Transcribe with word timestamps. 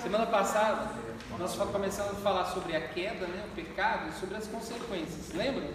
Semana 0.00 0.26
passada 0.26 0.90
nós 1.38 1.54
começamos 1.56 2.12
a 2.12 2.16
falar 2.16 2.44
sobre 2.46 2.76
a 2.76 2.80
queda, 2.80 3.26
né, 3.26 3.44
o 3.50 3.54
pecado 3.54 4.08
e 4.08 4.12
sobre 4.20 4.36
as 4.36 4.46
consequências. 4.46 5.32
Lembra? 5.34 5.68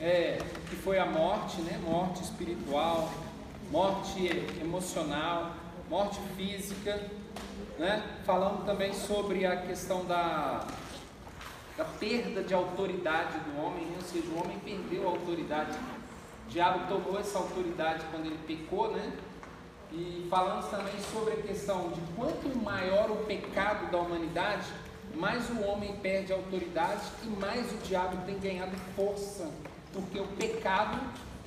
É, 0.00 0.38
que 0.68 0.76
foi 0.76 0.98
a 0.98 1.06
morte, 1.06 1.60
né, 1.62 1.78
morte 1.82 2.22
espiritual, 2.22 3.10
morte 3.70 4.26
emocional, 4.60 5.52
morte 5.88 6.18
física, 6.36 7.10
né? 7.78 8.02
Falando 8.24 8.64
também 8.64 8.92
sobre 8.92 9.46
a 9.46 9.56
questão 9.56 10.04
da, 10.04 10.66
da 11.76 11.84
perda 11.84 12.42
de 12.42 12.52
autoridade 12.52 13.38
do 13.40 13.62
homem, 13.62 13.86
né? 13.86 13.96
ou 13.96 14.02
seja, 14.02 14.26
o 14.28 14.40
homem 14.42 14.58
perdeu 14.60 15.06
a 15.06 15.10
autoridade. 15.10 15.76
O 16.46 16.50
diabo 16.50 16.86
tomou 16.88 17.20
essa 17.20 17.38
autoridade 17.38 18.04
quando 18.10 18.26
ele 18.26 18.38
pecou, 18.46 18.90
né? 18.90 19.12
E 19.92 20.26
falamos 20.28 20.66
também 20.66 20.94
sobre 21.12 21.34
a 21.34 21.42
questão 21.42 21.90
de 21.90 22.00
quanto 22.14 22.48
maior 22.58 23.10
o 23.10 23.24
pecado 23.24 23.90
da 23.90 23.98
humanidade, 23.98 24.66
mais 25.14 25.48
o 25.50 25.62
homem 25.62 25.96
perde 25.96 26.32
autoridade 26.32 27.02
e 27.24 27.26
mais 27.26 27.72
o 27.72 27.76
diabo 27.78 28.24
tem 28.26 28.38
ganhado 28.38 28.76
força, 28.94 29.50
porque 29.92 30.20
o 30.20 30.26
pecado 30.26 31.00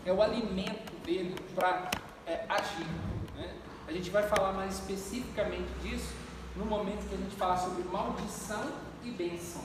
é 0.06 0.12
o 0.12 0.22
alimento 0.22 0.92
dele 1.06 1.36
para 1.54 1.92
é, 2.26 2.44
agir. 2.50 2.88
Né? 3.36 3.54
A 3.88 3.92
gente 3.92 4.10
vai 4.10 4.24
falar 4.24 4.54
mais 4.54 4.74
especificamente 4.76 5.70
disso 5.84 6.12
no 6.56 6.66
momento 6.66 7.08
que 7.08 7.14
a 7.14 7.18
gente 7.18 7.36
falar 7.36 7.58
sobre 7.58 7.84
maldição 7.84 8.72
e 9.04 9.12
bênção. 9.12 9.62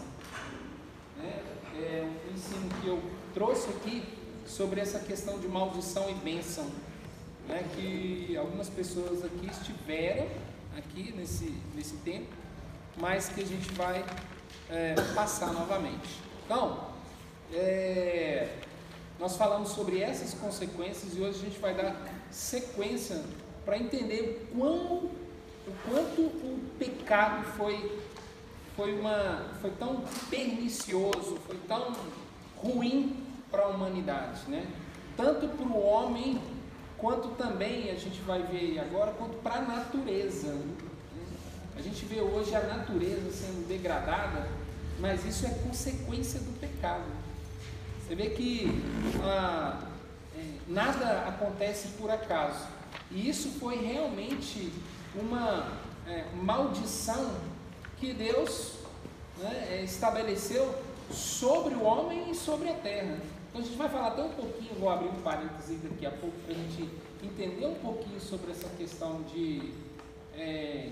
Né? 1.17 1.43
É 1.75 2.09
um 2.29 2.35
ensino 2.35 2.69
que 2.81 2.87
eu 2.87 3.03
trouxe 3.33 3.71
aqui 3.71 4.05
sobre 4.47 4.81
essa 4.81 4.99
questão 5.01 5.39
de 5.39 5.49
maldição 5.49 6.09
e 6.11 6.15
bênção 6.15 6.71
né, 7.49 7.65
que 7.75 8.37
algumas 8.37 8.69
pessoas 8.69 9.25
aqui 9.25 9.49
estiveram 9.51 10.27
aqui 10.77 11.13
nesse, 11.17 11.55
nesse 11.75 11.97
tempo, 11.99 12.33
mas 12.99 13.29
que 13.29 13.41
a 13.41 13.47
gente 13.47 13.73
vai 13.73 14.05
é, 14.71 14.95
passar 15.15 15.53
novamente. 15.53 16.21
Então, 16.45 16.89
é, 17.53 18.57
nós 19.19 19.37
falamos 19.37 19.71
sobre 19.71 20.01
essas 20.01 20.35
consequências 20.35 21.17
e 21.17 21.21
hoje 21.21 21.39
a 21.41 21.45
gente 21.49 21.59
vai 21.59 21.75
dar 21.75 21.97
sequência 22.31 23.23
para 23.65 23.79
entender 23.79 24.49
quão, 24.57 25.11
o 25.67 25.73
quanto 25.89 26.23
o 26.23 26.61
pecado 26.79 27.45
foi, 27.57 28.01
foi, 28.77 28.99
uma, 28.99 29.47
foi 29.61 29.71
tão 29.71 30.05
pernicioso, 30.29 31.37
foi 31.47 31.57
tão 31.67 31.93
ruim 32.57 33.25
para 33.51 33.65
a 33.65 33.69
humanidade, 33.69 34.43
né? 34.49 34.67
tanto 35.17 35.49
para 35.49 35.67
o 35.67 35.83
homem 35.83 36.41
quanto 36.99 37.29
também 37.31 37.91
a 37.91 37.95
gente 37.95 38.21
vai 38.23 38.43
ver 38.43 38.79
agora, 38.79 39.13
quanto 39.13 39.37
para 39.39 39.57
a 39.57 39.63
natureza. 39.63 40.49
Né? 40.49 40.75
A 41.77 41.83
gente 41.83 42.05
vê 42.07 42.21
hoje 42.21 42.55
a 42.55 42.63
natureza 42.63 43.31
sendo 43.31 43.67
degradada, 43.69 44.49
mas 44.99 45.25
isso 45.25 45.47
é 45.47 45.51
consequência 45.51 46.41
do 46.41 46.59
pecado. 46.59 47.05
Você 48.01 48.15
vê 48.15 48.31
que 48.31 48.83
ah, 49.23 49.83
é, 50.37 50.43
nada 50.69 51.27
acontece 51.29 51.89
por 51.99 52.11
acaso. 52.11 52.67
E 53.11 53.29
isso 53.29 53.51
foi 53.59 53.77
realmente 53.77 54.73
uma 55.15 55.73
é, 56.07 56.25
maldição 56.35 57.35
que 57.99 58.13
Deus 58.13 58.75
né, 59.39 59.83
estabeleceu 59.85 60.83
sobre 61.11 61.75
o 61.75 61.83
homem 61.83 62.31
e 62.31 62.35
sobre 62.35 62.69
a 62.71 62.75
terra. 62.75 63.19
Então 63.57 63.65
a 63.65 63.69
gente 63.69 63.79
vai 63.79 63.89
falar 63.89 64.09
até 64.09 64.23
um 64.23 64.33
pouquinho, 64.35 64.75
vou 64.79 64.91
abrir 64.91 65.09
um 65.09 65.23
parênteses 65.23 65.81
daqui 65.81 66.05
a 66.05 66.11
pouco 66.11 66.37
para 66.45 66.53
a 66.53 66.59
gente 66.59 66.91
entender 67.25 67.67
um 67.67 67.77
pouquinho 67.77 68.21
sobre 68.21 68.51
essa 68.51 68.69
questão 68.77 69.23
de 69.23 69.73
é, 70.35 70.91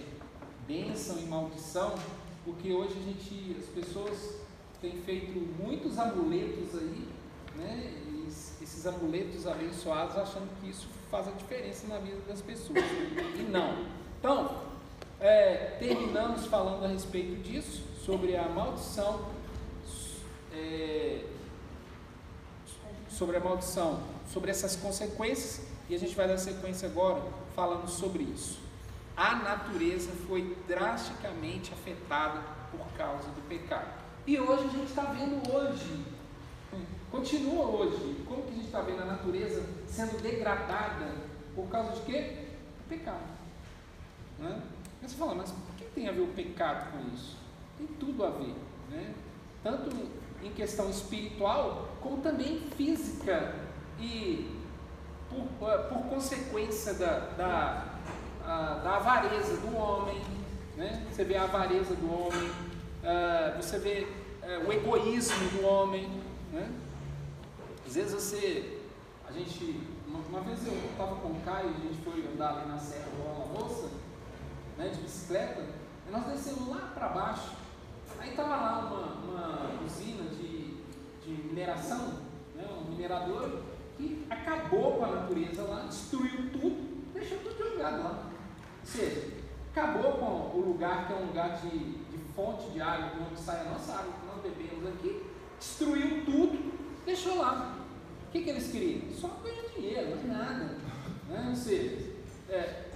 bênção 0.66 1.18
e 1.18 1.26
maldição, 1.26 1.94
porque 2.42 2.72
hoje 2.72 2.94
a 2.98 3.02
gente, 3.02 3.54
as 3.58 3.66
pessoas 3.66 4.36
têm 4.80 4.92
feito 4.92 5.38
muitos 5.62 5.98
amuletos 5.98 6.74
aí, 6.74 7.06
né? 7.54 7.92
Esses 8.26 8.86
amuletos 8.86 9.46
abençoados 9.46 10.16
achando 10.16 10.48
que 10.58 10.70
isso 10.70 10.88
faz 11.10 11.28
a 11.28 11.32
diferença 11.32 11.86
na 11.86 11.98
vida 11.98 12.22
das 12.26 12.40
pessoas. 12.40 12.82
E 13.38 13.42
não. 13.42 13.84
Então, 14.18 14.62
é, 15.20 15.76
terminamos 15.78 16.46
falando 16.46 16.86
a 16.86 16.88
respeito 16.88 17.42
disso, 17.42 17.84
sobre 18.02 18.34
a 18.34 18.48
maldição. 18.48 19.20
É, 20.50 21.33
sobre 23.14 23.36
a 23.36 23.40
maldição, 23.40 24.02
sobre 24.32 24.50
essas 24.50 24.76
consequências, 24.76 25.66
e 25.88 25.94
a 25.94 25.98
gente 25.98 26.14
vai 26.14 26.26
dar 26.26 26.38
sequência 26.38 26.88
agora 26.88 27.22
falando 27.54 27.88
sobre 27.88 28.24
isso. 28.24 28.58
A 29.16 29.36
natureza 29.36 30.10
foi 30.26 30.56
drasticamente 30.66 31.72
afetada 31.72 32.40
por 32.70 32.84
causa 32.98 33.28
do 33.28 33.48
pecado. 33.48 34.02
E 34.26 34.38
hoje 34.38 34.64
a 34.64 34.70
gente 34.70 34.88
está 34.88 35.02
vendo 35.02 35.52
hoje, 35.52 36.04
continua 37.10 37.66
hoje, 37.66 38.24
como 38.26 38.42
que 38.42 38.50
a 38.50 38.54
gente 38.54 38.66
está 38.66 38.80
vendo 38.80 39.02
a 39.02 39.06
natureza 39.06 39.64
sendo 39.86 40.20
degradada 40.20 41.14
por 41.54 41.68
causa 41.68 41.92
de 41.92 42.00
quê? 42.00 42.46
Do 42.78 42.88
pecado. 42.88 43.34
Né? 44.38 44.60
você 45.00 45.16
fala, 45.16 45.34
mas 45.34 45.50
o 45.50 45.74
que 45.76 45.84
tem 45.94 46.08
a 46.08 46.12
ver 46.12 46.22
o 46.22 46.28
pecado 46.28 46.90
com 46.90 47.14
isso? 47.14 47.36
Tem 47.78 47.86
tudo 47.86 48.24
a 48.24 48.30
ver. 48.30 48.54
Né? 48.90 49.14
Tanto 49.62 49.90
em 50.44 50.52
questão 50.52 50.90
espiritual, 50.90 51.88
como 52.00 52.18
também 52.18 52.60
física 52.76 53.54
e 53.98 54.50
por, 55.30 55.68
eh, 55.68 55.78
por 55.88 56.02
consequência 56.04 56.94
da, 56.94 57.18
da, 57.36 57.84
a, 58.44 58.74
da 58.84 58.96
avareza 58.96 59.56
do 59.56 59.76
homem, 59.76 60.20
né? 60.76 61.06
você 61.10 61.24
vê 61.24 61.36
a 61.36 61.44
avareza 61.44 61.94
do 61.94 62.06
homem, 62.06 62.48
uh, 62.48 63.56
você 63.56 63.78
vê 63.78 64.06
uh, 64.42 64.68
o 64.68 64.72
egoísmo 64.72 65.48
do 65.50 65.66
homem. 65.66 66.08
Né? 66.52 66.70
Às 67.86 67.94
vezes 67.94 68.12
você, 68.12 68.80
a 69.26 69.32
gente, 69.32 69.80
uma, 70.06 70.18
uma 70.18 70.40
vez 70.40 70.66
eu 70.66 70.74
estava 70.90 71.16
com 71.16 71.28
o 71.28 71.40
Caio, 71.44 71.70
a 71.70 71.80
gente 71.80 72.02
foi 72.02 72.26
andar 72.32 72.58
ali 72.58 72.68
na 72.68 72.78
Serra 72.78 73.06
do 73.06 73.58
Moça, 73.58 73.88
né, 74.76 74.88
de 74.88 75.00
bicicleta, 75.00 75.64
e 76.08 76.10
nós 76.10 76.24
descemos 76.26 76.68
lá 76.68 76.90
para 76.94 77.08
baixo, 77.08 77.52
aí 78.18 78.30
estava 78.30 78.56
lá 78.56 78.78
uma, 78.80 79.32
uma 79.32 79.84
usina 79.84 80.24
de, 80.30 80.74
de 81.24 81.48
mineração, 81.48 82.20
né, 82.54 82.66
um 82.80 82.90
minerador, 82.90 83.62
que 83.96 84.26
acabou 84.28 84.98
com 84.98 85.04
a 85.04 85.08
natureza 85.08 85.62
lá, 85.62 85.86
destruiu 85.88 86.50
tudo, 86.52 87.12
deixou 87.12 87.38
tudo 87.38 87.74
jogado 87.74 88.02
lá. 88.02 88.30
Ou 88.80 88.86
seja, 88.86 89.32
acabou 89.74 90.12
com 90.12 90.58
o 90.58 90.64
lugar 90.66 91.06
que 91.06 91.12
é 91.12 91.16
um 91.16 91.26
lugar 91.26 91.60
de, 91.60 91.70
de 91.70 92.18
fonte 92.34 92.70
de 92.70 92.80
água, 92.80 93.26
onde 93.30 93.40
sai 93.40 93.66
a 93.66 93.70
nossa 93.70 93.92
água 93.92 94.12
que 94.20 94.26
nós 94.26 94.42
bebemos 94.42 94.86
aqui, 94.88 95.22
destruiu 95.58 96.24
tudo, 96.24 96.72
deixou 97.04 97.38
lá. 97.38 97.78
O 98.28 98.32
que, 98.32 98.42
que 98.42 98.50
eles 98.50 98.70
queriam? 98.70 99.12
Só 99.14 99.28
ganhar 99.42 99.68
dinheiro, 99.74 100.18
é 100.22 100.26
nada. 100.26 100.76
Né? 101.28 101.46
Ou 101.48 101.56
seja, 101.56 102.14
é, 102.48 102.90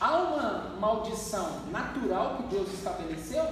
há 0.00 0.16
uma 0.18 0.76
maldição 0.80 1.66
natural 1.70 2.36
que 2.36 2.54
Deus 2.54 2.72
estabeleceu, 2.72 3.44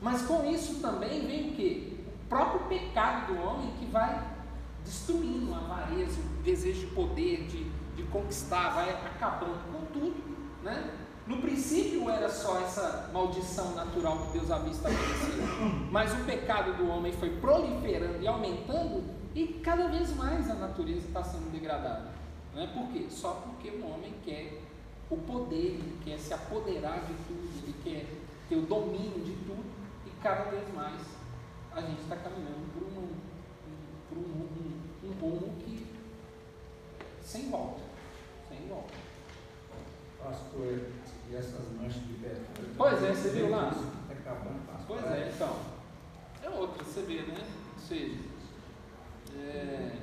mas 0.00 0.22
com 0.22 0.44
isso 0.50 0.80
também 0.80 1.26
vem 1.26 1.50
o 1.50 1.52
que? 1.52 2.04
O 2.24 2.28
próprio 2.28 2.60
pecado 2.68 3.32
do 3.32 3.42
homem 3.42 3.70
que 3.78 3.86
vai 3.86 4.38
destruindo 4.84 5.52
a 5.54 5.58
avareza, 5.58 6.20
o 6.20 6.42
desejo 6.42 6.80
de 6.80 6.94
poder, 6.94 7.46
de, 7.46 7.64
de 7.96 8.02
conquistar, 8.04 8.70
vai 8.70 8.90
acabando 8.90 9.60
com 9.72 9.84
tudo. 9.92 10.16
Né? 10.62 10.94
No 11.26 11.38
princípio 11.42 12.08
era 12.08 12.28
só 12.30 12.58
essa 12.60 13.10
maldição 13.12 13.74
natural 13.74 14.18
que 14.18 14.38
Deus 14.38 14.50
havia 14.50 14.72
estabelecido, 14.72 15.42
mas 15.92 16.12
o 16.14 16.24
pecado 16.24 16.72
do 16.78 16.88
homem 16.88 17.12
foi 17.12 17.30
proliferando 17.38 18.22
e 18.22 18.26
aumentando, 18.26 19.04
e 19.34 19.46
cada 19.62 19.88
vez 19.88 20.16
mais 20.16 20.50
a 20.50 20.54
natureza 20.54 21.06
está 21.06 21.22
sendo 21.22 21.52
degradada. 21.52 22.12
Não 22.54 22.62
é 22.62 22.66
por 22.68 22.88
quê? 22.88 23.06
Só 23.10 23.42
porque 23.44 23.68
o 23.68 23.86
homem 23.90 24.14
quer 24.24 24.62
o 25.10 25.18
poder, 25.18 25.56
ele 25.56 25.98
quer 26.02 26.18
se 26.18 26.32
apoderar 26.32 27.00
de 27.00 27.12
tudo, 27.26 27.48
ele 27.62 27.74
quer 27.84 28.06
ter 28.48 28.56
o 28.56 28.62
domínio 28.62 29.20
de 29.20 29.32
tudo, 29.44 29.64
cada 30.22 30.50
vez 30.50 30.72
mais 30.74 31.00
a 31.72 31.80
gente 31.80 32.00
está 32.02 32.16
caminhando 32.16 32.72
por 32.72 32.82
um, 32.82 33.14
por 34.08 34.18
um, 34.18 34.22
um, 34.22 35.08
um 35.08 35.12
rumo 35.20 35.56
que 35.60 35.86
sem 37.22 37.50
volta. 37.50 37.80
Sem 38.48 38.66
volta. 38.68 38.94
Pastor, 40.22 40.80
e 41.30 41.36
essas 41.36 41.72
manchas 41.72 42.02
de 42.06 42.14
pé? 42.14 42.34
Pois 42.76 43.02
é, 43.02 43.14
você 43.14 43.28
viu 43.30 43.50
lá? 43.50 43.70
Está 43.70 44.14
acabando, 44.14 44.66
pastor. 44.66 44.98
Pois 44.98 45.12
é, 45.12 45.32
então. 45.34 45.56
É 46.42 46.48
outra, 46.48 46.84
você 46.84 47.02
vê, 47.02 47.22
né? 47.22 47.46
Ou 47.74 47.80
seja, 47.80 48.18
é, 49.36 49.98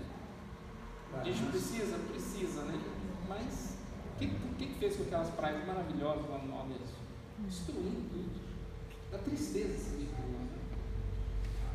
a 1.14 1.24
gente 1.24 1.50
precisa, 1.50 1.98
precisa, 1.98 2.62
né? 2.64 2.80
Mas 3.28 3.78
o 4.14 4.20
que, 4.20 4.28
que, 4.28 4.68
que 4.68 4.80
fez 4.80 4.96
com 4.98 5.04
aquelas 5.04 5.30
praias 5.32 5.66
maravilhosas 5.66 6.30
lá 6.30 6.38
no 6.38 6.48
Nordeste? 6.48 6.96
Destruindo 7.40 8.10
tudo. 8.10 8.46
Da 9.12 9.18
tristeza. 9.18 9.90
Né? 9.92 9.95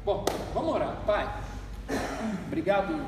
Bom, 0.02 0.25
vamos 0.55 0.75
orar. 0.75 1.02
Pai, 1.05 1.29
obrigado 2.47 2.99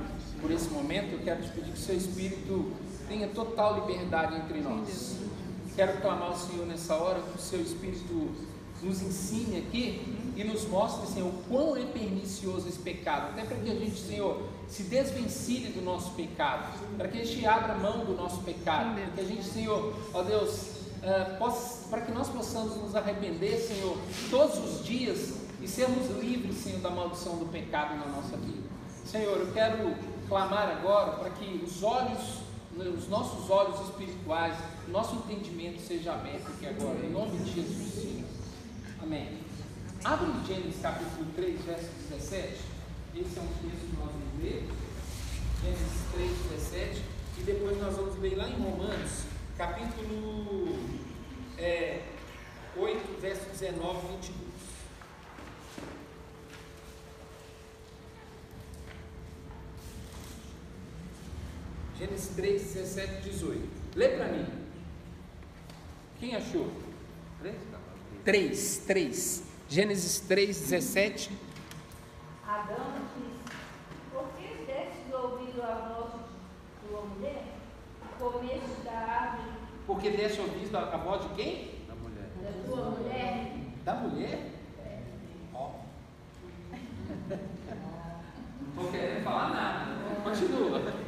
por 0.43 0.51
esse 0.51 0.69
momento. 0.69 1.13
Eu 1.13 1.21
quero 1.21 1.43
te 1.43 1.49
pedir 1.49 1.73
que 1.73 1.79
o 1.79 1.81
seu 1.81 1.97
Espírito 1.97 2.71
tenha 3.09 3.29
total 3.29 3.81
liberdade 3.81 4.37
entre 4.37 4.61
nós. 4.61 5.17
Quero 5.75 6.03
clamar 6.03 6.29
ao 6.29 6.37
Senhor 6.37 6.67
nessa 6.67 6.95
hora 6.97 7.23
que 7.23 7.39
o 7.39 7.41
seu 7.41 7.63
Espírito 7.63 8.31
nos 8.83 9.01
ensine 9.01 9.61
aqui 9.61 10.03
e 10.37 10.45
nos 10.45 10.67
mostre, 10.69 11.07
Senhor, 11.07 11.29
o 11.29 11.43
quão 11.49 11.75
é 11.77 11.85
pernicioso 11.87 12.69
esse 12.69 12.81
pecado. 12.81 13.31
Até 13.31 13.45
para 13.45 13.57
que 13.57 13.71
a 13.71 13.75
gente, 13.75 13.99
Senhor, 13.99 14.43
se 14.69 14.83
desvencilhe 14.83 15.73
do 15.73 15.81
nosso 15.81 16.11
pecado, 16.11 16.79
para 16.99 17.09
que 17.09 17.23
a 17.23 17.25
gente 17.25 17.47
abra 17.47 17.75
mão 17.75 18.05
do 18.05 18.13
nosso 18.13 18.43
pecado, 18.43 18.95
para 18.95 19.07
que 19.07 19.21
a 19.23 19.25
gente, 19.25 19.45
Senhor, 19.45 19.97
ó 20.13 20.23
Deus, 20.23 20.61
uh, 20.99 21.89
para 21.89 22.03
que 22.03 22.13
nós 22.13 22.29
possamos 22.29 22.77
nos 22.77 22.95
arrepender, 22.95 23.57
Senhor, 23.57 23.97
todos 24.31 24.59
os 24.59 24.85
dias 24.85 25.42
e 25.63 25.69
sermos 25.69 26.11
livres, 26.19 26.57
Senhor, 26.57 26.81
da 26.81 26.91
maldição 26.91 27.37
do 27.37 27.47
pecado 27.47 27.97
na 27.97 28.07
nossa 28.07 28.37
vida. 28.37 28.69
Senhor, 29.05 29.39
eu 29.39 29.53
quero 29.53 29.95
clamar 30.29 30.69
agora 30.69 31.13
para 31.13 31.31
que 31.31 31.63
os 31.65 31.83
olhos 31.83 32.43
os 32.75 33.07
nossos 33.09 33.51
olhos 33.51 33.79
espirituais, 33.81 34.57
nosso 34.89 35.17
entendimento 35.17 35.81
seja 35.83 36.15
aberto 36.15 36.47
aqui 36.49 36.67
agora, 36.67 36.99
em 37.05 37.11
nome 37.11 37.37
de 37.39 37.53
Jesus, 37.53 37.95
Senhor. 37.95 38.25
Amém. 39.03 39.39
Abre 40.03 40.31
em 40.31 40.47
Gênesis 40.47 40.81
capítulo 40.81 41.27
3, 41.37 41.61
verso 41.65 41.91
17. 42.09 42.61
Esse 43.15 43.39
é 43.39 43.43
um 43.43 43.47
texto 43.47 43.91
que 43.91 43.97
nós 43.99 44.11
vamos 44.11 44.43
ler. 44.43 44.69
Gênesis 45.63 46.03
3, 46.15 46.31
17. 46.73 47.03
E 47.39 47.43
depois 47.43 47.79
nós 47.79 47.95
vamos 47.95 48.19
ler 48.21 48.37
lá 48.37 48.49
em 48.49 48.55
Romanos, 48.55 49.25
capítulo 49.57 50.79
é, 51.59 52.03
8, 52.77 53.21
verso 53.21 53.51
19 53.51 53.99
e 53.99 54.17
22. 54.17 54.52
Gênesis 62.03 62.35
3, 62.35 62.63
17 62.75 63.13
e 63.13 63.31
18. 63.31 63.69
Lê 63.95 64.09
para 64.09 64.27
mim. 64.27 64.45
Quem 66.19 66.35
achou? 66.35 66.69
3, 68.25 68.79
3. 68.89 69.45
Gênesis 69.69 70.19
3, 70.19 70.61
17. 70.63 71.31
Adão 72.45 72.87
disse: 72.97 73.57
Por 74.13 74.25
que 74.37 74.65
deste 74.65 75.15
ouvido 75.15 75.63
a 75.63 75.95
voz 75.95 76.13
de 76.15 76.89
tua 76.89 77.03
mulher? 77.03 77.45
Comeste 78.19 78.83
da 78.85 78.93
árvore. 78.93 79.53
Por 79.87 80.01
que 80.01 80.11
deste 80.11 80.41
ouvido 80.41 80.77
a 80.77 80.97
voz 80.97 81.23
de 81.23 81.35
quem? 81.37 81.85
Da 81.87 81.95
mulher. 81.95 82.31
Da 82.43 82.51
tua 82.67 82.91
mulher. 82.91 83.53
Da 83.85 83.95
mulher? 83.95 84.51
É. 84.85 84.99
Ó. 85.55 85.71
Não 87.31 88.69
estou 88.71 88.91
querendo 88.91 89.23
falar 89.23 89.51
nada. 89.51 89.93
Continua 90.25 91.02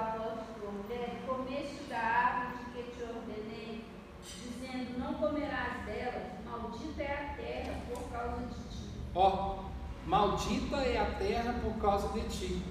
voz 0.00 0.40
de 0.88 1.26
comeste 1.26 1.84
da 1.88 1.98
árvore 1.98 2.64
que 2.72 2.82
te 2.90 3.02
ordenei, 3.02 3.84
dizendo: 4.22 4.98
Não 4.98 5.14
comerás 5.14 5.84
dela, 5.84 6.38
maldita 6.44 7.02
é 7.02 7.12
a 7.12 7.34
terra 7.36 7.80
por 7.88 8.08
causa 8.10 8.46
de 8.46 8.54
ti. 8.54 8.90
Ó, 9.14 9.64
maldita 10.06 10.76
é 10.76 10.98
a 10.98 11.14
terra 11.18 11.54
por 11.62 11.80
causa 11.80 12.08
de 12.08 12.28
ti. 12.28 12.62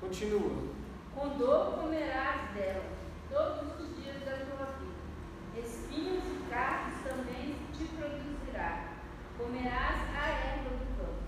Continua. 0.00 0.76
Com 1.14 1.28
dor 1.38 1.78
comerás 1.80 2.50
dela 2.54 2.84
todos 3.30 3.80
os 3.80 4.02
dias 4.02 4.22
da 4.24 4.36
tua 4.36 4.66
vida. 4.66 5.66
Espinhos 5.66 6.22
e 6.24 6.50
carnes 6.50 7.02
também 7.02 7.56
te 7.72 7.84
produzirá. 7.96 8.94
Comerás 9.38 10.02
a 10.14 10.28
erva 10.28 10.70
do 10.70 10.98
campo 10.98 11.26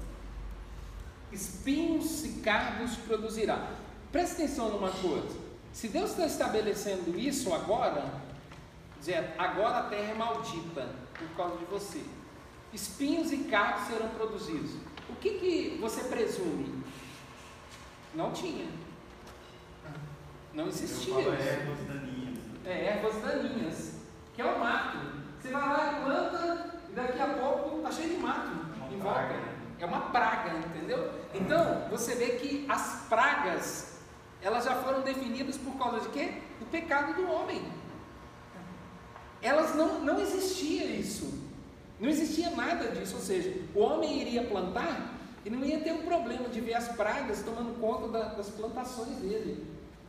espinhos 1.33 2.25
e 2.25 2.41
cardos 2.41 2.97
produzirá. 2.97 3.88
Preste 4.13 4.43
atenção 4.43 4.71
numa 4.71 4.91
coisa. 4.91 5.37
Se 5.73 5.89
Deus 5.89 6.11
está 6.11 6.27
estabelecendo 6.27 7.19
isso 7.19 7.53
agora, 7.53 8.05
dizer, 8.99 9.35
agora 9.39 9.79
a 9.79 9.83
terra 9.85 10.13
é 10.13 10.15
maldita 10.15 10.89
por 11.19 11.29
causa 11.37 11.57
de 11.59 11.65
você. 11.67 12.03
Espinhos 12.73 13.33
e 13.33 13.39
cardos 13.45 13.87
serão 13.87 14.09
produzidos. 14.09 14.73
O 15.09 15.17
que, 15.17 15.31
que 15.31 15.79
você 15.81 16.05
presume? 16.05 16.83
Não 18.15 18.33
tinha. 18.33 18.67
Não 20.53 20.69
existia. 20.69 21.15
ervas 21.15 21.87
daninhas. 21.87 22.39
É, 22.65 22.87
ervas 22.87 23.23
daninhas. 23.23 23.93
Que 24.35 24.43
é 24.43 24.45
o 24.45 24.59
mato. 24.59 24.99
Você 25.41 25.51
vai 25.51 25.63
lá 25.63 25.93
e 25.93 26.05
planta 26.05 26.81
e 26.91 26.93
daqui 26.93 27.21
a 27.21 27.27
pouco 27.29 27.77
está 27.79 27.93
cheio 27.93 28.17
de 28.17 28.17
mato 28.17 28.51
Uma 28.77 28.93
em 28.93 28.99
volta. 28.99 29.59
É 29.79 29.87
uma 29.87 30.01
praga, 30.11 30.59
entendeu? 30.59 31.13
Então, 31.33 31.89
você 31.89 32.17
vê 32.17 32.31
que 32.31 32.67
as 32.69 33.07
pragas, 33.09 33.88
elas 34.43 34.65
já 34.65 34.75
foram 34.77 35.03
definidas 35.03 35.57
por 35.57 35.77
causa 35.77 36.01
de 36.01 36.09
quê? 36.11 36.35
Do 36.61 36.67
pecado 36.67 37.15
do 37.15 37.31
homem. 37.31 37.63
Elas 39.43 39.75
não, 39.75 40.01
não 40.01 40.21
existia 40.21 40.85
isso. 40.85 41.47
Não 42.01 42.09
existia 42.09 42.51
nada 42.51 42.89
disso. 42.89 43.17
Ou 43.17 43.23
seja, 43.23 43.55
o 43.75 43.81
homem 43.81 44.21
iria 44.21 44.45
plantar 44.45 45.15
e 45.45 45.51
não 45.51 45.65
ia 45.65 45.81
ter 45.81 45.93
um 45.93 46.03
problema 46.03 46.49
de 46.49 46.61
ver 46.61 46.75
as 46.75 46.89
pragas 46.89 47.43
tomando 47.43 47.81
conta 47.81 48.09
da, 48.09 48.35
das 48.35 48.49
plantações 48.51 49.17
dele. 49.17 49.67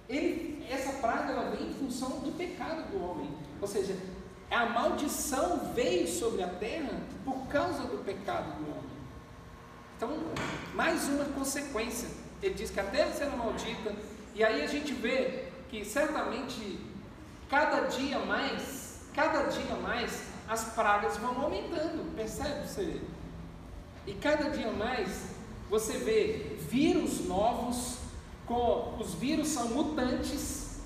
Ele, 0.08 0.66
essa 0.70 0.94
praga 0.94 1.34
ela 1.34 1.52
vem 1.52 1.70
em 1.70 1.74
função 1.74 2.20
do 2.20 2.36
pecado 2.36 2.92
do 2.92 3.04
homem. 3.04 3.30
Ou 3.62 3.68
seja, 3.68 3.96
a 4.50 4.66
maldição 4.66 5.72
veio 5.74 6.08
sobre 6.08 6.42
a 6.42 6.48
terra 6.48 7.00
por 7.24 7.48
causa 7.48 7.84
do 7.84 8.04
pecado 8.04 8.58
do 8.58 8.72
homem. 8.72 8.90
Então, 9.96 10.18
mais 10.74 11.08
uma 11.08 11.26
consequência. 11.26 12.10
Ele 12.42 12.56
diz 12.56 12.72
que 12.72 12.80
a 12.80 12.86
terra 12.86 13.12
será 13.12 13.31
maldita, 13.36 13.94
e 14.40 14.44
aí 14.46 14.64
a 14.64 14.68
gente 14.68 14.94
vê 14.94 15.50
que 15.70 15.84
certamente 15.84 16.80
cada 17.50 17.88
dia 17.88 18.20
mais, 18.20 19.02
cada 19.14 19.50
dia 19.50 19.76
mais, 19.76 20.30
as 20.48 20.64
pragas 20.74 21.18
vão 21.18 21.42
aumentando, 21.42 22.16
percebe 22.16 22.66
você? 22.66 23.02
E 24.08 24.14
cada 24.14 24.50
dia 24.50 24.72
mais 24.72 25.36
você 25.70 25.98
vê 25.98 26.56
vírus 26.58 27.28
novos, 27.28 27.98
com 28.46 28.96
os 28.98 29.14
vírus 29.14 29.50
são 29.50 29.68
mutantes. 29.72 30.80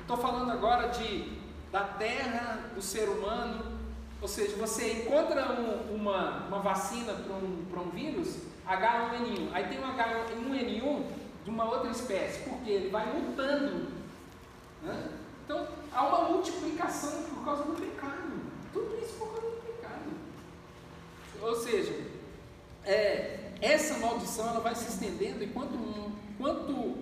Estou 0.00 0.16
né? 0.16 0.22
falando 0.22 0.50
agora 0.52 0.88
de 0.88 1.40
da 1.70 1.84
terra, 1.84 2.70
do 2.74 2.80
ser 2.80 3.06
humano, 3.06 3.78
ou 4.22 4.26
seja, 4.26 4.56
você 4.56 5.02
encontra 5.02 5.52
um, 5.52 5.94
uma, 5.94 6.46
uma 6.46 6.60
vacina 6.60 7.12
para 7.12 7.36
um, 7.36 7.86
um 7.86 7.90
vírus, 7.90 8.38
H1N1, 8.66 9.50
aí 9.52 9.68
tem 9.68 9.78
um 9.78 9.82
H1N1 9.82 11.19
de 11.44 11.50
uma 11.50 11.64
outra 11.64 11.90
espécie, 11.90 12.48
porque 12.48 12.70
ele 12.70 12.90
vai 12.90 13.06
mutando. 13.12 13.88
Né? 14.82 15.08
Então, 15.44 15.66
há 15.92 16.06
uma 16.06 16.28
multiplicação 16.30 17.22
por 17.24 17.44
causa 17.44 17.64
do 17.64 17.72
pecado. 17.72 18.40
Tudo 18.72 18.98
isso 19.02 19.14
por 19.14 19.28
causa 19.28 19.56
do 19.56 19.62
pecado. 19.62 20.10
Ou 21.42 21.56
seja, 21.56 22.06
é, 22.84 23.50
essa 23.60 23.98
maldição 23.98 24.48
ela 24.48 24.60
vai 24.60 24.74
se 24.74 24.88
estendendo 24.88 25.42
e 25.42 25.48
quanto, 25.48 26.12
quanto, 26.38 26.98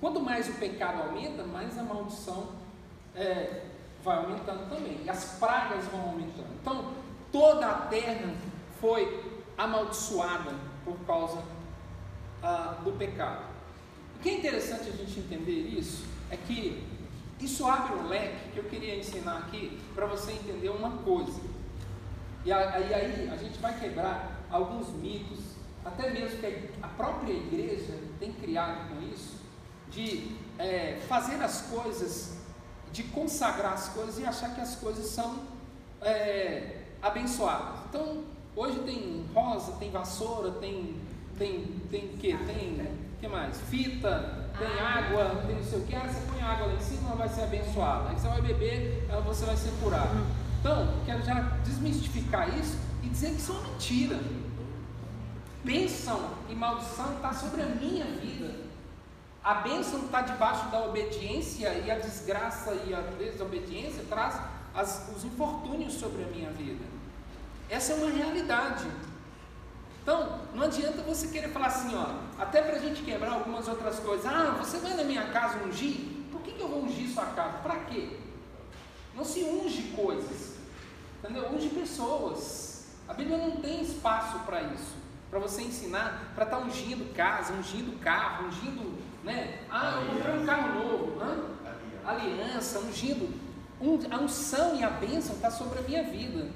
quanto 0.00 0.20
mais 0.20 0.48
o 0.48 0.54
pecado 0.54 1.02
aumenta, 1.02 1.44
mais 1.44 1.78
a 1.78 1.82
maldição 1.82 2.52
é, 3.14 3.62
vai 4.02 4.18
aumentando 4.18 4.68
também, 4.68 5.00
e 5.04 5.10
as 5.10 5.36
pragas 5.38 5.84
vão 5.86 6.10
aumentando. 6.10 6.54
Então, 6.60 6.92
toda 7.32 7.66
a 7.66 7.74
terra 7.86 8.34
foi 8.80 9.42
amaldiçoada 9.58 10.54
por 10.84 10.96
causa 11.06 11.42
ah, 12.42 12.76
do 12.84 12.92
pecado. 12.92 13.55
O 14.16 14.18
que 14.18 14.30
é 14.30 14.38
interessante 14.38 14.88
a 14.88 14.92
gente 14.92 15.20
entender 15.20 15.78
isso 15.78 16.04
é 16.30 16.36
que 16.36 16.82
isso 17.40 17.66
abre 17.66 17.94
um 17.94 18.08
leque 18.08 18.50
que 18.52 18.58
eu 18.58 18.64
queria 18.64 18.96
ensinar 18.96 19.38
aqui 19.38 19.78
para 19.94 20.06
você 20.06 20.32
entender 20.32 20.70
uma 20.70 20.90
coisa. 20.98 21.40
E 22.44 22.52
aí, 22.52 23.28
a 23.30 23.36
gente 23.36 23.58
vai 23.58 23.78
quebrar 23.78 24.44
alguns 24.50 24.88
mitos, 24.94 25.40
até 25.84 26.10
mesmo 26.10 26.38
que 26.38 26.70
a 26.82 26.88
própria 26.88 27.32
igreja 27.32 27.98
tem 28.18 28.32
criado 28.32 28.88
com 28.88 29.02
isso, 29.12 29.36
de 29.90 30.36
é, 30.58 30.98
fazer 31.08 31.42
as 31.42 31.62
coisas 31.62 32.36
de 32.92 33.02
consagrar 33.02 33.74
as 33.74 33.88
coisas 33.90 34.18
e 34.18 34.24
achar 34.24 34.54
que 34.54 34.60
as 34.60 34.76
coisas 34.76 35.04
são 35.06 35.40
é, 36.00 36.84
abençoadas. 37.02 37.80
Então, 37.90 38.24
hoje 38.54 38.78
tem 38.80 39.26
rosa, 39.34 39.72
tem 39.72 39.90
vassoura, 39.90 40.52
tem 40.52 40.96
tem 41.36 41.66
tem 41.90 42.08
que 42.16 42.34
tem 42.34 42.80
que 43.20 43.28
mais? 43.28 43.60
Fita, 43.70 44.48
tem 44.58 44.80
água, 44.80 45.42
tem 45.46 45.56
não 45.56 45.64
sei 45.64 45.78
o 45.78 45.82
que. 45.82 45.94
Ah, 45.94 46.06
você 46.06 46.20
põe 46.30 46.40
água 46.40 46.66
lá 46.66 46.74
em 46.74 46.80
cima, 46.80 47.08
ela 47.08 47.16
vai 47.16 47.28
ser 47.28 47.42
abençoada. 47.42 48.10
Aí 48.10 48.18
você 48.18 48.28
vai 48.28 48.40
beber, 48.42 49.06
você 49.24 49.44
vai 49.44 49.56
ser 49.56 49.70
curado. 49.82 50.26
Então, 50.60 50.94
quero 51.04 51.22
já 51.22 51.40
desmistificar 51.64 52.48
isso 52.58 52.78
e 53.02 53.08
dizer 53.08 53.30
que 53.30 53.36
isso 53.36 53.52
é 53.52 53.54
uma 53.54 53.68
mentira. 53.68 54.20
Bênção 55.64 56.30
e 56.48 56.54
maldição 56.54 57.14
está 57.16 57.32
sobre 57.32 57.62
a 57.62 57.66
minha 57.66 58.04
vida. 58.04 58.54
A 59.42 59.54
bênção 59.54 60.04
está 60.06 60.22
debaixo 60.22 60.68
da 60.70 60.84
obediência 60.84 61.68
e 61.68 61.90
a 61.90 61.98
desgraça 61.98 62.72
e 62.86 62.92
a 62.92 63.00
desobediência 63.00 64.04
traz 64.08 64.40
as, 64.74 65.08
os 65.16 65.24
infortúnios 65.24 65.94
sobre 65.94 66.24
a 66.24 66.26
minha 66.26 66.50
vida. 66.50 66.84
Essa 67.70 67.92
é 67.92 67.96
uma 67.96 68.10
realidade. 68.10 68.84
Então, 70.06 70.38
não 70.54 70.62
adianta 70.62 71.02
você 71.02 71.26
querer 71.26 71.48
falar 71.48 71.66
assim, 71.66 71.92
ó, 71.96 72.06
até 72.40 72.62
para 72.62 72.76
a 72.76 72.78
gente 72.78 73.02
quebrar 73.02 73.32
algumas 73.32 73.66
outras 73.66 73.98
coisas. 73.98 74.24
Ah, 74.24 74.54
você 74.56 74.78
vai 74.78 74.94
na 74.94 75.02
minha 75.02 75.32
casa 75.32 75.58
ungir? 75.64 75.96
Por 76.30 76.42
que, 76.42 76.52
que 76.52 76.60
eu 76.60 76.68
vou 76.68 76.84
ungir 76.84 77.08
sua 77.08 77.26
casa? 77.26 77.58
Para 77.58 77.74
quê? 77.86 78.16
Não 79.16 79.24
se 79.24 79.42
unge 79.42 79.82
coisas, 79.96 80.58
entendeu? 81.18 81.50
Unge 81.52 81.70
pessoas. 81.70 82.86
A 83.08 83.14
Bíblia 83.14 83.36
não 83.36 83.56
tem 83.56 83.82
espaço 83.82 84.38
para 84.46 84.62
isso, 84.62 84.94
para 85.28 85.40
você 85.40 85.62
ensinar, 85.62 86.30
para 86.36 86.44
estar 86.44 86.58
tá 86.58 86.62
ungindo 86.62 87.12
casa, 87.12 87.52
ungindo 87.54 87.98
carro, 87.98 88.46
ungindo, 88.46 89.02
né? 89.24 89.58
Ah, 89.68 90.02
eu 90.02 90.14
comprei 90.14 90.38
um 90.38 90.46
carro 90.46 90.84
novo, 90.84 91.20
Hã? 91.20 91.46
aliança, 92.06 92.78
ungindo. 92.78 93.28
a 94.08 94.18
unção 94.18 94.76
e 94.76 94.84
a 94.84 94.90
bênção 94.90 95.34
está 95.34 95.50
sobre 95.50 95.80
a 95.80 95.82
minha 95.82 96.04
vida. 96.04 96.46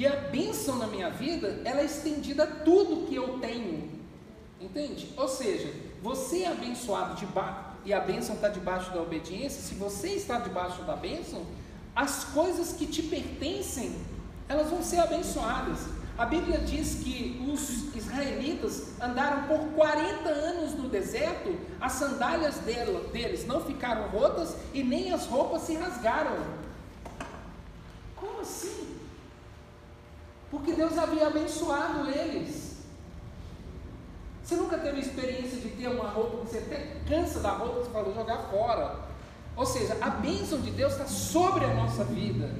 E 0.00 0.06
a 0.06 0.16
bênção 0.16 0.76
na 0.76 0.86
minha 0.86 1.10
vida, 1.10 1.60
ela 1.62 1.82
é 1.82 1.84
estendida 1.84 2.44
a 2.44 2.46
tudo 2.46 3.06
que 3.06 3.14
eu 3.14 3.38
tenho. 3.38 3.86
Entende? 4.58 5.12
Ou 5.14 5.28
seja, 5.28 5.70
você 6.02 6.44
é 6.44 6.52
abençoado 6.52 7.16
debaixo, 7.16 7.76
e 7.84 7.92
a 7.92 8.00
bênção 8.00 8.34
está 8.34 8.48
debaixo 8.48 8.90
da 8.92 9.02
obediência. 9.02 9.60
Se 9.60 9.74
você 9.74 10.12
está 10.12 10.38
debaixo 10.38 10.84
da 10.84 10.96
bênção, 10.96 11.44
as 11.94 12.24
coisas 12.24 12.72
que 12.72 12.86
te 12.86 13.02
pertencem, 13.02 13.94
elas 14.48 14.70
vão 14.70 14.82
ser 14.82 15.00
abençoadas. 15.00 15.80
A 16.16 16.24
Bíblia 16.24 16.60
diz 16.60 17.00
que 17.04 17.38
os 17.46 17.94
israelitas 17.94 18.98
andaram 19.02 19.48
por 19.48 19.58
40 19.74 20.30
anos 20.30 20.72
no 20.72 20.88
deserto, 20.88 21.54
as 21.78 21.92
sandálias 21.92 22.54
deles 22.54 23.46
não 23.46 23.60
ficaram 23.62 24.08
rotas 24.08 24.56
e 24.72 24.82
nem 24.82 25.12
as 25.12 25.26
roupas 25.26 25.60
se 25.60 25.74
rasgaram. 25.74 26.38
Como 28.16 28.40
assim? 28.40 28.79
Porque 30.50 30.72
Deus 30.72 30.98
havia 30.98 31.28
abençoado 31.28 32.10
eles. 32.10 32.70
Você 34.42 34.56
nunca 34.56 34.78
teve 34.78 35.00
experiência 35.00 35.58
de 35.58 35.68
ter 35.68 35.88
uma 35.88 36.08
roupa 36.08 36.38
que 36.38 36.50
você 36.50 36.58
até 36.58 36.96
cansa 37.08 37.38
da 37.40 37.50
roupa, 37.52 37.84
você 37.84 37.90
fala, 37.90 38.12
jogar 38.12 38.38
fora. 38.50 38.96
Ou 39.56 39.64
seja, 39.64 39.96
a 40.00 40.10
bênção 40.10 40.60
de 40.60 40.70
Deus 40.72 40.92
está 40.92 41.06
sobre 41.06 41.64
a 41.64 41.74
nossa 41.74 42.02
vida. 42.02 42.50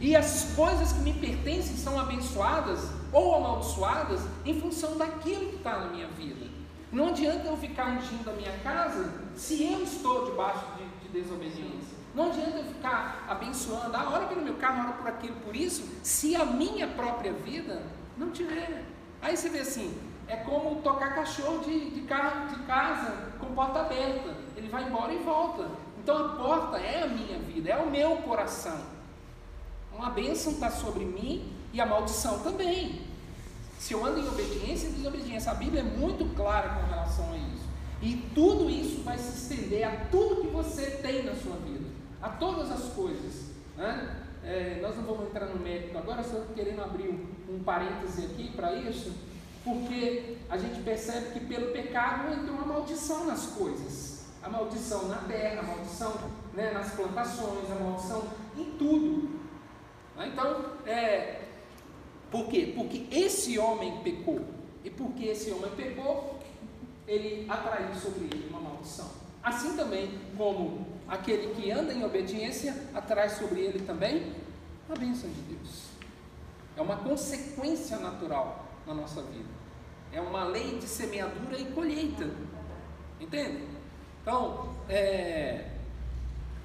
E 0.00 0.14
as 0.14 0.54
coisas 0.54 0.92
que 0.92 1.00
me 1.00 1.12
pertencem 1.12 1.76
são 1.76 1.98
abençoadas 1.98 2.88
ou 3.12 3.34
amaldiçoadas 3.34 4.20
em 4.44 4.60
função 4.60 4.96
daquilo 4.96 5.50
que 5.50 5.56
está 5.56 5.80
na 5.80 5.86
minha 5.88 6.06
vida. 6.08 6.46
Não 6.92 7.08
adianta 7.08 7.48
eu 7.48 7.56
ficar 7.56 7.98
ungindo 7.98 8.30
a 8.30 8.32
minha 8.32 8.56
casa 8.58 9.12
se 9.34 9.62
eu 9.62 9.82
estou 9.82 10.26
debaixo 10.26 10.64
de, 10.78 11.08
de 11.08 11.20
desobediência. 11.20 11.96
Não 12.16 12.28
adianta 12.28 12.56
eu 12.56 12.64
ficar 12.64 13.26
abençoando, 13.28 13.94
ah, 13.94 14.10
ora 14.10 14.26
pelo 14.26 14.40
meu 14.40 14.54
carro, 14.54 14.88
ora 14.88 14.92
por 14.94 15.06
aquilo, 15.06 15.36
por 15.44 15.54
isso, 15.54 15.86
se 16.02 16.34
a 16.34 16.46
minha 16.46 16.88
própria 16.88 17.30
vida 17.30 17.82
não 18.16 18.30
tiver. 18.30 18.84
Aí 19.20 19.36
você 19.36 19.50
vê 19.50 19.58
assim, 19.58 19.94
é 20.26 20.36
como 20.36 20.80
tocar 20.80 21.14
cachorro 21.14 21.58
de, 21.58 21.90
de, 21.90 22.00
carro, 22.06 22.48
de 22.48 22.62
casa 22.62 23.32
com 23.38 23.54
porta 23.54 23.80
aberta. 23.80 24.34
Ele 24.56 24.66
vai 24.66 24.84
embora 24.84 25.12
e 25.12 25.18
volta. 25.18 25.68
Então 25.98 26.16
a 26.16 26.28
porta 26.36 26.78
é 26.78 27.02
a 27.02 27.06
minha 27.06 27.38
vida, 27.38 27.68
é 27.68 27.76
o 27.76 27.90
meu 27.90 28.16
coração. 28.22 28.80
Uma 29.94 30.08
bênção 30.08 30.52
está 30.52 30.70
sobre 30.70 31.04
mim 31.04 31.52
e 31.70 31.82
a 31.82 31.84
maldição 31.84 32.38
também. 32.38 33.02
Se 33.78 33.92
eu 33.92 34.02
ando 34.02 34.20
em 34.20 34.28
obediência 34.28 34.88
e 34.88 34.92
desobediência, 34.92 35.52
a 35.52 35.54
Bíblia 35.54 35.82
é 35.82 35.84
muito 35.84 36.34
clara 36.34 36.80
com 36.80 36.86
relação 36.88 37.30
a 37.34 37.36
isso. 37.36 37.66
E 38.00 38.16
tudo 38.34 38.70
isso 38.70 39.02
vai 39.02 39.18
se 39.18 39.36
estender 39.36 39.84
a 39.86 40.06
tudo 40.06 40.40
que 40.40 40.48
você 40.48 40.92
tem 41.02 41.22
na 41.22 41.34
sua 41.34 41.56
vida 41.56 41.75
a 42.26 42.30
todas 42.30 42.70
as 42.72 42.92
coisas. 42.92 43.50
Né? 43.76 44.16
É, 44.42 44.78
nós 44.82 44.96
não 44.96 45.04
vamos 45.04 45.28
entrar 45.28 45.46
no 45.46 45.60
mérito 45.60 45.96
agora, 45.96 46.22
só 46.22 46.44
querendo 46.54 46.82
abrir 46.82 47.08
um, 47.08 47.54
um 47.54 47.62
parêntese 47.62 48.26
aqui 48.26 48.50
para 48.52 48.74
isso, 48.74 49.12
porque 49.64 50.36
a 50.48 50.56
gente 50.56 50.82
percebe 50.82 51.32
que 51.32 51.46
pelo 51.46 51.72
pecado 51.72 52.32
entrou 52.32 52.56
uma 52.56 52.66
maldição 52.66 53.26
nas 53.26 53.46
coisas. 53.46 54.26
A 54.42 54.48
maldição 54.48 55.08
na 55.08 55.16
terra, 55.18 55.60
a 55.60 55.62
maldição 55.64 56.14
né, 56.54 56.70
nas 56.72 56.94
plantações, 56.94 57.70
a 57.70 57.74
maldição 57.74 58.24
em 58.56 58.64
tudo. 58.78 59.40
Né? 60.16 60.30
Então, 60.32 60.64
é, 60.86 61.42
por 62.30 62.46
quê? 62.46 62.72
Porque 62.76 63.06
esse 63.10 63.58
homem 63.58 64.00
pecou. 64.02 64.40
E 64.84 64.90
porque 64.90 65.26
esse 65.26 65.50
homem 65.50 65.70
pecou, 65.76 66.38
ele 67.08 67.44
atraiu 67.48 67.92
sobre 67.94 68.24
ele 68.24 68.48
uma 68.50 68.60
maldição. 68.60 69.10
Assim 69.42 69.76
também 69.76 70.16
como 70.36 70.95
aquele 71.08 71.54
que 71.54 71.70
anda 71.70 71.92
em 71.92 72.04
obediência 72.04 72.74
atrai 72.94 73.28
sobre 73.28 73.60
ele 73.60 73.80
também 73.80 74.32
a 74.88 74.94
bênção 74.94 75.30
de 75.30 75.40
Deus. 75.42 75.86
É 76.76 76.82
uma 76.82 76.96
consequência 76.96 77.98
natural 77.98 78.66
na 78.86 78.94
nossa 78.94 79.22
vida. 79.22 79.48
É 80.12 80.20
uma 80.20 80.44
lei 80.44 80.78
de 80.78 80.86
semeadura 80.86 81.58
e 81.58 81.64
colheita. 81.66 82.30
Entende? 83.20 83.66
Então, 84.22 84.74
é, 84.88 85.70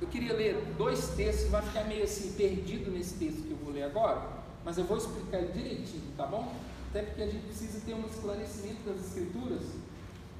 eu 0.01 0.07
queria 0.07 0.33
ler 0.33 0.55
dois 0.77 1.09
textos, 1.09 1.49
vai 1.49 1.61
ficar 1.61 1.83
meio 1.85 2.03
assim 2.03 2.33
perdido 2.33 2.91
nesse 2.91 3.15
texto 3.15 3.43
que 3.43 3.51
eu 3.51 3.57
vou 3.57 3.71
ler 3.71 3.83
agora, 3.83 4.27
mas 4.65 4.77
eu 4.77 4.83
vou 4.83 4.97
explicar 4.97 5.41
direitinho, 5.43 6.11
tá 6.17 6.25
bom? 6.25 6.53
Até 6.89 7.03
porque 7.03 7.21
a 7.21 7.27
gente 7.27 7.45
precisa 7.45 7.79
ter 7.85 7.93
um 7.93 8.05
esclarecimento 8.05 8.81
das 8.85 9.05
escrituras, 9.05 9.61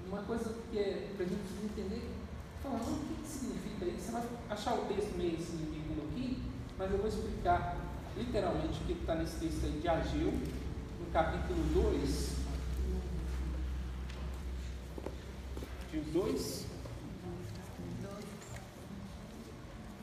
uma 0.08 0.24
coisa 0.24 0.53
que 0.70 0.77
é 0.77 1.08
para 1.15 1.25
a 1.25 1.29
gente 1.29 1.41
entender 1.63 2.01
Falando, 2.62 2.82
o 2.82 3.15
que, 3.15 3.27
significa 3.27 3.86
isso? 3.86 4.06
Você 4.06 4.12
vai 4.12 4.24
achar 4.50 4.75
o 4.75 4.86
texto 4.86 5.18
meio 5.18 5.38
assim, 5.38 5.72
aqui, 6.10 6.44
mas 6.77 6.91
eu 6.91 6.98
vou 6.98 7.08
explicar 7.08 7.77
literalmente 8.15 8.82
o 8.82 8.86
que 8.86 8.94
está 8.94 9.15
nesse 9.15 9.38
texto 9.38 9.65
aí 9.65 9.80
de 9.80 9.88
Ageu, 9.88 10.32
no 11.00 11.06
capítulo 11.12 11.63
2. 11.74 12.36
Ageu 15.88 16.03
2, 16.13 16.65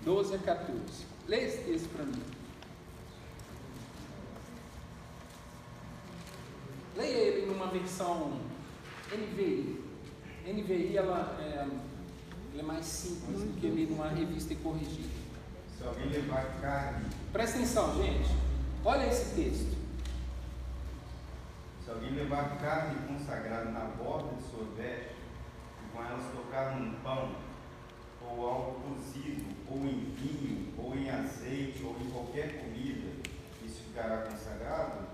12 0.04 0.34
a 0.34 0.38
14. 0.38 1.06
Leia 1.28 1.46
esse 1.46 1.64
texto 1.64 1.88
para 1.94 2.04
mim. 2.04 2.22
Leia 6.96 7.16
ele 7.16 7.46
numa 7.46 7.66
versão 7.66 8.40
NVI. 9.12 9.84
NVI 10.46 10.96
ela 10.96 11.36
é, 11.40 11.68
ele 12.58 12.62
é 12.62 12.72
mais 12.72 12.84
simples 12.84 13.40
do 13.40 13.60
que 13.60 13.68
ler 13.68 13.88
numa 13.88 14.08
revista 14.08 14.52
e 14.52 14.56
corrigir. 14.56 15.06
Se 15.76 15.84
alguém 15.86 16.08
levar 16.08 16.60
carne. 16.60 17.06
Presta 17.32 17.56
atenção, 17.56 17.96
gente. 18.02 18.30
Olha 18.84 19.06
esse 19.06 19.36
texto. 19.36 19.78
Se 21.84 21.90
alguém 21.90 22.10
levar 22.10 22.58
carne 22.58 22.96
consagrada 23.06 23.70
na 23.70 23.84
borda 23.84 24.34
de 24.34 24.42
sua 24.42 24.64
veste, 24.76 25.14
e 25.84 25.92
com 25.92 26.02
elas 26.02 26.24
tocar 26.32 26.76
num 26.76 26.94
pão, 27.00 27.36
ou 28.28 28.44
algo 28.44 28.80
cozido, 28.80 29.44
ou 29.70 29.78
em 29.84 30.12
vinho, 30.16 30.74
ou 30.76 30.96
em 30.96 31.08
azeite, 31.08 31.84
ou 31.84 31.96
em 32.00 32.10
qualquer 32.10 32.60
comida, 32.60 33.08
isso 33.64 33.82
ficará 33.84 34.22
consagrado? 34.22 35.06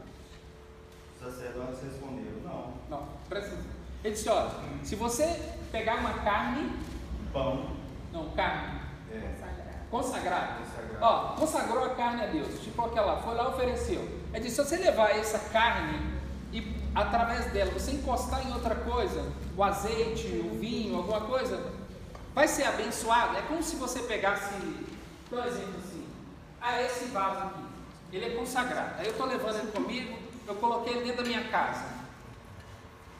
Os 1.15 1.27
sacerdotes 1.27 1.83
responderam: 1.83 2.41
Não. 2.43 2.75
Não, 2.89 3.09
presta 3.29 3.51
atenção. 3.51 3.71
Ele 4.03 4.15
disse: 4.15 4.29
Olha, 4.31 4.51
se 4.83 4.97
você 4.97 5.59
pegar 5.71 5.97
uma 5.97 6.15
carne 6.25 6.94
Pão. 7.35 7.67
Não, 8.13 8.31
carne. 8.31 8.81
É. 9.13 9.21
Consagrado. 9.91 10.61
Consagrado. 10.61 10.99
Ó, 11.01 11.37
consagrou 11.37 11.85
a 11.85 11.91
carne 11.91 12.23
a 12.23 12.27
Deus. 12.27 12.61
Tipo 12.63 12.87
aquela, 12.87 13.21
foi 13.21 13.35
lá 13.35 13.49
ofereceu. 13.49 14.09
É 14.33 14.39
disse, 14.39 14.55
se 14.55 14.65
você 14.65 14.77
levar 14.77 15.11
essa 15.11 15.39
carne 15.51 16.01
e 16.53 16.77
através 16.95 17.47
dela 17.47 17.73
você 17.73 17.91
encostar 17.91 18.47
em 18.47 18.53
outra 18.53 18.77
coisa, 18.77 19.33
o 19.57 19.65
azeite, 19.65 20.27
o 20.45 20.59
vinho, 20.59 20.97
alguma 20.97 21.23
coisa, 21.23 21.73
vai 22.33 22.47
ser 22.47 22.65
abençoado. 22.65 23.37
É 23.37 23.43
como 23.43 23.63
se 23.63 23.77
você 23.77 24.01
pegasse, 24.01 24.55
por 25.29 25.45
exemplo 25.45 25.75
assim, 25.79 26.07
ah, 26.61 26.81
esse 26.83 27.07
vaso 27.07 27.39
aqui, 27.39 27.65
ele 28.13 28.27
é 28.27 28.31
consagrado. 28.31 28.95
Aí 28.99 29.07
eu 29.07 29.13
estou 29.13 29.27
levando 29.27 29.57
ele 29.57 29.73
comigo, 29.73 30.17
eu 30.47 30.55
coloquei 30.55 30.95
ele 30.95 31.05
dentro 31.05 31.25
da 31.25 31.29
minha 31.29 31.49
casa. 31.49 31.85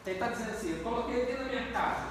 Ele 0.07 0.15
está 0.15 0.29
dizendo 0.29 0.51
assim, 0.51 0.71
eu 0.77 0.85
coloquei 0.85 1.17
ele 1.17 1.27
dentro 1.27 1.45
da 1.45 1.51
minha 1.51 1.73
casa. 1.73 2.07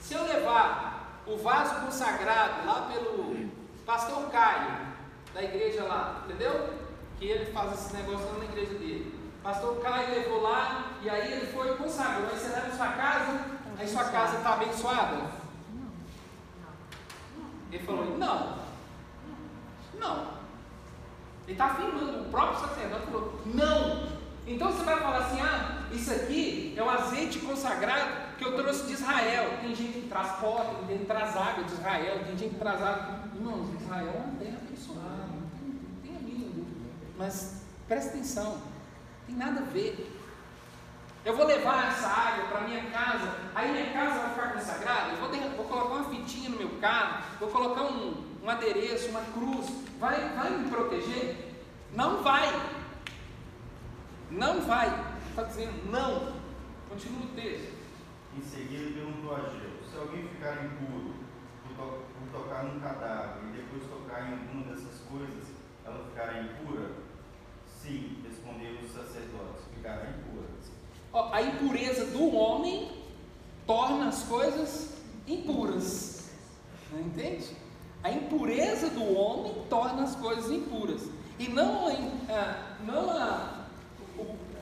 Se 0.00 0.14
eu 0.14 0.24
levar 0.24 0.87
o 1.28 1.36
vaso 1.36 1.84
consagrado 1.84 2.66
lá 2.66 2.88
pelo 2.92 3.50
pastor 3.84 4.30
Caio, 4.30 4.88
da 5.34 5.42
igreja 5.42 5.84
lá, 5.84 6.22
entendeu? 6.24 6.74
Que 7.18 7.26
ele 7.26 7.52
faz 7.52 7.72
esse 7.72 7.96
negócio 7.96 8.26
lá 8.26 8.38
na 8.38 8.44
igreja 8.44 8.74
dele. 8.74 9.18
Pastor 9.42 9.80
Caio 9.80 10.10
levou 10.10 10.42
lá 10.42 10.92
e 11.02 11.08
aí 11.08 11.32
ele 11.32 11.52
foi 11.52 11.76
consagrou. 11.76 12.28
Aí 12.30 12.38
você 12.38 12.48
leva 12.48 12.68
em 12.68 12.76
sua 12.76 12.88
casa, 12.88 13.44
aí 13.78 13.88
sua 13.88 14.04
casa 14.04 14.36
está 14.38 14.54
abençoada? 14.54 15.30
Ele 17.70 17.84
falou, 17.84 18.16
não. 18.16 18.58
Não. 19.98 20.38
Ele 21.44 21.52
está 21.52 21.66
afirmando, 21.66 22.22
o 22.22 22.30
próprio 22.30 22.60
sacerdote 22.60 23.06
falou, 23.06 23.40
não. 23.46 24.17
Então 24.48 24.72
você 24.72 24.82
vai 24.82 24.98
falar 24.98 25.18
assim, 25.18 25.40
ah, 25.42 25.82
isso 25.92 26.10
aqui 26.10 26.72
é 26.74 26.82
um 26.82 26.88
azeite 26.88 27.38
consagrado 27.40 28.28
que 28.38 28.44
eu 28.44 28.56
trouxe 28.56 28.86
de 28.86 28.94
Israel. 28.94 29.58
Tem 29.60 29.74
gente 29.74 29.92
que 29.92 30.08
traz 30.08 30.40
pó, 30.40 30.64
tem 30.64 30.88
gente 30.88 31.00
que 31.00 31.06
traz 31.06 31.36
água 31.36 31.64
de 31.64 31.72
Israel, 31.72 32.24
tem 32.24 32.38
gente 32.38 32.54
que 32.54 32.58
traz 32.58 32.82
água. 32.82 33.20
Irmãos, 33.34 33.68
Israel 33.78 34.06
é 34.06 34.18
uma 34.18 34.38
terra 34.38 34.58
abençoada, 34.62 35.26
não 35.34 35.48
tem, 35.50 35.68
não 35.68 36.02
tem 36.02 36.16
a 36.16 36.20
mínima 36.20 36.54
dúvida. 36.54 36.90
Mas 37.18 37.62
presta 37.86 38.10
atenção, 38.10 38.58
tem 39.26 39.36
nada 39.36 39.60
a 39.60 39.64
ver. 39.64 40.14
Eu 41.24 41.36
vou 41.36 41.46
levar 41.46 41.88
essa 41.88 42.08
água 42.08 42.46
para 42.46 42.60
minha 42.62 42.82
casa, 42.90 43.34
aí 43.54 43.70
minha 43.70 43.92
casa 43.92 44.18
vai 44.18 44.30
ficar 44.30 44.52
consagrada. 44.54 45.10
Eu 45.10 45.16
vou, 45.18 45.28
vou 45.56 45.66
colocar 45.66 45.94
uma 45.94 46.04
fitinha 46.08 46.48
no 46.48 46.56
meu 46.56 46.70
carro, 46.80 47.22
vou 47.38 47.50
colocar 47.50 47.82
um, 47.82 48.24
um 48.42 48.48
adereço, 48.48 49.10
uma 49.10 49.20
cruz. 49.20 49.66
Vai, 50.00 50.16
vai 50.30 50.50
me 50.52 50.70
proteger? 50.70 51.36
Não 51.92 52.22
vai. 52.22 52.48
Não 54.30 54.60
vai. 54.62 54.88
Está 55.30 55.42
dizendo 55.44 55.90
não. 55.90 56.32
Continua 56.88 57.24
o 57.24 57.28
texto. 57.28 57.78
Em 58.36 58.42
seguida 58.42 58.92
perguntou 58.92 59.34
a 59.34 59.40
Geu, 59.40 59.70
se 59.90 59.96
alguém 59.96 60.28
ficar 60.28 60.64
impuro 60.64 61.14
por, 61.62 61.76
to 61.76 62.02
por 62.18 62.40
tocar 62.40 62.64
num 62.64 62.80
cadáver 62.80 63.42
e 63.48 63.56
depois 63.56 63.82
tocar 63.84 64.28
em 64.28 64.32
alguma 64.32 64.64
dessas 64.64 65.00
coisas, 65.10 65.48
ela 65.84 66.04
ficará 66.10 66.40
impura? 66.40 66.90
Sim, 67.66 68.22
responderam 68.28 68.80
os 68.84 68.92
sacerdotes, 68.92 69.64
ficará 69.74 70.10
impura. 70.10 70.48
Ó, 71.12 71.32
a 71.32 71.42
impureza 71.42 72.06
do 72.06 72.34
homem 72.34 72.90
torna 73.66 74.08
as 74.08 74.22
coisas 74.24 75.02
impuras. 75.26 76.30
Não 76.92 77.00
entende? 77.00 77.56
A 78.02 78.10
impureza 78.10 78.90
do 78.90 79.14
homem 79.14 79.54
torna 79.68 80.04
as 80.04 80.14
coisas 80.16 80.50
impuras. 80.50 81.08
E 81.38 81.48
não, 81.48 81.88
a, 81.88 82.76
não 82.84 83.10
a, 83.10 83.57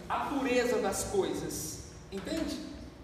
a 0.08 0.20
pureza 0.26 0.78
das 0.80 1.04
coisas. 1.04 1.90
Entende? 2.10 2.58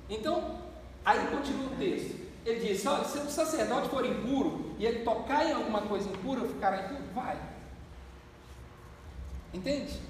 Então, 0.09 0.59
aí 1.04 1.26
continua 1.28 1.66
o 1.66 1.76
texto. 1.76 2.23
Ele 2.44 2.68
diz: 2.68 2.85
olha, 2.87 3.04
se 3.04 3.18
o 3.18 3.30
sacerdote 3.30 3.88
for 3.88 4.04
impuro 4.04 4.75
e 4.78 4.87
ele 4.87 5.04
tocar 5.04 5.47
em 5.47 5.52
alguma 5.52 5.82
coisa 5.82 6.09
impura, 6.09 6.47
ficará 6.47 6.85
impuro? 6.85 7.02
Vai. 7.14 7.38
Entende? 9.54 10.00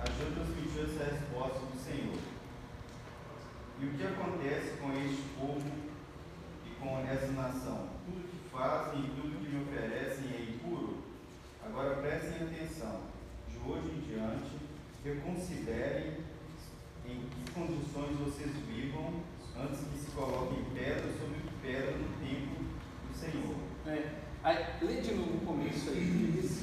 A 0.00 0.06
Jô 0.06 0.30
transmitiu 0.34 0.84
essa 0.84 1.14
resposta 1.14 1.58
do 1.60 1.78
Senhor. 1.78 2.18
E 3.80 3.86
o 3.86 3.94
que 3.94 4.04
acontece 4.04 4.76
com 4.80 4.92
este 4.92 5.22
povo 5.38 5.62
e 6.66 6.70
com 6.80 6.98
essa 7.00 7.26
nação? 7.32 7.88
Tudo 8.06 8.28
que 8.28 8.50
fazem 8.50 9.00
e 9.00 9.20
tudo 9.20 9.44
que 9.44 9.48
me 9.48 9.62
oferecem 9.62 10.30
é 10.34 10.42
impuro? 10.42 10.98
Agora 11.64 11.96
prestem 11.96 12.46
atenção. 12.46 13.11
De 13.62 13.70
hoje 13.70 13.90
em 13.90 14.00
diante, 14.00 14.58
reconsiderem 15.04 16.16
em 17.06 17.20
que 17.28 17.52
condições 17.52 18.16
vocês 18.18 18.50
vivam 18.66 19.22
antes 19.56 19.80
que 19.80 19.98
se 19.98 20.10
coloquem 20.12 20.64
pedra 20.74 21.12
sobre 21.12 21.38
pedra 21.62 21.92
no 21.92 22.08
tempo 22.26 22.64
do 23.08 23.16
Senhor. 23.16 23.56
É. 23.86 24.22
Aí, 24.42 24.66
lê 24.82 25.00
de 25.00 25.14
novo 25.14 25.36
o 25.36 25.46
começo 25.46 25.90
aí. 25.90 26.32
Diz, 26.40 26.62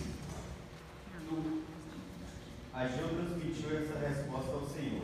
Ageu 2.73 3.09
transmitiu 3.09 3.77
essa 3.77 3.99
resposta 3.99 4.51
ao 4.51 4.65
Senhor. 4.65 5.03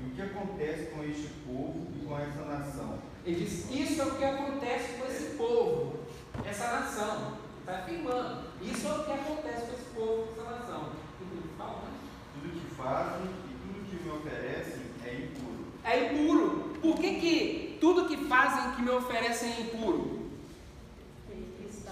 E 0.00 0.04
o 0.04 0.14
que 0.14 0.22
acontece 0.22 0.90
com 0.90 1.04
este 1.04 1.28
povo 1.46 1.86
e 1.94 2.06
com 2.06 2.18
essa 2.18 2.44
nação? 2.44 2.98
Ele 3.26 3.44
diz: 3.44 3.70
Isso 3.70 4.00
é 4.00 4.04
o 4.04 4.14
que 4.16 4.24
acontece 4.24 4.98
com 4.98 5.06
esse 5.06 5.36
povo, 5.36 6.00
essa 6.44 6.80
nação. 6.80 7.38
Está 7.60 7.78
afirmando. 7.80 8.48
Isso 8.62 8.88
é 8.88 8.92
o 8.92 9.04
que 9.04 9.12
acontece 9.12 9.66
com 9.66 9.72
esse 9.74 9.90
povo, 9.94 10.34
com 10.34 10.40
essa 10.40 10.50
nação. 10.50 10.99
Né? 11.20 11.90
Tudo 12.34 12.60
que 12.60 12.74
fazem 12.74 13.26
e 13.26 13.54
tudo 13.62 13.90
que 13.90 14.04
me 14.04 14.10
oferecem 14.10 14.82
é 15.04 15.14
impuro. 15.14 15.66
É 15.84 16.12
impuro. 16.12 16.74
Por 16.80 16.96
que, 16.96 17.20
que 17.20 17.78
tudo 17.80 18.08
que 18.08 18.16
fazem 18.28 18.72
que 18.72 18.82
me 18.82 18.90
oferecem 18.90 19.52
é 19.52 19.60
impuro? 19.60 20.20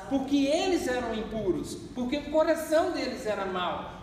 Porque 0.08 0.36
eles 0.46 0.88
eram 0.88 1.14
impuros. 1.14 1.74
Porque 1.94 2.16
o 2.16 2.30
coração 2.30 2.92
deles 2.92 3.26
era 3.26 3.44
mau. 3.44 3.98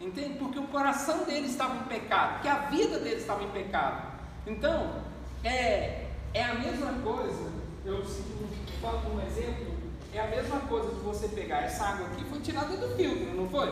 Entende? 0.00 0.38
Porque 0.38 0.58
o 0.58 0.66
coração 0.66 1.24
deles 1.24 1.52
estava 1.52 1.76
em 1.76 1.84
pecado. 1.84 2.34
Porque 2.34 2.48
a 2.48 2.58
vida 2.68 2.98
deles 2.98 3.20
estava 3.20 3.44
em 3.44 3.50
pecado. 3.50 4.12
Então, 4.46 5.02
é, 5.44 6.06
é 6.34 6.44
a 6.44 6.54
mesma 6.54 6.92
coisa. 7.04 7.52
Eu 7.84 8.04
falo 8.80 9.14
um 9.14 9.26
exemplo. 9.26 9.76
É 10.12 10.20
a 10.20 10.26
mesma 10.28 10.60
coisa 10.60 10.88
de 10.88 11.00
você 11.00 11.28
pegar 11.28 11.62
essa 11.62 11.84
água 11.84 12.06
aqui 12.06 12.24
foi 12.24 12.40
tirada 12.40 12.74
do 12.76 12.96
filtro, 12.96 13.34
não 13.34 13.48
foi? 13.50 13.68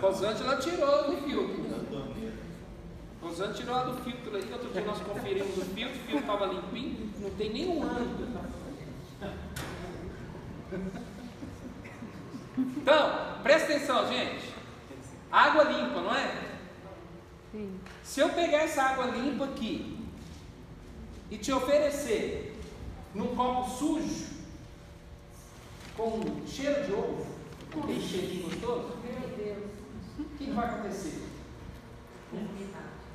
Rosângela 0.00 0.56
tirou 0.56 1.10
do 1.10 1.16
filtro. 1.22 1.62
Rosângela 3.20 3.54
tirou 3.54 3.84
do 3.92 4.04
filtro 4.04 4.36
aí, 4.36 4.52
outro 4.52 4.70
dia 4.70 4.82
nós 4.82 5.00
conferimos 5.00 5.56
o 5.56 5.60
filtro, 5.60 5.96
o 5.96 6.04
filtro 6.04 6.18
estava 6.18 6.46
limpinho, 6.46 7.12
não 7.20 7.30
tem 7.30 7.52
nenhum 7.52 7.82
ano. 7.82 8.42
Então, 12.58 13.42
presta 13.42 13.72
atenção, 13.72 14.08
gente. 14.08 14.52
Água 15.30 15.64
limpa, 15.64 16.00
não 16.00 16.14
é? 16.14 16.52
Sim. 17.52 17.80
Se 18.02 18.20
eu 18.20 18.28
pegar 18.30 18.58
essa 18.58 18.82
água 18.82 19.06
limpa 19.06 19.44
aqui 19.44 19.98
e 21.30 21.38
te 21.38 21.52
oferecer 21.52 22.60
num 23.14 23.34
copo 23.34 23.70
sujo, 23.70 24.26
com 25.96 26.46
cheiro 26.46 26.84
de 26.84 26.92
ovo, 26.92 27.26
com 27.72 27.80
aquele 27.80 28.00
cheirinho 28.00 28.44
gostoso. 28.44 29.01
Que 30.44 30.50
vai 30.50 30.66
acontecer? 30.66 31.28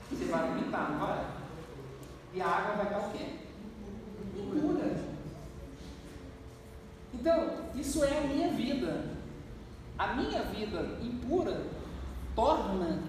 Você 0.09 0.25
vai 0.25 0.53
limitar, 0.53 0.91
não 0.91 0.99
vai? 0.99 1.25
E 2.33 2.41
a 2.41 2.47
água 2.47 2.75
vai 2.75 2.89
dar 2.89 3.07
o 3.07 3.11
quê? 3.11 3.25
Impura. 4.35 5.03
Então, 7.13 7.71
isso 7.75 8.03
é 8.03 8.17
a 8.17 8.21
minha 8.21 8.49
vida. 8.51 9.17
A 9.97 10.13
minha 10.13 10.43
vida 10.43 10.99
impura 11.01 11.65
torna 12.35 13.03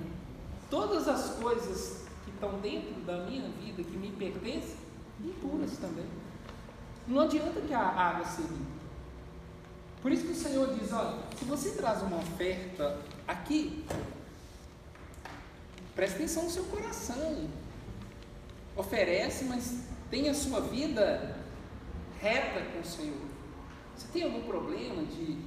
todas 0.70 1.06
as 1.06 1.34
coisas 1.34 2.06
que 2.24 2.30
estão 2.30 2.58
dentro 2.60 2.94
da 3.02 3.18
minha 3.18 3.48
vida, 3.62 3.82
que 3.82 3.96
me 3.96 4.10
pertencem, 4.12 4.76
impuras 5.22 5.76
também. 5.76 6.06
Não 7.06 7.20
adianta 7.20 7.60
que 7.60 7.74
a 7.74 7.80
água 7.80 8.24
seja 8.24 8.48
limpa. 8.48 8.78
Por 10.00 10.12
isso 10.12 10.24
que 10.24 10.32
o 10.32 10.36
Senhor 10.36 10.74
diz: 10.74 10.92
olha, 10.92 11.18
se 11.36 11.44
você 11.44 11.70
traz 11.72 12.02
uma 12.02 12.18
oferta 12.18 12.98
aqui, 13.28 13.84
preste 15.94 16.16
atenção 16.16 16.44
no 16.44 16.50
seu 16.50 16.64
coração. 16.64 17.46
Oferece, 18.74 19.44
mas 19.44 19.80
tenha 20.10 20.30
a 20.30 20.34
sua 20.34 20.60
vida 20.60 21.36
reta 22.20 22.64
com 22.72 22.80
o 22.80 22.84
Senhor. 22.84 23.28
Você 23.94 24.08
tem 24.12 24.22
algum 24.22 24.42
problema 24.42 25.04
de 25.04 25.38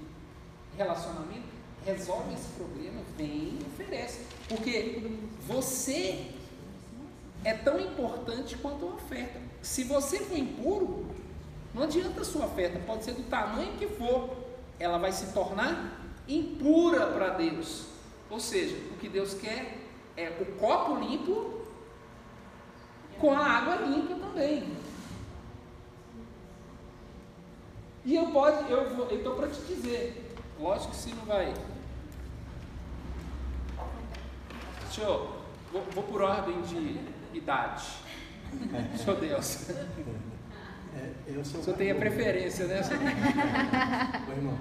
relacionamento? 0.78 1.50
Resolve 1.84 2.34
esse 2.36 2.50
problema, 2.50 3.02
vem 3.18 3.58
e 3.60 3.66
oferece. 3.74 4.22
Porque 4.48 5.18
você 5.48 6.32
é 7.44 7.54
tão 7.54 7.80
importante 7.80 8.56
quanto 8.58 8.86
a 8.86 8.94
oferta. 8.94 9.42
Se 9.62 9.84
você 9.86 10.20
for 10.20 10.38
impuro, 10.38 11.08
não 11.74 11.84
adianta 11.84 12.22
a 12.22 12.26
sua 12.26 12.46
oferta, 12.46 12.78
pode 12.80 13.06
ser 13.06 13.14
do 13.14 13.24
tamanho 13.24 13.78
que 13.78 13.88
for, 13.88 14.38
ela 14.78 14.98
vai 14.98 15.12
se 15.12 15.34
tornar 15.34 16.01
impura 16.38 17.08
para 17.08 17.30
Deus. 17.30 17.86
Ou 18.30 18.40
seja, 18.40 18.76
o 18.92 18.98
que 18.98 19.10
Deus 19.10 19.34
quer 19.34 19.78
é 20.16 20.30
o 20.40 20.46
copo 20.58 20.96
limpo 20.96 21.62
com 23.20 23.32
a 23.32 23.46
água 23.46 23.76
limpa 23.76 24.16
também. 24.16 24.76
E 28.04 28.16
eu 28.16 28.28
pode, 28.28 28.72
eu 28.72 28.96
vou, 28.96 29.12
estou 29.12 29.36
para 29.36 29.48
te 29.48 29.62
dizer, 29.62 30.36
lógico 30.60 30.92
que 30.92 30.98
se 30.98 31.14
não 31.14 31.26
vai. 31.26 31.54
Deixa 34.82 35.02
eu, 35.02 35.42
vou, 35.72 35.84
vou 35.94 36.04
por 36.04 36.22
ordem 36.22 36.62
de 36.64 37.00
idade. 37.34 37.86
Senhor 38.98 39.20
Deus. 39.20 39.70
É, 39.70 41.12
eu 41.28 41.46
sou 41.46 41.62
O 41.62 41.64
senhor 41.64 41.78
tem 41.78 41.92
a 41.92 41.96
preferência, 41.96 42.68
né? 42.68 42.82
Meu 44.28 44.36
irmão, 44.36 44.58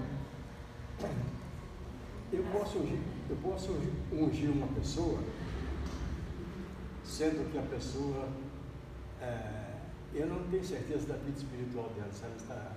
eu 2.33 2.45
posso 2.53 2.79
ungir, 2.79 2.99
eu 3.29 3.37
posso 3.43 3.73
ungir- 4.13 4.51
uma 4.51 4.67
pessoa, 4.69 5.19
sendo 7.05 7.51
que 7.51 7.59
a 7.59 7.63
pessoa, 7.63 8.29
é, 9.21 9.75
eu 10.15 10.27
não 10.27 10.43
tenho 10.49 10.65
certeza 10.65 11.07
da 11.09 11.15
vida 11.15 11.37
espiritual 11.39 11.89
dela, 11.97 12.09
se 12.13 12.23
ela 12.25 12.37
está. 12.37 12.73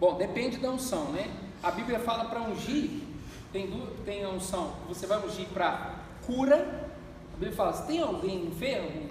Bom, 0.00 0.16
depende 0.16 0.58
da 0.58 0.70
unção, 0.70 1.12
né? 1.12 1.32
A 1.62 1.70
Bíblia 1.70 1.98
fala 2.00 2.24
para 2.26 2.42
ungir, 2.42 3.02
tem, 3.52 3.70
tem 4.04 4.24
a 4.24 4.28
unção, 4.30 4.74
você 4.88 5.06
vai 5.06 5.24
ungir 5.24 5.46
para 5.48 6.00
cura. 6.26 6.90
A 7.32 7.36
Bíblia 7.36 7.52
fala, 7.52 7.72
tem 7.82 8.00
alguém 8.00 8.46
enfermo, 8.46 9.08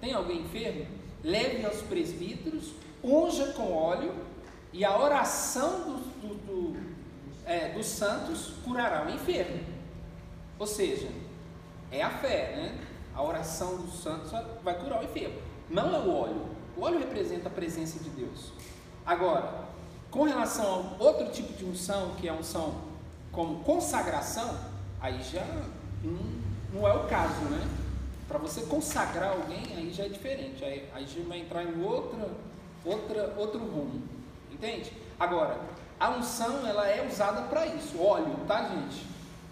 tem 0.00 0.12
alguém 0.12 0.42
enfermo, 0.42 0.86
leve 1.22 1.64
aos 1.64 1.80
presbíteros, 1.82 2.72
unja 3.04 3.52
com 3.52 3.72
óleo, 3.72 4.12
e 4.72 4.84
a 4.84 4.98
oração 4.98 5.92
do- 5.92 6.05
é, 7.46 7.68
dos 7.68 7.86
santos 7.86 8.54
curará 8.64 9.06
o 9.06 9.10
enfermo. 9.10 9.60
Ou 10.58 10.66
seja, 10.66 11.08
é 11.90 12.02
a 12.02 12.10
fé, 12.10 12.56
né? 12.56 12.84
A 13.14 13.22
oração 13.22 13.76
dos 13.76 14.02
santos 14.02 14.30
vai 14.62 14.78
curar 14.78 15.00
o 15.00 15.04
enfermo. 15.04 15.40
Não 15.70 15.94
é 15.94 15.98
o 16.00 16.12
óleo. 16.12 16.46
O 16.76 16.82
óleo 16.82 16.98
representa 16.98 17.48
a 17.48 17.50
presença 17.50 17.98
de 17.98 18.10
Deus. 18.10 18.52
Agora, 19.06 19.66
com 20.10 20.24
relação 20.24 20.96
a 20.98 21.02
outro 21.02 21.30
tipo 21.30 21.52
de 21.52 21.64
unção, 21.64 22.14
que 22.16 22.28
é 22.28 22.30
a 22.30 22.34
unção 22.34 22.74
como 23.30 23.62
consagração, 23.62 24.58
aí 25.00 25.22
já 25.22 25.44
não, 26.02 26.80
não 26.80 26.88
é 26.88 26.92
o 26.92 27.06
caso, 27.06 27.40
né? 27.44 27.66
Para 28.26 28.38
você 28.38 28.62
consagrar 28.62 29.30
alguém, 29.30 29.76
aí 29.76 29.92
já 29.92 30.04
é 30.04 30.08
diferente. 30.08 30.64
Aí, 30.64 30.88
aí 30.94 31.06
já 31.06 31.22
vai 31.28 31.38
entrar 31.38 31.62
em 31.62 31.82
outra, 31.82 32.28
outra, 32.84 33.34
outro 33.38 33.60
rumo. 33.60 34.02
Entende? 34.50 34.92
Agora, 35.18 35.58
a 35.98 36.10
unção 36.10 36.66
ela 36.66 36.86
é 36.86 37.06
usada 37.06 37.42
para 37.42 37.66
isso. 37.66 38.00
Óleo, 38.00 38.36
tá, 38.46 38.64
gente? 38.68 39.06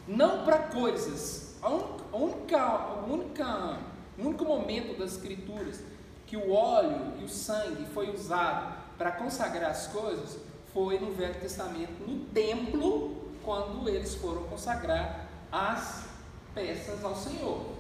Não 0.07 0.44
para 0.44 0.59
coisas. 0.59 1.57
A 1.62 1.68
única, 2.16 2.61
a 2.61 3.04
única, 3.09 3.78
o 4.18 4.26
único 4.26 4.44
momento 4.44 4.98
das 4.98 5.12
escrituras 5.12 5.83
que 6.26 6.37
o 6.37 6.52
óleo 6.52 7.14
e 7.20 7.24
o 7.24 7.28
sangue 7.28 7.87
foi 7.87 8.14
usado 8.14 8.74
para 8.98 9.12
consagrar 9.12 9.70
as 9.70 9.87
coisas 9.87 10.38
foi 10.72 10.98
no 10.98 11.12
Velho 11.12 11.40
Testamento, 11.40 12.02
no 12.07 12.24
templo, 12.26 13.16
quando 13.44 13.88
eles 13.88 14.14
foram 14.16 14.42
consagrar 14.44 15.28
as 15.50 16.07
peças 16.52 17.04
ao 17.04 17.14
Senhor. 17.14 17.74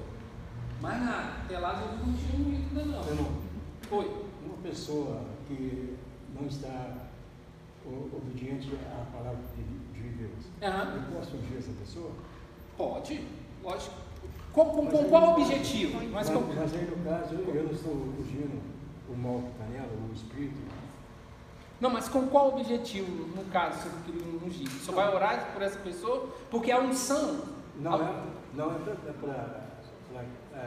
Mas 0.80 1.00
nada, 1.02 1.32
até 1.44 1.58
lá 1.58 1.74
Jesus 1.74 2.06
não 2.06 2.14
tinha 2.14 2.58
ainda 2.58 2.84
não. 2.84 3.04
Eu 3.04 3.14
não. 3.16 3.32
Foi. 3.88 4.24
Uma 4.44 4.56
pessoa 4.62 5.22
que 5.48 5.96
não 6.38 6.46
está 6.46 7.03
obediente 7.88 8.70
à 8.92 9.04
palavra 9.16 9.40
de, 9.56 10.00
de 10.02 10.08
Deus, 10.16 10.44
Aham. 10.62 10.94
eu 10.96 11.18
posso 11.18 11.36
ungir 11.36 11.58
essa 11.58 11.72
pessoa? 11.72 12.10
Pode, 12.76 13.20
lógico. 13.62 13.94
Com, 14.52 14.64
com, 14.66 14.86
com 14.86 15.04
qual 15.04 15.32
objetivo? 15.32 15.98
Mas 16.10 16.10
Mas, 16.12 16.30
com, 16.30 16.40
mas 16.54 16.74
aí 16.74 16.84
no 16.84 17.04
caso, 17.04 17.34
eu 17.34 17.64
não 17.64 17.72
estou 17.72 17.92
ungindo 17.92 18.62
o 19.08 19.16
mal 19.16 19.40
que 19.40 19.48
está 19.50 19.64
nela, 19.66 19.88
o 20.10 20.12
espírito. 20.14 20.54
não, 21.80 21.90
mas 21.90 22.08
com 22.08 22.26
qual 22.28 22.48
objetivo, 22.56 23.10
no 23.36 23.44
caso, 23.50 23.80
você 23.82 23.90
queria 24.06 24.22
ungir? 24.46 24.68
Você 24.68 24.92
vai 24.92 25.12
orar 25.14 25.52
por 25.52 25.60
essa 25.62 25.78
pessoa? 25.80 26.28
Porque 26.50 26.70
a 26.70 26.78
unção. 26.80 27.42
Não 27.80 27.94
a- 27.94 28.04
é, 28.04 28.22
não 28.56 28.70
é 28.70 28.78
para 29.20 29.64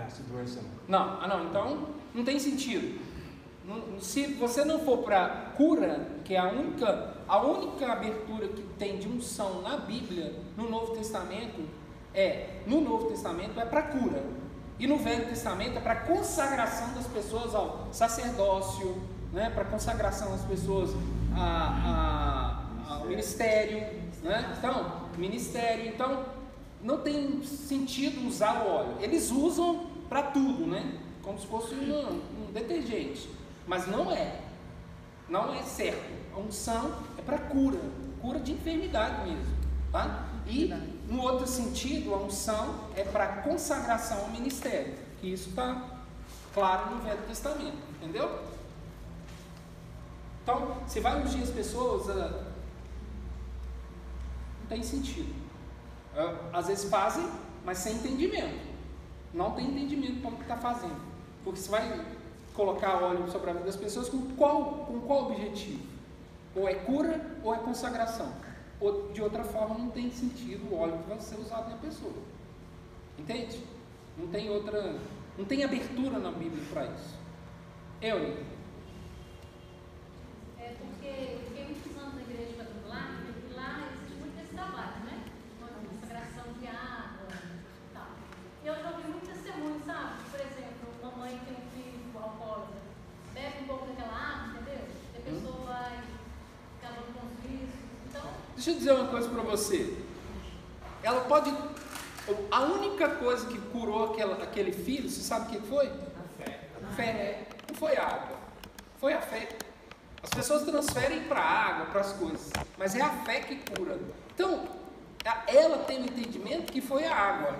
essa 0.05 0.21
doença 0.23 0.61
não. 0.61 0.99
Não, 0.99 1.21
ah 1.21 1.27
não, 1.27 1.45
então 1.45 1.87
não 2.13 2.23
tem 2.25 2.37
sentido. 2.39 2.99
Não- 3.67 3.99
se 3.99 4.25
você 4.35 4.63
não 4.63 4.79
for 4.79 4.99
para 4.99 5.27
cura, 5.57 6.07
que 6.23 6.33
é 6.33 6.39
a 6.39 6.47
única, 6.47 7.15
a 7.27 7.41
única 7.41 7.91
abertura 7.91 8.47
que 8.47 8.61
tem 8.79 8.97
de 8.97 9.07
unção 9.09 9.61
na 9.61 9.75
Bíblia, 9.77 10.33
no 10.55 10.69
Novo 10.69 10.93
Testamento, 10.95 11.61
é, 12.13 12.61
no 12.65 12.79
Novo 12.79 13.07
Testamento 13.09 13.59
é 13.59 13.65
para 13.65 13.81
cura. 13.83 14.23
E 14.79 14.87
no 14.87 14.97
Velho 14.97 15.27
Testamento 15.27 15.77
é 15.77 15.81
para 15.81 15.95
consagração 15.97 16.93
das 16.93 17.07
pessoas 17.07 17.53
ao 17.53 17.87
sacerdócio, 17.91 19.01
né, 19.33 19.49
para 19.49 19.65
consagração 19.65 20.31
das 20.31 20.45
pessoas 20.45 20.91
a- 21.35 22.63
a- 22.87 22.93
ao 22.93 23.05
ministério. 23.05 23.79
Né? 24.23 24.55
Então, 24.57 25.01
ministério. 25.17 25.87
Então, 25.87 26.25
não 26.81 26.99
tem 26.99 27.43
sentido 27.43 28.27
usar 28.27 28.63
o 28.63 28.69
óleo. 28.69 28.93
Eles 29.01 29.29
usam 29.31 29.87
para 30.07 30.23
tudo, 30.23 30.65
né? 30.65 30.93
Como 31.21 31.37
se 31.39 31.45
fosse 31.47 31.73
uma- 31.75 32.09
um 32.11 32.51
detergente. 32.53 33.29
Mas 33.67 33.85
não 33.85 34.09
é. 34.11 34.41
Não 35.27 35.53
é 35.53 35.61
certo. 35.61 36.17
A 36.33 36.39
unção 36.39 37.03
é 37.17 37.21
para 37.21 37.37
cura, 37.37 37.79
cura 38.21 38.39
de 38.39 38.53
enfermidade 38.53 39.29
mesmo, 39.29 39.53
tá? 39.91 40.29
E 40.47 40.67
no 41.09 41.21
outro 41.21 41.45
sentido, 41.45 42.13
a 42.13 42.17
unção 42.17 42.89
é 42.95 43.03
para 43.03 43.27
consagração 43.41 44.21
ao 44.21 44.29
ministério, 44.29 44.95
que 45.19 45.33
isso 45.33 45.49
está 45.49 45.99
claro 46.53 46.95
no 46.95 47.01
Velho 47.01 47.21
Testamento, 47.27 47.77
entendeu? 47.95 48.41
Então, 50.43 50.77
você 50.87 51.01
vai 51.01 51.21
ungir 51.21 51.43
as 51.43 51.49
pessoas, 51.49 52.09
ah, 52.09 52.45
não 54.61 54.67
tem 54.69 54.81
sentido. 54.81 55.35
Ah, 56.15 56.35
Às 56.53 56.67
vezes 56.67 56.89
fazem, 56.89 57.29
mas 57.65 57.79
sem 57.79 57.95
entendimento. 57.95 58.65
Não 59.33 59.51
tem 59.51 59.67
entendimento 59.67 60.21
para 60.21 60.31
o 60.31 60.35
que 60.37 60.43
está 60.43 60.55
fazendo. 60.55 61.01
Porque 61.43 61.59
você 61.59 61.69
vai 61.69 62.16
colocar 62.57 63.03
óleo 63.03 63.31
sobre 63.31 63.51
a 63.51 63.53
vida 63.53 63.65
das 63.65 63.75
pessoas 63.75 64.09
com 64.09 64.35
qual, 64.35 64.85
com 64.87 64.99
qual 65.01 65.31
objetivo? 65.31 65.85
Ou 66.55 66.67
é 66.67 66.73
cura 66.73 67.37
ou 67.43 67.53
é 67.53 67.59
consagração. 67.59 68.33
Ou, 68.81 69.11
de 69.13 69.21
outra 69.21 69.43
forma, 69.43 69.77
não 69.77 69.91
tem 69.91 70.09
sentido 70.09 70.73
o 70.73 70.79
óleo 70.79 70.97
que 70.97 71.09
vai 71.09 71.19
ser 71.21 71.39
usado 71.39 71.69
na 71.69 71.77
pessoa. 71.77 72.13
Entende? 73.17 73.63
Não 74.17 74.27
tem 74.27 74.49
outra. 74.49 74.95
Não 75.37 75.45
tem 75.45 75.63
abertura 75.63 76.17
na 76.17 76.31
Bíblia 76.31 76.63
para 76.73 76.85
isso. 76.87 77.15
Eu, 78.01 78.17
É 80.59 80.73
porque 80.79 81.07
eu 81.07 81.39
fiquei 81.47 81.65
muitos 81.65 81.97
anos 81.97 82.15
na 82.15 82.21
igreja 82.21 82.53
quadrangular 82.57 83.21
e 83.49 83.53
lá 83.53 83.87
existe 83.89 84.19
muito 84.19 84.39
esse 84.41 84.53
trabalho, 84.53 85.05
né? 85.05 85.23
Uma 85.59 85.69
consagração 85.89 86.53
de 86.59 86.67
água 86.67 87.27
e 87.29 87.93
tal. 87.93 88.09
Eu 88.65 88.75
já 88.75 88.91
ouvi 88.91 89.07
muito 89.09 89.27
testemunho, 89.27 89.81
sabe? 89.85 90.23
Por 90.29 90.39
exemplo, 90.39 90.89
uma 91.01 91.11
mãe 91.17 91.39
tem 91.45 91.53
um 91.53 91.69
filho 91.71 91.87
alcoólatra, 92.21 92.81
bebe 93.33 93.63
um 93.63 93.67
pouco 93.67 93.85
daquela 93.87 94.13
água, 94.13 94.61
entendeu? 94.61 94.87
E 95.13 95.17
a 95.17 95.21
pessoa 95.21 95.65
vai 95.65 96.03
acabando 96.81 97.13
com 97.13 97.27
os 97.27 97.39
vícios. 97.41 97.79
Então, 98.09 98.29
Deixa 98.67 98.79
eu 98.79 98.83
dizer 98.83 98.91
uma 99.01 99.07
coisa 99.09 99.29
para 99.29 99.43
você. 99.43 99.97
Ela 101.01 101.21
pode. 101.21 101.53
A 102.51 102.61
única 102.63 103.07
coisa 103.07 103.47
que 103.47 103.57
curou 103.57 104.11
aquela, 104.11 104.43
aquele 104.43 104.73
filho, 104.73 105.09
você 105.09 105.21
sabe 105.21 105.45
o 105.55 105.61
que 105.61 105.67
foi? 105.69 105.87
A 105.87 106.43
fé. 106.43 106.59
Fé. 106.97 107.47
Não 107.69 107.75
foi 107.77 107.95
a 107.95 108.03
água. 108.05 108.37
Foi 108.99 109.13
a 109.13 109.21
fé. 109.21 109.47
As 110.21 110.29
pessoas 110.31 110.63
transferem 110.63 111.23
para 111.29 111.39
a 111.39 111.49
água, 111.49 111.85
para 111.85 112.01
as 112.01 112.11
coisas. 112.11 112.49
Mas 112.77 112.93
é 112.93 112.99
a 113.01 113.09
fé 113.09 113.39
que 113.39 113.55
cura. 113.71 113.97
Então, 114.35 114.67
a- 115.23 115.43
ela 115.47 115.77
tem 115.85 116.01
o 116.01 116.05
entendimento 116.05 116.69
que 116.73 116.81
foi 116.81 117.05
a 117.05 117.15
água. 117.15 117.55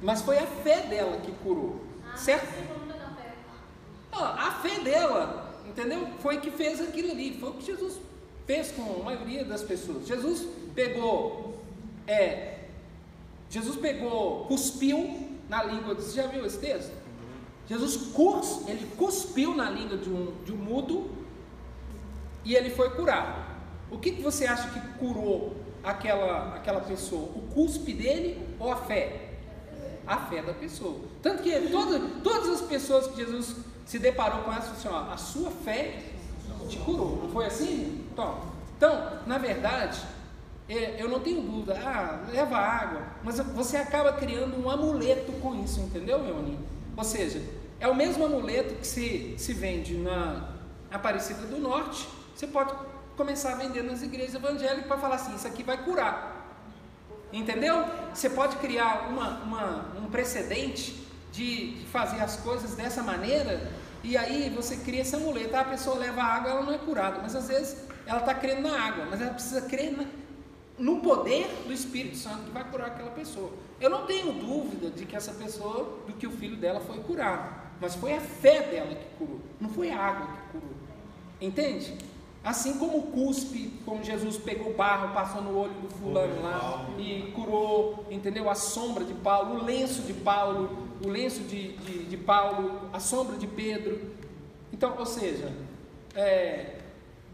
Mas 0.00 0.22
foi 0.22 0.38
a 0.38 0.46
fé 0.46 0.80
dela 0.80 1.18
que 1.20 1.32
curou. 1.42 1.84
a 2.10 2.16
Certo? 2.16 2.48
Ah, 4.12 4.48
a 4.48 4.50
fé 4.62 4.80
dela, 4.80 5.60
entendeu? 5.66 6.08
Foi 6.20 6.40
que 6.40 6.50
fez 6.50 6.80
aquilo 6.80 7.10
ali. 7.10 7.38
Foi 7.38 7.50
o 7.50 7.52
que 7.52 7.66
Jesus 7.66 8.07
fez 8.48 8.72
com 8.72 9.00
a 9.02 9.04
maioria 9.04 9.44
das 9.44 9.62
pessoas. 9.62 10.08
Jesus 10.08 10.48
pegou, 10.74 11.62
é, 12.06 12.60
Jesus 13.50 13.76
pegou, 13.76 14.46
cuspiu 14.46 15.38
na 15.50 15.62
língua. 15.62 15.94
Você 15.94 16.16
já 16.16 16.26
viu 16.26 16.46
esse 16.46 16.58
texto? 16.58 16.90
Jesus 17.68 18.10
cus, 18.14 18.66
ele 18.66 18.90
cuspiu 18.96 19.54
na 19.54 19.68
língua 19.68 19.98
de 19.98 20.08
um, 20.08 20.32
de 20.46 20.52
um 20.52 20.56
mudo 20.56 21.10
e 22.42 22.54
ele 22.54 22.70
foi 22.70 22.88
curado. 22.96 23.46
O 23.90 23.98
que, 23.98 24.12
que 24.12 24.22
você 24.22 24.46
acha 24.46 24.70
que 24.70 24.80
curou 24.98 25.54
aquela, 25.84 26.54
aquela 26.54 26.80
pessoa? 26.80 27.24
O 27.36 27.42
cuspe 27.52 27.92
dele 27.92 28.42
ou 28.58 28.72
a 28.72 28.76
fé? 28.76 29.28
A 30.06 30.16
fé 30.16 30.40
da 30.40 30.54
pessoa. 30.54 30.98
Tanto 31.20 31.42
que 31.42 31.52
toda, 31.68 32.00
todas 32.24 32.48
as 32.48 32.60
pessoas 32.62 33.08
que 33.08 33.16
Jesus 33.18 33.56
se 33.84 33.98
deparou 33.98 34.42
com 34.44 34.52
essa, 34.52 34.70
assim, 34.70 34.88
ó, 34.88 35.12
a 35.12 35.18
sua 35.18 35.50
fé 35.50 36.02
te 36.66 36.78
curou. 36.78 37.20
Não 37.22 37.28
foi 37.28 37.44
assim? 37.44 38.07
Então, 38.18 38.40
então 38.76 39.18
na 39.26 39.38
verdade, 39.38 40.00
é, 40.68 41.00
eu 41.00 41.08
não 41.08 41.20
tenho 41.20 41.40
dúvida. 41.40 41.78
Ah, 41.84 42.24
leva 42.32 42.56
água. 42.56 43.02
Mas 43.22 43.38
você 43.38 43.76
acaba 43.76 44.12
criando 44.14 44.60
um 44.60 44.68
amuleto 44.68 45.30
com 45.40 45.54
isso, 45.62 45.78
entendeu, 45.80 46.20
Leoninho? 46.20 46.58
Ou 46.96 47.04
seja, 47.04 47.40
é 47.78 47.86
o 47.86 47.94
mesmo 47.94 48.24
amuleto 48.26 48.74
que 48.74 48.86
se, 48.86 49.36
se 49.38 49.52
vende 49.52 49.94
na 49.96 50.48
Aparecida 50.90 51.42
do 51.46 51.58
Norte. 51.58 52.08
Você 52.34 52.48
pode 52.48 52.72
começar 53.16 53.52
a 53.52 53.54
vender 53.54 53.82
nas 53.84 54.02
igrejas 54.02 54.34
evangélicas 54.34 54.86
para 54.86 54.98
falar 54.98 55.14
assim: 55.14 55.34
isso 55.36 55.46
aqui 55.46 55.62
vai 55.62 55.76
curar. 55.84 56.34
Entendeu? 57.32 57.84
Você 58.12 58.28
pode 58.30 58.56
criar 58.56 59.06
uma, 59.10 59.42
uma- 59.42 59.86
um 59.98 60.06
precedente 60.10 61.06
de, 61.30 61.74
de 61.74 61.86
fazer 61.86 62.20
as 62.20 62.36
coisas 62.36 62.74
dessa 62.74 63.02
maneira, 63.02 63.70
e 64.02 64.16
aí 64.16 64.50
você 64.54 64.76
cria 64.78 65.02
esse 65.02 65.14
amuleto. 65.14 65.54
Ah, 65.54 65.60
A 65.60 65.64
pessoa 65.64 65.96
leva 65.98 66.22
água, 66.22 66.50
ela 66.50 66.62
não 66.62 66.72
é 66.72 66.78
curada, 66.78 67.18
mas 67.22 67.36
às 67.36 67.48
vezes 67.48 67.86
ela 68.08 68.20
está 68.20 68.34
crendo 68.34 68.62
na 68.62 68.80
água, 68.80 69.06
mas 69.10 69.20
ela 69.20 69.34
precisa 69.34 69.60
crer 69.62 69.96
na- 69.96 70.06
no 70.78 71.00
poder 71.00 71.46
do 71.66 71.72
Espírito 71.72 72.16
Santo 72.16 72.44
que 72.44 72.50
vai 72.50 72.64
curar 72.64 72.88
aquela 72.88 73.10
pessoa. 73.10 73.50
Eu 73.80 73.90
não 73.90 74.06
tenho 74.06 74.32
dúvida 74.32 74.90
de 74.90 75.04
que 75.04 75.14
essa 75.14 75.32
pessoa, 75.32 75.98
do 76.06 76.12
que 76.14 76.26
o 76.26 76.30
filho 76.30 76.56
dela 76.56 76.80
foi 76.80 76.98
curado, 77.00 77.54
mas 77.80 77.94
foi 77.94 78.14
a 78.14 78.20
fé 78.20 78.62
dela 78.62 78.94
que 78.94 79.04
curou, 79.18 79.40
não 79.60 79.68
foi 79.68 79.90
a 79.90 79.98
água 79.98 80.26
que 80.28 80.52
curou. 80.52 80.74
Entende? 81.40 81.94
Assim 82.42 82.78
como 82.78 82.98
o 82.98 83.02
cuspe, 83.02 83.72
como 83.84 84.02
Jesus 84.02 84.38
pegou 84.38 84.72
barro, 84.72 85.12
passou 85.12 85.42
no 85.42 85.56
olho 85.58 85.74
do 85.74 85.88
fulano 85.90 86.42
lá 86.42 86.86
e 86.98 87.30
curou, 87.34 88.06
entendeu? 88.10 88.48
A 88.48 88.54
sombra 88.54 89.04
de 89.04 89.12
Paulo, 89.14 89.56
o 89.60 89.64
lenço 89.64 90.02
de 90.02 90.14
Paulo, 90.14 90.88
o 91.04 91.08
lenço 91.08 91.40
de, 91.40 91.72
de, 91.76 92.04
de 92.04 92.16
Paulo, 92.16 92.80
a 92.92 93.00
sombra 93.00 93.36
de 93.36 93.46
Pedro. 93.46 94.00
Então, 94.72 94.94
ou 94.98 95.04
seja, 95.04 95.52
é, 96.14 96.77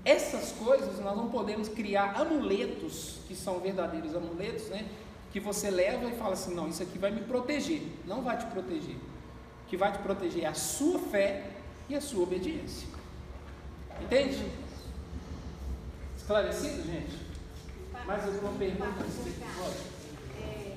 essas 0.05 0.53
coisas 0.53 1.01
nós 1.01 1.17
não 1.17 1.31
podemos 1.31 1.69
criar 1.69 2.21
amuletos, 2.21 3.21
que 3.27 3.35
são 3.35 3.59
verdadeiros 3.59 4.15
amuletos, 4.15 4.69
né? 4.69 4.87
Que 5.33 5.41
você 5.41 5.71
leva 5.71 6.05
e 6.05 6.17
fala 6.17 6.35
assim: 6.35 6.55
não, 6.55 6.69
isso 6.69 6.83
aqui 6.83 6.99
vai 6.99 7.11
me 7.11 7.23
proteger. 7.23 7.83
Não 8.07 8.23
vai 8.23 8.37
te 8.37 8.47
proteger. 8.47 8.97
O 8.97 9.67
que 9.67 9.77
vai 9.77 9.91
te 9.91 9.99
proteger 9.99 10.45
é 10.45 10.47
a 10.47 10.55
sua 10.55 10.99
fé 10.99 11.51
e 11.89 11.97
a 11.97 12.01
sua 12.01 12.23
obediência. 12.23 12.87
Entende? 14.01 14.51
Esclarecido, 16.17 16.85
gente? 16.85 17.25
Mais 18.07 18.25
alguma 18.27 18.53
pergunta? 18.59 19.05
É, 20.41 20.77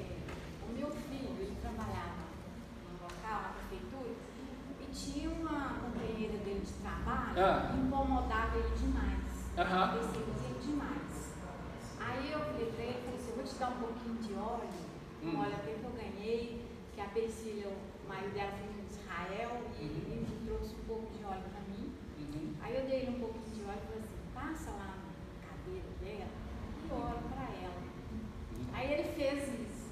o 0.70 0.74
meu 0.74 0.88
filho, 0.88 1.36
ele 1.40 1.58
trabalhava 1.62 2.28
no 2.86 3.04
local, 3.04 3.42
na 3.42 3.54
prefeitura, 3.60 4.14
e 4.82 4.96
tinha 4.96 5.30
uma 5.30 5.80
companheira 5.80 6.38
dele 6.38 6.62
de 6.66 6.74
trabalho 6.74 7.40
Ah. 7.40 7.76
Que 9.58 9.62
incomodava 9.64 9.98
ele 9.98 10.60
demais. 10.62 11.34
Aí 12.00 12.32
eu 12.32 12.40
falei 12.40 12.66
pra 12.72 12.84
ele, 12.84 13.00
falei 13.02 13.16
assim, 13.20 13.30
eu 13.30 13.36
vou 13.36 13.44
te 13.46 13.56
dar 13.56 13.70
um 13.70 13.80
pouquinho 13.82 14.16
de 14.22 14.34
óleo, 14.34 14.70
um 15.24 15.30
Hum. 15.30 15.40
óleo 15.42 15.54
até 15.56 15.72
que 15.74 15.84
eu 15.84 15.92
ganhei, 15.92 16.62
que 16.94 17.02
a 17.02 17.06
Persília, 17.06 17.68
o 17.68 18.08
marido 18.08 18.34
dela 18.34 18.52
foi 18.52 18.68
de 18.68 18.94
Israel, 18.94 19.52
e 19.80 19.84
Uhum. 19.84 19.90
ele 19.90 20.28
me 20.30 20.48
trouxe 20.48 20.76
um 20.76 20.86
pouco 20.88 21.08
de 21.18 21.24
óleo 21.24 21.42
pra 21.52 21.62
mim. 21.68 21.92
Uhum. 22.20 22.54
Aí 22.62 22.76
eu 22.76 22.86
dei 22.86 23.00
ele 23.02 23.10
um 23.18 23.20
pouquinho 23.20 23.56
de 23.56 23.62
óleo 23.64 23.80
e 23.82 23.86
falei 23.88 24.00
assim, 24.00 24.20
passa 24.36 24.70
lá 24.72 24.94
na 24.94 25.48
cadeira 25.50 25.90
dela 26.02 26.32
e 26.86 26.92
ora 26.94 27.20
pra 27.34 27.44
ela. 27.66 27.78
Aí 28.74 28.94
ele 28.94 29.04
fez 29.16 29.44
isso. 29.60 29.88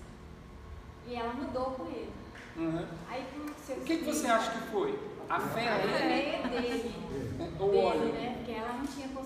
E 1.07 1.15
ela 1.15 1.33
mudou 1.33 1.71
com 1.71 1.85
ele. 1.87 2.11
Uhum. 2.57 2.85
Aí 3.09 3.25
O 3.69 3.81
que, 3.83 3.97
que 3.97 4.05
você 4.05 4.27
acha 4.27 4.51
que 4.51 4.67
foi? 4.71 4.97
A 5.27 5.39
fé 5.39 5.67
A 5.69 5.77
dele? 5.79 5.93
fé 5.93 6.41
é 6.43 6.47
dele. 6.61 6.95
O 7.59 7.67
dele, 7.69 7.85
óleo? 7.85 8.13
né? 8.13 8.35
Porque 8.37 8.51
ela 8.51 8.73
não 8.73 8.85
tinha 8.85 9.07
consciência. 9.09 9.24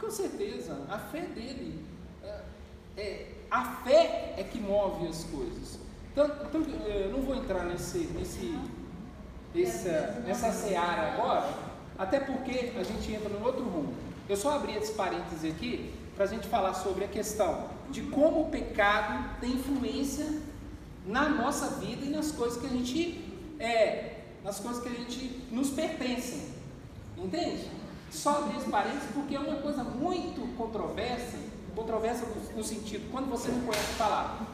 Com 0.00 0.10
certeza, 0.10 0.78
a 0.88 0.98
fé 0.98 1.22
dele. 1.22 1.84
É, 2.22 2.40
é, 2.96 3.32
a 3.50 3.64
fé 3.82 4.34
é 4.36 4.44
que 4.44 4.58
move 4.58 5.06
as 5.06 5.24
coisas. 5.24 5.78
Então, 6.12 6.30
então, 6.44 6.62
eu 6.86 7.10
não 7.10 7.22
vou 7.22 7.36
entrar 7.36 7.64
nesse, 7.64 7.98
nesse, 7.98 8.58
essa, 9.54 10.22
nessa 10.26 10.52
seara 10.52 11.12
agora, 11.12 11.52
até 11.98 12.20
porque 12.20 12.72
a 12.78 12.82
gente 12.82 13.12
entra 13.12 13.28
no 13.28 13.44
outro 13.44 13.64
rumo. 13.64 13.94
Eu 14.28 14.36
só 14.36 14.56
abri 14.56 14.74
esse 14.74 14.92
parêntese 14.92 15.48
aqui 15.48 15.94
para 16.14 16.24
a 16.24 16.28
gente 16.28 16.48
falar 16.48 16.74
sobre 16.74 17.04
a 17.04 17.08
questão 17.08 17.68
de 17.90 18.02
como 18.02 18.42
o 18.42 18.50
pecado 18.50 19.38
tem 19.40 19.52
influência 19.52 20.40
na 21.06 21.28
nossa 21.28 21.78
vida 21.78 22.04
e 22.04 22.08
nas 22.08 22.32
coisas 22.32 22.58
que 22.60 22.66
a 22.66 22.70
gente 22.70 23.24
é, 23.60 24.16
nas 24.42 24.58
coisas 24.58 24.82
que 24.82 24.88
a 24.88 24.92
gente 24.92 25.42
nos 25.50 25.70
pertencem. 25.70 26.48
Entende? 27.16 27.70
Só 28.16 28.38
abrir 28.38 28.56
esse 28.56 28.70
parênteses 28.70 29.10
porque 29.12 29.36
é 29.36 29.38
uma 29.38 29.56
coisa 29.56 29.84
muito 29.84 30.56
controversa, 30.56 31.36
controversa 31.74 32.24
no, 32.24 32.56
no 32.56 32.64
sentido, 32.64 33.10
quando 33.12 33.28
você 33.28 33.50
não 33.50 33.60
conhece 33.60 33.92
a 33.94 34.04
palavra. 34.04 34.46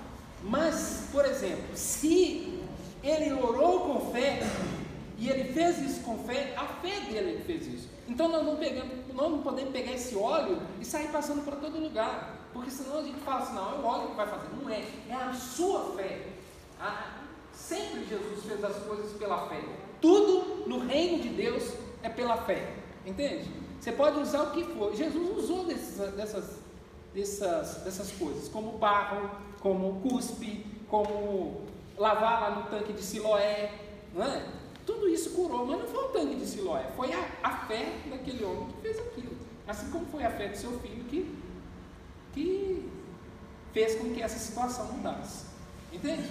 Mas, 0.42 1.08
por 1.12 1.24
exemplo, 1.24 1.76
se 1.76 2.60
ele 3.04 3.32
orou 3.32 3.80
com 3.80 4.12
fé 4.12 4.40
e 5.16 5.30
ele 5.30 5.52
fez 5.52 5.78
isso 5.78 6.00
com 6.00 6.18
fé, 6.18 6.54
a 6.56 6.66
fé 6.66 7.00
dele 7.02 7.38
que 7.38 7.44
fez 7.44 7.66
isso. 7.68 7.88
Então 8.08 8.28
nós 8.28 8.44
não, 8.44 8.56
pegamos, 8.56 8.92
não 9.14 9.42
podemos 9.42 9.72
pegar 9.72 9.92
esse 9.92 10.16
óleo 10.16 10.60
e 10.80 10.84
sair 10.84 11.08
passando 11.08 11.44
para 11.44 11.54
todo 11.56 11.78
lugar. 11.78 12.40
Porque 12.52 12.70
senão 12.70 12.98
a 12.98 13.02
gente 13.04 13.20
fala 13.20 13.42
assim, 13.42 13.54
não, 13.54 13.76
é 13.76 13.78
o 13.78 13.84
óleo 13.84 14.08
que 14.08 14.16
vai 14.16 14.26
fazer. 14.26 14.48
Não 14.60 14.68
é, 14.68 14.82
é 15.08 15.14
a 15.14 15.32
sua 15.32 15.94
fé. 15.94 16.26
Sempre 17.52 18.04
Jesus 18.06 18.44
fez 18.44 18.64
as 18.64 18.76
coisas 18.78 19.12
pela 19.16 19.48
fé. 19.48 19.60
Tudo 20.00 20.68
no 20.68 20.80
reino 20.80 21.22
de 21.22 21.28
Deus 21.28 21.72
é 22.02 22.08
pela 22.08 22.36
fé. 22.38 22.82
Entende? 23.04 23.50
Você 23.80 23.92
pode 23.92 24.18
usar 24.20 24.42
o 24.42 24.50
que 24.52 24.64
for. 24.64 24.94
Jesus 24.94 25.36
usou 25.36 25.64
desses, 25.64 25.96
dessas, 26.12 26.58
dessas, 27.12 27.76
dessas 27.82 28.12
coisas, 28.12 28.48
como 28.48 28.78
barro, 28.78 29.30
como 29.60 30.00
cuspe, 30.00 30.64
como 30.88 31.62
lavar 31.96 32.40
lá 32.42 32.50
no 32.56 32.62
tanque 32.70 32.92
de 32.92 33.02
Siloé. 33.02 33.72
É? 34.16 34.46
Tudo 34.86 35.08
isso 35.08 35.30
curou, 35.30 35.66
mas 35.66 35.78
não 35.78 35.86
foi 35.86 36.04
o 36.04 36.08
tanque 36.08 36.36
de 36.36 36.46
Siloé, 36.46 36.90
foi 36.96 37.12
a, 37.12 37.26
a 37.42 37.66
fé 37.66 37.92
daquele 38.10 38.44
homem 38.44 38.68
que 38.68 38.82
fez 38.82 38.98
aquilo. 38.98 39.36
Assim 39.66 39.90
como 39.90 40.06
foi 40.06 40.24
a 40.24 40.30
fé 40.30 40.48
do 40.48 40.56
seu 40.56 40.78
filho 40.80 41.04
que, 41.04 41.38
que 42.32 42.90
fez 43.72 44.00
com 44.00 44.12
que 44.12 44.20
essa 44.20 44.38
situação 44.38 44.86
mudasse. 44.92 45.46
Entende? 45.92 46.30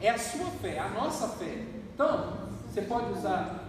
É 0.00 0.10
a 0.10 0.18
sua 0.18 0.46
fé, 0.62 0.78
a 0.78 0.88
nossa 0.88 1.28
fé. 1.28 1.64
Então, 1.94 2.50
você 2.70 2.82
pode 2.82 3.12
usar. 3.12 3.66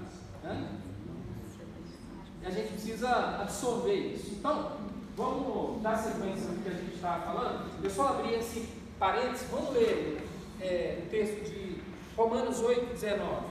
A 2.45 2.49
gente 2.49 2.71
precisa 2.73 3.09
absorver 3.41 4.13
isso. 4.13 4.31
Então, 4.35 4.77
vamos 5.15 5.81
dar 5.81 5.97
sequência 5.97 6.47
no 6.49 6.61
que 6.63 6.69
a 6.69 6.73
gente 6.73 6.95
estava 6.95 7.25
falando. 7.25 7.83
Eu 7.83 7.89
só 7.89 8.07
abri 8.09 8.33
esse 8.35 8.67
parênteses, 8.99 9.47
vamos 9.51 9.73
ler 9.73 10.25
é, 10.61 11.03
o 11.05 11.09
texto 11.09 11.43
de 11.49 11.81
Romanos 12.15 12.59
8, 12.61 12.93
19. 12.93 13.45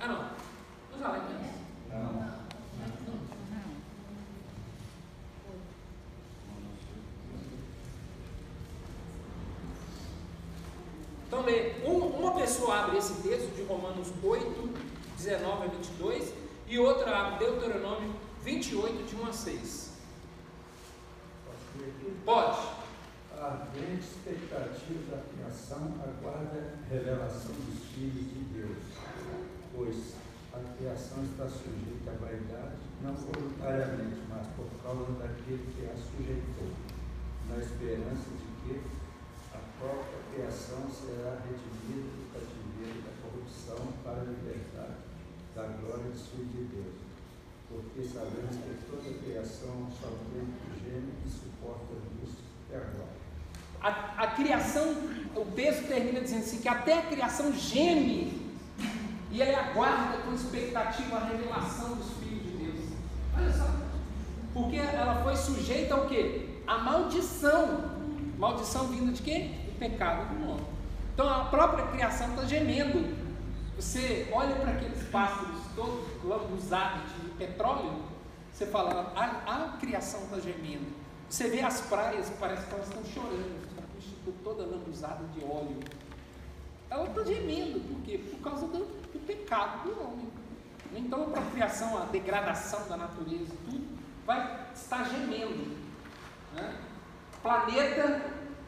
Ah, 0.00 0.06
não. 0.06 0.28
Vamos 0.90 1.00
lá, 1.06 1.18
então. 1.18 1.38
Então, 11.26 11.42
lê. 11.42 11.74
Um- 11.84 12.06
uma 12.18 12.32
pessoa 12.32 12.84
abre 12.84 12.98
esse 12.98 13.14
texto 13.22 13.54
de 13.54 13.62
Romanos 13.64 14.08
8, 14.22 14.67
19 15.18 15.64
a 15.64 15.66
22, 15.66 16.32
e 16.68 16.78
outra 16.78 17.16
abre 17.16 17.44
Deuteronômio 17.44 18.14
28, 18.44 19.04
de 19.04 19.16
1 19.16 19.26
a 19.26 19.32
6. 19.32 19.90
Posso 21.44 21.78
ler 21.78 21.88
aqui? 21.88 22.16
Pode. 22.24 22.78
A 23.36 23.46
ardente 23.46 24.00
expectativa 24.00 25.16
da 25.16 25.22
criação 25.32 25.94
aguarda 26.02 26.74
a 26.74 26.92
revelação 26.92 27.54
dos 27.54 27.84
filhos 27.90 28.26
de 28.30 28.40
Deus, 28.54 28.78
pois 29.74 30.14
a 30.54 30.76
criação 30.76 31.24
está 31.24 31.48
sujeita 31.48 32.10
à 32.10 32.14
vaidade, 32.14 32.78
não 33.02 33.14
voluntariamente, 33.14 34.22
mas 34.28 34.46
por 34.56 34.66
causa 34.82 35.12
daquele 35.12 35.66
que 35.74 35.86
a 35.86 35.94
sujeitou, 35.96 36.70
na 37.48 37.58
esperança 37.58 38.30
de 38.38 38.46
que 38.62 38.80
a 39.54 39.58
própria 39.78 40.18
criação 40.32 40.90
será 40.90 41.38
redimida 41.42 42.06
do 42.06 42.32
cativeiro 42.32 43.02
da 43.02 43.17
corrupção 43.48 43.86
para 44.04 44.20
a 44.20 44.24
liberdade 44.24 44.98
da 45.54 45.62
glória 45.62 46.10
dos 46.10 46.26
filhos 46.28 46.52
de 46.52 46.64
Deus. 46.64 46.94
Porque 47.68 48.02
sabemos 48.02 48.56
que 48.56 48.90
toda 48.90 49.08
a 49.08 49.22
criação 49.22 49.88
sofre 50.00 50.40
do 50.40 50.84
gênero 50.84 51.12
e 51.26 51.28
suporta 51.28 51.86
a 51.92 51.96
angústia 51.96 52.44
até 52.66 52.76
agora. 52.76 53.18
A, 53.80 54.24
a 54.24 54.26
criação, 54.28 54.96
o 55.36 55.44
texto 55.54 55.86
termina 55.86 56.20
dizendo 56.20 56.40
assim: 56.40 56.58
que 56.58 56.68
até 56.68 56.98
a 56.98 57.02
criação 57.02 57.52
geme 57.52 58.48
e 59.30 59.42
ele 59.42 59.54
aguarda 59.54 60.18
com 60.18 60.32
expectativa 60.32 61.16
a 61.16 61.24
revelação 61.26 61.94
dos 61.94 62.12
filhos 62.14 62.42
de 62.42 62.50
Deus. 62.50 62.90
Olha 63.36 63.52
só, 63.52 63.70
porque 64.54 64.76
ela 64.76 65.22
foi 65.22 65.36
sujeita 65.36 65.94
ao 65.94 66.06
quê? 66.06 66.60
A 66.66 66.78
maldição. 66.78 67.98
Maldição 68.38 68.86
vinda 68.88 69.12
de 69.12 69.22
quê? 69.22 69.50
Do 69.66 69.78
pecado 69.78 70.34
do 70.34 70.48
homem. 70.48 70.64
Então 71.12 71.28
a 71.28 71.44
própria 71.44 71.86
criação 71.88 72.30
está 72.30 72.44
gemendo. 72.44 73.17
Você 73.78 74.28
olha 74.32 74.56
para 74.56 74.72
aqueles 74.72 75.04
pássaros 75.04 75.60
todos 75.76 76.24
lambuzados 76.24 77.12
de 77.12 77.28
petróleo, 77.38 78.02
você 78.52 78.66
fala, 78.66 79.12
a, 79.14 79.74
a 79.74 79.76
criação 79.78 80.24
está 80.24 80.40
gemendo. 80.40 80.86
Você 81.30 81.48
vê 81.48 81.60
as 81.60 81.82
praias, 81.82 82.28
parece 82.40 82.66
que 82.66 82.74
elas 82.74 82.88
estão 82.88 83.04
chorando, 83.04 83.68
toda 84.42 84.64
lambuzada 84.64 85.24
de 85.28 85.44
óleo. 85.44 85.78
Ela 86.90 87.04
está 87.04 87.22
gemendo, 87.22 87.78
por 87.80 88.02
quê? 88.02 88.18
Por 88.18 88.40
causa 88.40 88.66
do, 88.66 88.78
do 88.78 89.26
pecado 89.26 89.84
do 89.88 90.02
homem. 90.02 90.28
Então 90.96 91.32
a 91.36 91.50
criação, 91.52 92.02
a 92.02 92.06
degradação 92.06 92.88
da 92.88 92.96
natureza, 92.96 93.54
tudo 93.64 93.86
vai 94.26 94.66
estar 94.74 95.04
gemendo. 95.04 95.76
Né? 96.52 96.80
O 97.36 97.40
planeta 97.42 98.22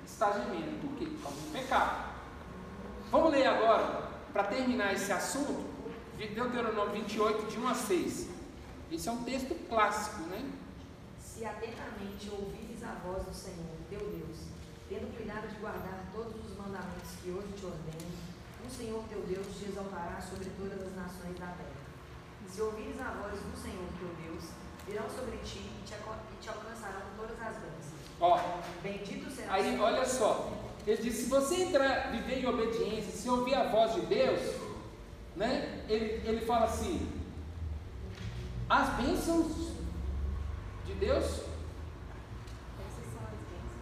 está 0.07 0.31
gemendo. 0.31 0.81
Por 0.87 0.97
quê? 0.97 1.07
Por 1.07 1.23
causa 1.23 1.41
do 1.41 1.53
pecado. 1.53 2.11
Vamos 3.11 3.33
ler 3.33 3.47
agora, 3.49 4.10
para 4.33 4.45
terminar 4.45 4.95
esse 4.95 5.13
assunto, 5.13 5.69
Deuteronômio 6.17 6.93
28, 6.93 7.51
de 7.51 7.59
1 7.59 7.69
a 7.69 7.75
6. 7.75 8.29
Esse 8.93 9.09
é 9.09 9.13
um 9.13 9.25
texto 9.25 9.55
clássico, 9.69 10.23
né? 10.23 10.51
Se 11.19 11.45
atentamente 11.45 12.29
ouvires 12.31 12.83
a 12.83 12.95
voz 13.07 13.25
do 13.25 13.35
Senhor, 13.35 13.77
teu 13.89 13.99
Deus, 13.99 14.39
tendo 14.89 15.17
cuidado 15.17 15.49
de 15.49 15.57
guardar 15.57 16.11
todos 16.13 16.35
os 16.45 16.57
mandamentos 16.57 17.11
que 17.23 17.31
hoje 17.31 17.53
te 17.57 17.65
ordeno, 17.65 18.11
o 18.67 18.71
Senhor 18.71 19.03
teu 19.09 19.23
Deus 19.23 19.47
te 19.57 19.71
exaltará 19.71 20.21
sobre 20.21 20.51
todas 20.59 20.87
as 20.87 20.95
nações 20.95 21.39
da 21.39 21.47
terra. 21.47 21.81
E 22.47 22.51
se 22.51 22.61
ouvires 22.61 23.01
a 23.01 23.11
voz 23.23 23.41
do 23.41 23.57
Senhor 23.57 23.89
teu 23.99 24.09
Deus, 24.27 24.45
virão 24.87 25.09
sobre 25.09 25.39
ti 25.39 25.59
e 25.59 25.85
te, 25.85 26.49
alcançarão 26.49 27.03
todas 27.17 27.41
as 27.41 27.57
bênçãos. 27.57 28.01
Ó, 28.21 28.39
Bendito 28.83 29.31
será 29.31 29.55
Aí, 29.55 29.79
olha 29.81 30.05
só, 30.05 30.53
ele 30.87 31.03
diz: 31.03 31.15
se 31.15 31.27
você 31.29 31.63
entrar, 31.63 32.11
viver 32.11 32.43
em 32.43 32.47
obediência, 32.47 33.13
se 33.13 33.29
ouvir 33.29 33.55
a 33.55 33.65
voz 33.65 33.95
de 33.95 34.01
Deus, 34.03 34.41
né? 35.37 35.83
Ele, 35.89 36.23
ele 36.27 36.41
fala 36.45 36.67
assim: 36.67 37.07
as 38.69 38.89
bênçãos 38.91 39.73
de 40.87 40.95
Deus. 40.95 41.25
Essas 41.25 43.07
são 43.13 43.23
as 43.23 43.37
bênçãos. 43.51 43.81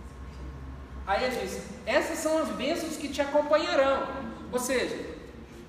Aí 1.06 1.24
ele 1.24 1.40
diz: 1.40 1.62
essas 1.87 2.18
são 2.18 2.38
as 2.38 2.48
bênçãos 2.50 2.96
que 2.96 3.08
te 3.08 3.20
acompanharão. 3.20 4.06
Ou 4.50 4.58
seja, 4.58 4.98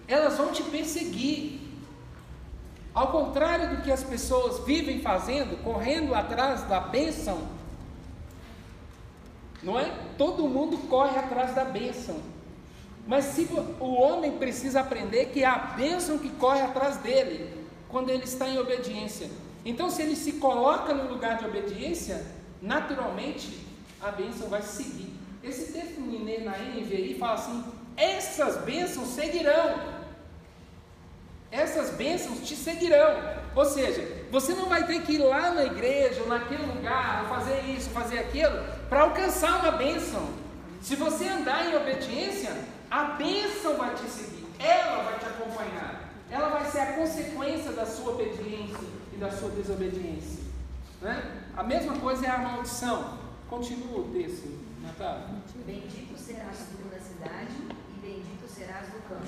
elas 0.08 0.38
vão 0.38 0.52
te 0.52 0.64
perseguir. 0.64 1.60
Ao 2.94 3.12
contrário 3.12 3.76
do 3.76 3.84
que 3.84 3.92
as 3.92 4.04
pessoas 4.04 4.66
vivem 4.66 5.00
fazendo, 5.02 5.64
correndo 5.64 6.16
atrás 6.16 6.64
da 6.64 6.80
bênção, 6.80 7.48
não 9.62 9.80
é? 9.80 9.92
Todo 10.18 10.48
mundo 10.48 10.78
corre 10.90 11.18
atrás 11.18 11.54
da 11.54 11.66
bênção. 11.66 12.18
Mas 13.08 13.26
se 13.26 13.48
o 13.80 13.94
homem 13.94 14.34
precisa 14.34 14.82
aprender 14.82 15.28
que 15.28 15.44
é 15.44 15.48
a 15.48 15.58
bênção 15.58 16.20
que 16.20 16.30
corre 16.30 16.62
atrás 16.62 16.98
dele, 16.98 17.60
quando 17.90 18.10
ele 18.10 18.24
está 18.24 18.48
em 18.48 18.58
obediência. 18.60 19.30
Então, 19.66 19.90
se 19.90 20.02
ele 20.02 20.16
se 20.16 20.34
coloca 20.34 20.94
no 20.94 21.12
lugar 21.12 21.38
de 21.38 21.46
obediência, 21.46 22.26
naturalmente 22.62 23.68
a 24.00 24.12
bênção 24.12 24.48
vai 24.48 24.62
seguir. 24.62 25.14
Esse 25.44 25.74
texto 25.74 26.00
na 26.00 26.58
NVI 26.58 27.16
fala 27.20 27.34
assim: 27.34 27.64
essas 27.98 28.58
bênçãos 28.64 29.10
seguirão. 29.10 30.00
Essas 31.52 31.96
bênçãos 31.96 32.48
te 32.48 32.56
seguirão. 32.56 33.40
Ou 33.56 33.66
seja, 33.66 34.08
você 34.32 34.54
não 34.54 34.68
vai 34.68 34.86
ter 34.86 35.02
que 35.02 35.14
ir 35.14 35.18
lá 35.18 35.52
na 35.52 35.66
igreja, 35.66 36.22
ou 36.22 36.28
naquele 36.28 36.64
lugar, 36.64 37.24
ou 37.24 37.36
fazer 37.36 37.62
isso, 37.62 37.90
fazer 37.90 38.20
aquilo, 38.20 38.64
para 38.90 39.02
alcançar 39.02 39.62
uma 39.62 39.72
bênção. 39.72 40.28
Se 40.82 40.96
você 40.96 41.28
andar 41.28 41.70
em 41.70 41.76
obediência, 41.76 42.52
a 42.90 43.04
bênção 43.04 43.78
vai 43.78 43.94
te 43.94 44.10
seguir, 44.10 44.48
ela 44.58 45.04
vai 45.04 45.20
te 45.20 45.26
acompanhar, 45.26 46.10
ela 46.32 46.50
vai 46.50 46.66
ser 46.72 46.80
a 46.80 46.94
consequência 46.94 47.72
da 47.72 47.86
sua 47.86 48.14
obediência 48.14 48.88
e 49.14 49.18
da 49.18 49.30
sua 49.32 49.50
desobediência. 49.52 50.44
Né? 51.02 51.44
A 51.56 51.64
mesma 51.64 51.98
coisa 52.00 52.26
é 52.26 52.30
a 52.30 52.40
maldição. 52.40 53.20
Continua 53.50 54.00
o 54.00 54.12
texto, 54.12 54.48
Natália. 54.82 55.26
Bendito 55.66 56.18
serás 56.18 56.58
tu 56.58 56.88
na 56.92 57.00
cidade 57.00 57.54
e 57.96 58.00
bendito 58.00 58.48
serás 58.48 58.88
no 58.94 59.02
campo. 59.02 59.28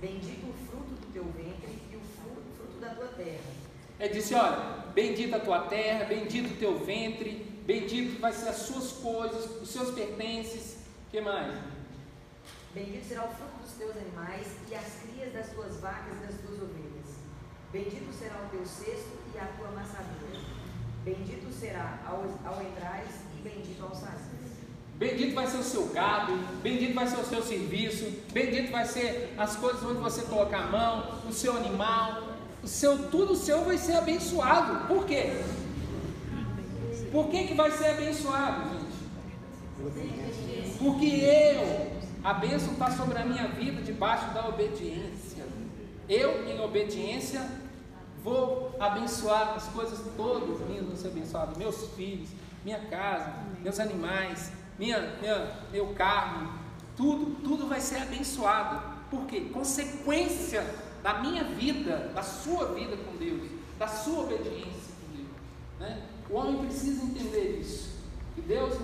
Bendito 0.00 0.48
o 0.48 0.54
fruto 0.66 0.94
do 0.94 1.12
teu 1.12 1.24
ventre 1.24 1.78
e 1.90 1.96
o 1.96 2.00
fruto, 2.00 2.42
fruto 2.56 2.80
da 2.80 2.90
tua 2.94 3.08
terra. 3.08 3.40
É 3.98 4.08
disse, 4.08 4.34
olha, 4.34 4.84
bendita 4.94 5.36
a 5.36 5.40
tua 5.40 5.60
terra, 5.62 6.04
bendito 6.04 6.52
o 6.52 6.56
teu 6.56 6.78
ventre, 6.78 7.47
bendito 7.68 8.18
vai 8.18 8.32
ser 8.32 8.48
as 8.48 8.56
suas 8.56 8.92
coisas, 8.92 9.60
os 9.60 9.68
seus 9.68 9.90
pertences. 9.94 10.78
O 11.06 11.10
que 11.10 11.20
mais? 11.20 11.54
Bendito 12.74 13.06
será 13.06 13.26
o 13.26 13.28
fruto 13.28 13.62
dos 13.62 13.72
teus 13.72 13.94
animais 13.94 14.46
e 14.70 14.74
as 14.74 14.86
crias 15.02 15.34
das 15.34 15.50
tuas 15.50 15.76
vacas 15.76 16.16
e 16.16 16.26
das 16.26 16.40
tuas 16.40 16.62
ovelhas. 16.62 17.10
Bendito 17.70 18.10
será 18.18 18.36
o 18.46 18.48
teu 18.48 18.64
cesto 18.64 19.18
e 19.34 19.38
a 19.38 19.44
tua 19.58 19.68
amassadura. 19.68 20.40
Bendito 21.04 21.52
será 21.52 21.98
ao, 22.06 22.24
ao 22.50 22.62
entrares 22.62 23.16
e 23.36 23.42
bendito 23.42 23.84
ao 23.84 23.94
sair. 23.94 24.28
Bendito 24.96 25.34
vai 25.34 25.46
ser 25.46 25.58
o 25.58 25.62
seu 25.62 25.86
gado, 25.88 26.32
bendito 26.60 26.92
vai 26.94 27.06
ser 27.06 27.20
o 27.20 27.24
seu 27.24 27.40
serviço, 27.40 28.04
bendito 28.32 28.72
vai 28.72 28.84
ser 28.84 29.32
as 29.38 29.54
coisas 29.54 29.80
onde 29.84 30.00
você 30.00 30.22
colocar 30.22 30.62
a 30.62 30.66
mão, 30.66 31.20
o 31.28 31.32
seu 31.32 31.56
animal, 31.56 32.36
o 32.64 32.66
seu 32.66 33.08
tudo 33.08 33.36
seu 33.36 33.64
vai 33.64 33.78
ser 33.78 33.94
abençoado. 33.94 34.88
Por 34.88 35.06
quê? 35.06 35.40
Por 37.10 37.28
que, 37.28 37.48
que 37.48 37.54
vai 37.54 37.70
ser 37.70 37.90
abençoado, 37.90 38.68
gente? 38.70 38.98
Porque 40.78 41.06
eu, 41.06 41.92
a 42.22 42.34
bênção 42.34 42.72
está 42.72 42.90
sobre 42.90 43.18
a 43.18 43.24
minha 43.24 43.48
vida 43.48 43.82
debaixo 43.82 44.32
da 44.34 44.48
obediência. 44.48 45.44
Eu, 46.08 46.48
em 46.48 46.60
obediência, 46.60 47.46
vou 48.22 48.76
abençoar 48.78 49.54
as 49.56 49.64
coisas 49.68 50.00
todas 50.16 50.60
minhas 50.68 50.86
vão 50.86 50.96
ser 50.96 51.08
abençoadas, 51.08 51.56
meus 51.56 51.86
filhos, 51.94 52.28
minha 52.64 52.80
casa, 52.86 53.32
meus 53.62 53.78
animais, 53.80 54.52
minha, 54.78 55.16
minha, 55.20 55.52
meu 55.72 55.94
carro, 55.94 56.52
tudo, 56.96 57.36
tudo 57.42 57.68
vai 57.68 57.80
ser 57.80 58.02
abençoado. 58.02 58.98
Por 59.10 59.26
quê? 59.26 59.48
Consequência 59.52 60.64
da 61.02 61.14
minha 61.14 61.44
vida, 61.44 62.10
da 62.14 62.22
sua 62.22 62.74
vida 62.74 62.96
com 62.96 63.16
Deus, 63.16 63.48
da 63.78 63.86
sua 63.86 64.24
obediência 64.24 64.92
com 65.00 65.16
Deus. 65.16 65.28
Né? 65.80 66.02
O 66.30 66.34
homem 66.34 66.66
precisa 66.66 67.02
entender 67.02 67.60
isso. 67.60 67.98
Que 68.34 68.40
Deus 68.42 68.74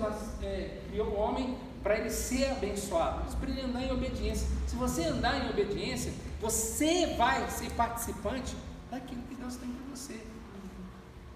é, 0.41 0.81
criou 0.89 1.09
o 1.09 1.15
homem 1.15 1.57
para 1.83 1.97
ele 1.97 2.09
ser 2.09 2.51
abençoado, 2.51 3.21
mas 3.25 3.35
para 3.35 3.49
ele 3.49 3.61
andar 3.61 3.83
em 3.83 3.91
obediência. 3.91 4.47
Se 4.67 4.75
você 4.75 5.05
andar 5.05 5.45
em 5.45 5.49
obediência, 5.49 6.11
você 6.41 7.15
vai 7.15 7.49
ser 7.49 7.71
participante 7.71 8.55
daquilo 8.89 9.21
que 9.23 9.35
Deus 9.35 9.55
tem 9.55 9.69
para 9.69 9.95
você. 9.95 10.19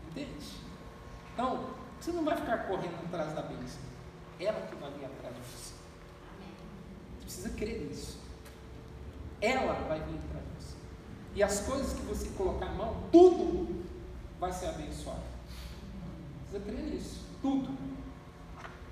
Entende? 0.09 0.45
Então, 1.33 1.65
você 1.99 2.11
não 2.11 2.25
vai 2.25 2.35
ficar 2.35 2.67
correndo 2.67 2.95
atrás 3.05 3.33
da 3.33 3.43
bênção 3.43 3.89
ela 4.39 4.61
que 4.67 4.75
vai 4.75 4.89
vir 4.91 5.05
atrás 5.05 5.35
de 5.35 5.41
você. 5.41 5.73
Você 7.17 7.21
precisa 7.21 7.49
crer 7.49 7.81
nisso. 7.81 8.17
Ela 9.41 9.73
vai 9.73 9.99
vir 9.99 10.17
atrás 10.17 10.45
de 10.45 10.63
você. 10.63 10.75
E 11.35 11.43
as 11.43 11.59
coisas 11.61 11.93
que 11.93 12.01
você 12.05 12.29
colocar 12.29 12.67
a 12.67 12.73
mão, 12.73 13.03
tudo 13.11 13.83
vai 14.39 14.51
ser 14.51 14.67
abençoado. 14.67 15.28
Precisa 16.49 16.71
crer 16.71 16.83
nisso. 16.85 17.21
Tudo. 17.41 17.69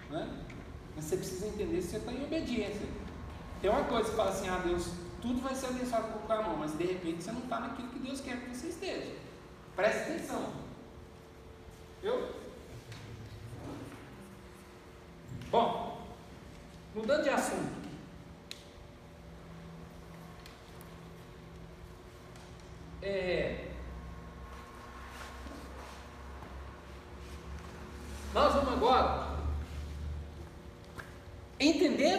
Né? 0.09 0.45
Mas 0.95 1.05
você 1.05 1.17
precisa 1.17 1.47
entender 1.47 1.81
se 1.81 1.89
você 1.89 1.97
está 1.97 2.11
em 2.11 2.23
obediência. 2.23 2.87
Tem 3.61 3.69
uma 3.69 3.83
coisa 3.85 4.09
que 4.09 4.15
fala 4.15 4.29
assim, 4.29 4.47
ah 4.47 4.59
Deus, 4.59 4.91
tudo 5.21 5.41
vai 5.41 5.55
ser 5.55 5.67
abençoado 5.67 6.07
por 6.07 6.21
colocar 6.21 6.35
a 6.35 6.47
mão, 6.47 6.57
mas 6.57 6.77
de 6.77 6.85
repente 6.85 7.23
você 7.23 7.31
não 7.31 7.41
está 7.41 7.59
naquilo 7.59 7.89
que 7.89 7.99
Deus 7.99 8.21
quer 8.21 8.39
que 8.39 8.55
você 8.55 8.67
esteja. 8.67 9.15
Preste 9.75 10.01
atenção. 10.01 10.53
Eu 12.03 12.47
Bom, 15.49 16.05
mudando 16.93 17.23
de 17.23 17.29
assunto. 17.29 17.87
É, 23.01 23.71
nós 28.33 28.53
vamos 28.53 28.73
agora. 28.73 29.27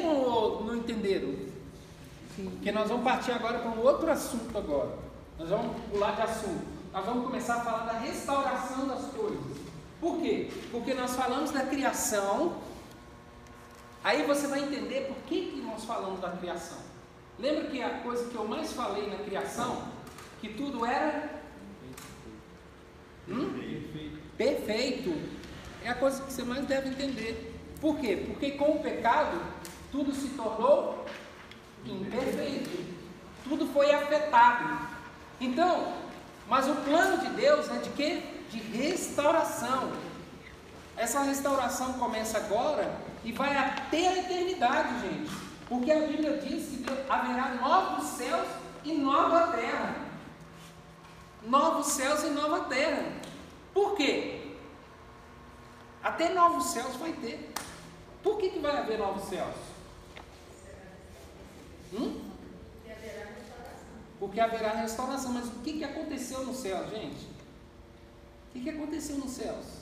Entenderam 0.08 0.30
ou 0.30 0.64
não 0.64 0.76
entenderam? 0.76 1.34
Sim. 2.36 2.50
Porque 2.50 2.72
nós 2.72 2.88
vamos 2.88 3.04
partir 3.04 3.32
agora 3.32 3.58
para 3.58 3.70
um 3.70 3.82
outro 3.82 4.10
assunto 4.10 4.56
agora. 4.56 4.96
Nós 5.38 5.48
vamos 5.48 5.76
pular 5.90 6.16
de 6.16 6.22
assunto. 6.22 6.64
Nós 6.92 7.04
vamos 7.04 7.26
começar 7.26 7.56
a 7.56 7.60
falar 7.60 7.84
da 7.84 7.98
restauração 7.98 8.88
das 8.88 9.04
coisas. 9.06 9.40
Por 10.00 10.18
quê? 10.20 10.50
Porque 10.70 10.94
nós 10.94 11.14
falamos 11.14 11.50
da 11.50 11.62
criação 11.62 12.56
Aí 14.02 14.22
você 14.22 14.46
vai 14.46 14.60
entender 14.60 15.06
por 15.06 15.16
que, 15.26 15.50
que 15.52 15.60
nós 15.60 15.84
falamos 15.84 16.20
da 16.20 16.30
criação. 16.30 16.78
Lembra 17.38 17.64
que 17.64 17.82
a 17.82 17.98
coisa 18.00 18.28
que 18.28 18.34
eu 18.34 18.46
mais 18.46 18.72
falei 18.72 19.08
na 19.08 19.16
criação, 19.16 19.82
que 20.40 20.48
tudo 20.48 20.84
era 20.84 21.30
hum? 23.28 23.60
perfeito. 24.36 25.14
É 25.84 25.90
a 25.90 25.94
coisa 25.94 26.22
que 26.22 26.32
você 26.32 26.42
mais 26.42 26.64
deve 26.66 26.90
entender. 26.90 27.54
Por 27.80 27.98
quê? 27.98 28.24
Porque 28.26 28.52
com 28.52 28.72
o 28.72 28.80
pecado 28.80 29.40
tudo 29.90 30.12
se 30.12 30.28
tornou 30.30 31.04
imperfeito. 31.84 32.96
Tudo 33.44 33.66
foi 33.72 33.92
afetado. 33.92 34.78
Então, 35.40 35.94
mas 36.48 36.68
o 36.68 36.74
plano 36.76 37.18
de 37.18 37.28
Deus 37.30 37.70
é 37.70 37.78
de 37.78 37.90
quê? 37.90 38.22
De 38.50 38.58
restauração. 38.58 39.92
Essa 40.96 41.22
restauração 41.22 41.94
começa 41.94 42.38
agora 42.38 42.92
e 43.24 43.32
vai 43.32 43.56
até 43.56 44.08
a 44.08 44.18
eternidade, 44.18 45.00
gente. 45.00 45.30
Porque 45.68 45.92
a 45.92 46.06
Bíblia 46.06 46.38
diz 46.38 46.68
que 46.68 46.84
haverá 47.08 47.54
novos 47.54 48.04
céus 48.08 48.48
e 48.84 48.92
nova 48.94 49.52
terra. 49.52 49.94
Novos 51.42 51.86
céus 51.88 52.24
e 52.24 52.30
nova 52.30 52.64
terra. 52.64 53.04
Por 53.72 53.94
quê? 53.96 54.54
Até 56.02 56.30
novos 56.30 56.66
céus 56.66 56.96
vai 56.96 57.12
ter. 57.12 57.52
Por 58.22 58.38
que, 58.38 58.50
que 58.50 58.58
vai 58.58 58.76
haver 58.76 58.98
novos 58.98 59.24
céus? 59.24 59.67
Hum? 61.92 62.28
Porque 64.18 64.40
haverá 64.40 64.72
restauração. 64.72 65.32
Mas 65.32 65.46
o 65.46 65.60
que, 65.60 65.74
que 65.74 65.84
aconteceu 65.84 66.44
no 66.44 66.54
céu, 66.54 66.88
gente? 66.90 67.26
O 68.48 68.52
que, 68.52 68.60
que 68.60 68.70
aconteceu 68.70 69.16
nos 69.18 69.30
céus? 69.30 69.78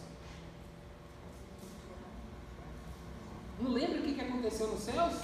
Não 3.59 3.71
lembra 3.71 4.01
o 4.01 4.03
que, 4.03 4.15
que 4.15 4.21
aconteceu 4.21 4.69
nos 4.69 4.81
céus? 4.81 5.15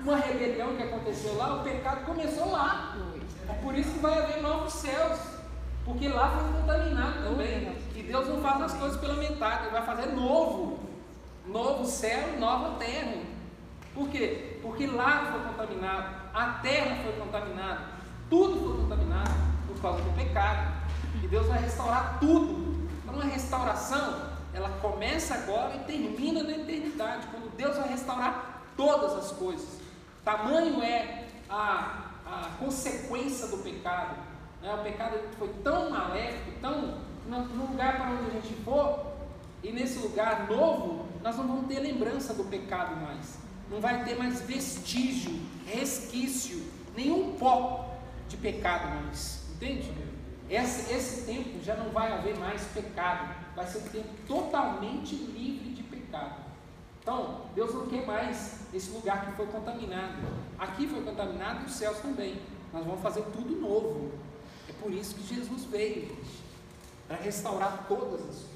Uma 0.00 0.16
rebelião 0.16 0.76
que 0.76 0.82
aconteceu 0.82 1.36
lá, 1.36 1.60
o 1.60 1.62
pecado 1.62 2.04
começou 2.04 2.50
lá. 2.50 2.96
É 3.48 3.52
por 3.62 3.74
isso 3.78 3.92
que 3.92 3.98
vai 4.00 4.18
haver 4.18 4.42
novos 4.42 4.72
céus. 4.72 5.20
Porque 5.84 6.08
lá 6.08 6.30
foi 6.30 6.60
contaminado 6.60 7.22
também. 7.22 7.76
E 7.94 8.02
Deus 8.02 8.26
não 8.26 8.40
faz 8.40 8.62
as 8.62 8.74
coisas 8.74 8.98
pela 8.98 9.14
metade, 9.14 9.64
Ele 9.64 9.72
vai 9.72 9.84
fazer 9.84 10.06
novo. 10.12 10.80
Novo 11.46 11.86
céu 11.86 12.38
nova 12.40 12.78
terra. 12.78 13.33
Por 13.94 14.08
quê? 14.08 14.58
Porque 14.60 14.86
lá 14.86 15.30
foi 15.30 15.52
contaminado, 15.52 16.16
a 16.34 16.46
terra 16.60 17.02
foi 17.04 17.12
contaminada, 17.12 17.80
tudo 18.28 18.58
foi 18.58 18.82
contaminado 18.82 19.34
por 19.68 19.80
causa 19.80 20.02
do 20.02 20.16
pecado. 20.16 20.84
E 21.22 21.28
Deus 21.28 21.46
vai 21.46 21.60
restaurar 21.60 22.18
tudo. 22.18 22.88
Então, 23.02 23.14
uma 23.14 23.24
restauração 23.24 24.34
ela 24.52 24.68
começa 24.80 25.34
agora 25.34 25.76
e 25.76 25.78
termina 25.80 26.42
na 26.42 26.52
eternidade, 26.52 27.26
quando 27.30 27.54
Deus 27.56 27.76
vai 27.76 27.88
restaurar 27.88 28.62
todas 28.76 29.12
as 29.16 29.32
coisas. 29.32 29.80
Tamanho 30.24 30.82
é 30.82 31.26
a, 31.50 32.04
a 32.24 32.50
consequência 32.58 33.48
do 33.48 33.58
pecado. 33.58 34.16
Né? 34.62 34.72
O 34.74 34.78
pecado 34.78 35.18
foi 35.38 35.48
tão 35.62 35.90
maléfico, 35.90 36.52
tão. 36.60 37.04
No 37.26 37.38
lugar 37.38 37.96
para 37.96 38.10
onde 38.10 38.36
a 38.36 38.40
gente 38.40 38.54
for, 38.64 39.14
e 39.62 39.72
nesse 39.72 39.98
lugar 39.98 40.46
novo, 40.46 41.06
nós 41.22 41.36
não 41.36 41.48
vamos 41.48 41.66
ter 41.66 41.80
lembrança 41.80 42.34
do 42.34 42.44
pecado 42.44 42.96
mais. 42.96 43.38
Não 43.70 43.80
vai 43.80 44.04
ter 44.04 44.16
mais 44.16 44.42
vestígio, 44.42 45.40
resquício, 45.66 46.62
nenhum 46.96 47.34
pó 47.36 47.94
de 48.28 48.36
pecado 48.36 48.88
mais. 48.94 49.42
Entende? 49.54 49.92
Esse, 50.48 50.92
esse 50.92 51.22
tempo 51.22 51.62
já 51.62 51.74
não 51.74 51.90
vai 51.90 52.12
haver 52.12 52.38
mais 52.38 52.62
pecado. 52.68 53.34
Vai 53.56 53.66
ser 53.66 53.78
um 53.78 53.88
tempo 53.88 54.08
totalmente 54.26 55.14
livre 55.14 55.70
de 55.70 55.82
pecado. 55.82 56.44
Então, 57.00 57.42
Deus 57.54 57.74
não 57.74 57.86
quer 57.86 58.06
mais 58.06 58.60
esse 58.72 58.90
lugar 58.90 59.26
que 59.26 59.32
foi 59.32 59.46
contaminado. 59.46 60.14
Aqui 60.58 60.86
foi 60.86 61.02
contaminado 61.02 61.62
e 61.62 61.66
os 61.66 61.72
céus 61.72 61.98
também. 61.98 62.40
Nós 62.72 62.84
vamos 62.84 63.00
fazer 63.00 63.22
tudo 63.32 63.60
novo. 63.60 64.12
É 64.68 64.72
por 64.72 64.92
isso 64.92 65.14
que 65.14 65.34
Jesus 65.34 65.64
veio, 65.64 66.16
para 67.06 67.16
restaurar 67.16 67.84
todas 67.86 68.14
as 68.14 68.20
coisas. 68.20 68.46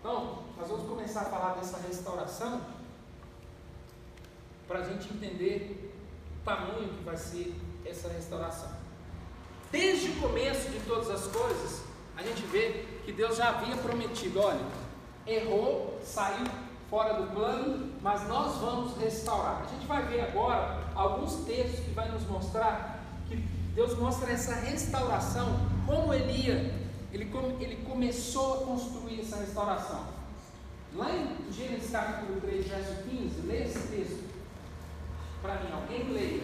Então, 0.00 0.42
nós 0.56 0.68
vamos 0.68 0.88
começar 0.88 1.22
a 1.22 1.24
falar 1.26 1.54
dessa 1.54 1.78
restauração 1.78 2.60
para 4.68 4.80
a 4.80 4.84
gente 4.84 5.12
entender 5.12 5.90
o 6.40 6.44
tamanho 6.44 6.90
que 6.90 7.02
vai 7.02 7.16
ser 7.16 7.54
essa 7.86 8.08
restauração. 8.10 8.68
Desde 9.72 10.10
o 10.10 10.16
começo 10.16 10.68
de 10.68 10.78
todas 10.80 11.10
as 11.10 11.26
coisas, 11.26 11.82
a 12.16 12.22
gente 12.22 12.42
vê 12.42 12.84
que 13.04 13.12
Deus 13.12 13.36
já 13.36 13.48
havia 13.48 13.76
prometido: 13.76 14.40
olha, 14.40 14.60
errou, 15.26 15.98
saiu 16.04 16.46
fora 16.90 17.14
do 17.14 17.32
plano, 17.32 17.92
mas 18.02 18.28
nós 18.28 18.56
vamos 18.58 18.96
restaurar. 18.98 19.62
A 19.62 19.74
gente 19.74 19.86
vai 19.86 20.02
ver 20.06 20.20
agora 20.20 20.84
alguns 20.94 21.44
textos 21.46 21.80
que 21.80 21.90
vai 21.90 22.10
nos 22.10 22.22
mostrar 22.28 23.02
que 23.28 23.36
Deus 23.74 23.96
mostra 23.98 24.32
essa 24.32 24.54
restauração, 24.54 25.60
como 25.86 26.12
ele 26.12 26.32
ia, 26.32 26.74
ele, 27.12 27.30
ele 27.60 27.76
começou 27.88 28.54
a 28.54 28.66
construir 28.66 29.20
essa 29.20 29.36
restauração. 29.36 30.18
Lá 30.94 31.10
em 31.10 31.52
Gênesis 31.52 31.90
capítulo 31.90 32.40
3, 32.40 32.66
verso 32.66 33.02
15, 33.04 33.46
leia 33.46 33.64
esse 33.64 33.88
texto 33.88 34.27
para 35.42 35.60
mim, 35.60 35.72
alguém 35.72 36.12
leia. 36.12 36.42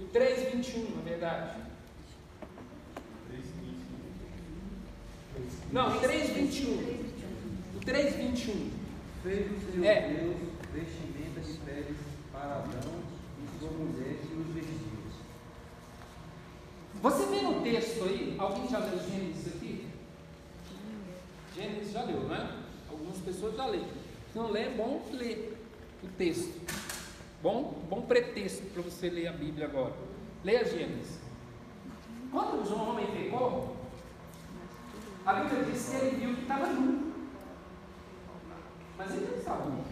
O 0.00 0.04
3,21, 0.06 0.96
na 0.96 1.02
verdade. 1.02 1.58
Não, 5.72 6.00
3,21. 6.00 6.66
O 7.76 7.80
3,21. 7.80 8.70
Fez 9.22 9.52
o 9.52 9.72
Senhor 9.72 9.84
É. 9.84 10.08
Deus 10.08 10.36
vestimentas 10.72 11.46
de 11.46 11.58
peles 11.60 11.96
para 12.32 12.56
Adão 12.56 12.92
e 13.42 13.58
sua 13.58 13.70
mulher 13.70 14.18
e 14.30 14.34
os 14.34 14.54
vestiu. 14.54 14.86
Você 17.02 17.26
vê 17.26 17.40
no 17.42 17.62
texto 17.62 18.04
aí, 18.04 18.36
alguém 18.38 18.68
já 18.68 18.78
leu 18.78 18.98
Gênesis 18.98 19.48
aqui? 19.48 19.86
Gênesis 21.54 21.92
já 21.92 22.02
leu, 22.04 22.24
não 22.24 22.34
é? 22.34 22.65
Algumas 22.96 23.18
pessoas 23.18 23.54
já 23.54 23.66
leram. 23.66 23.88
Se 24.32 24.38
não 24.38 24.50
lê, 24.50 24.62
é 24.62 24.70
bom 24.70 25.02
ler 25.12 25.54
o 26.02 26.08
texto. 26.16 26.58
Bom, 27.42 27.74
bom 27.90 28.00
pretexto 28.02 28.64
para 28.72 28.82
você 28.82 29.10
ler 29.10 29.28
a 29.28 29.32
Bíblia 29.32 29.66
agora. 29.66 29.94
Leia 30.42 30.64
Gênesis. 30.64 31.18
Quando 32.32 32.66
o 32.66 32.88
homem 32.88 33.06
pecou, 33.08 33.76
a 35.26 35.34
Bíblia 35.34 35.64
diz 35.64 35.90
que 35.90 35.96
ele 35.96 36.16
viu 36.16 36.34
que 36.36 36.42
estava 36.42 36.66
nu. 36.68 37.12
Mas 38.96 39.10
ele 39.12 39.26
não 39.26 39.38
estava 39.38 39.64
nu. 39.68 39.84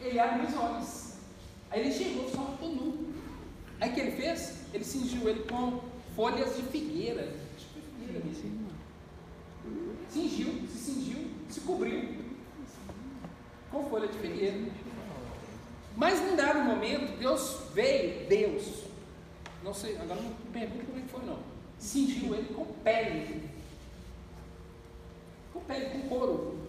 Ele 0.00 0.18
abre 0.18 0.46
os 0.46 0.56
olhos. 0.56 1.14
Aí 1.70 1.80
ele 1.82 1.92
chegou 1.92 2.28
só 2.28 2.50
estou 2.52 2.68
nu. 2.68 3.14
Aí 3.80 3.90
o 3.90 3.94
que 3.94 4.00
ele 4.00 4.12
fez? 4.12 4.64
Ele 4.74 4.84
cingiu 4.84 5.28
ele 5.28 5.44
com 5.44 5.80
folhas 6.16 6.56
de 6.56 6.62
figueira. 6.64 7.32
Cingiu, 10.14 10.62
se 10.68 10.78
cingiu, 10.78 11.28
se 11.50 11.60
cobriu 11.62 12.14
com 13.68 13.90
folha 13.90 14.06
de 14.06 14.16
figueira. 14.16 14.70
Mas 15.96 16.20
num 16.20 16.36
dado 16.36 16.60
momento, 16.60 17.18
Deus 17.18 17.62
veio, 17.74 18.28
Deus, 18.28 18.84
não 19.64 19.74
sei, 19.74 19.98
agora 19.98 20.20
não 20.20 20.30
pergunto 20.52 20.86
como 20.86 20.98
é 21.00 21.02
que 21.02 21.08
foi 21.08 21.24
não. 21.24 21.40
Cingiu 21.80 22.32
ele 22.32 22.54
com 22.54 22.64
pele. 22.64 23.50
Com 25.52 25.60
pele, 25.62 25.86
com 25.86 26.08
couro. 26.08 26.68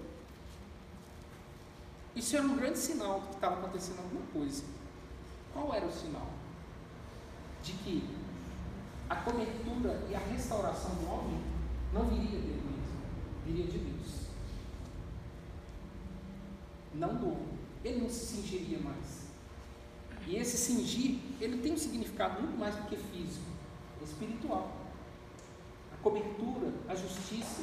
Isso 2.15 2.35
era 2.35 2.47
um 2.47 2.55
grande 2.55 2.79
sinal 2.79 3.21
que 3.29 3.35
estava 3.35 3.59
acontecendo 3.59 3.99
alguma 3.99 4.25
coisa. 4.33 4.63
Qual 5.53 5.71
era 5.71 5.85
o 5.85 5.91
sinal? 5.91 6.29
De 7.61 7.73
que 7.73 8.09
a 9.07 9.17
cobertura 9.17 10.03
e 10.09 10.15
a 10.15 10.19
restauração 10.33 10.95
do 10.95 11.11
homem 11.11 11.39
não 11.93 12.05
viria 12.05 12.39
dele 12.39 12.74
viria 13.45 13.65
de 13.65 13.77
Deus. 13.77 14.25
Não 16.93 17.15
do 17.15 17.27
homem. 17.27 17.59
Ele 17.83 18.01
não 18.01 18.09
se 18.09 18.25
cingiria 18.25 18.79
mais. 18.79 19.25
E 20.27 20.37
esse 20.37 20.57
cingir, 20.57 21.19
ele 21.39 21.59
tem 21.59 21.73
um 21.73 21.77
significado 21.77 22.41
muito 22.41 22.57
mais 22.57 22.75
do 22.75 22.83
que 22.83 22.95
físico, 22.95 23.45
é 24.01 24.03
espiritual. 24.03 24.71
A 25.93 25.97
cobertura, 26.01 26.73
a 26.89 26.95
justiça, 26.95 27.61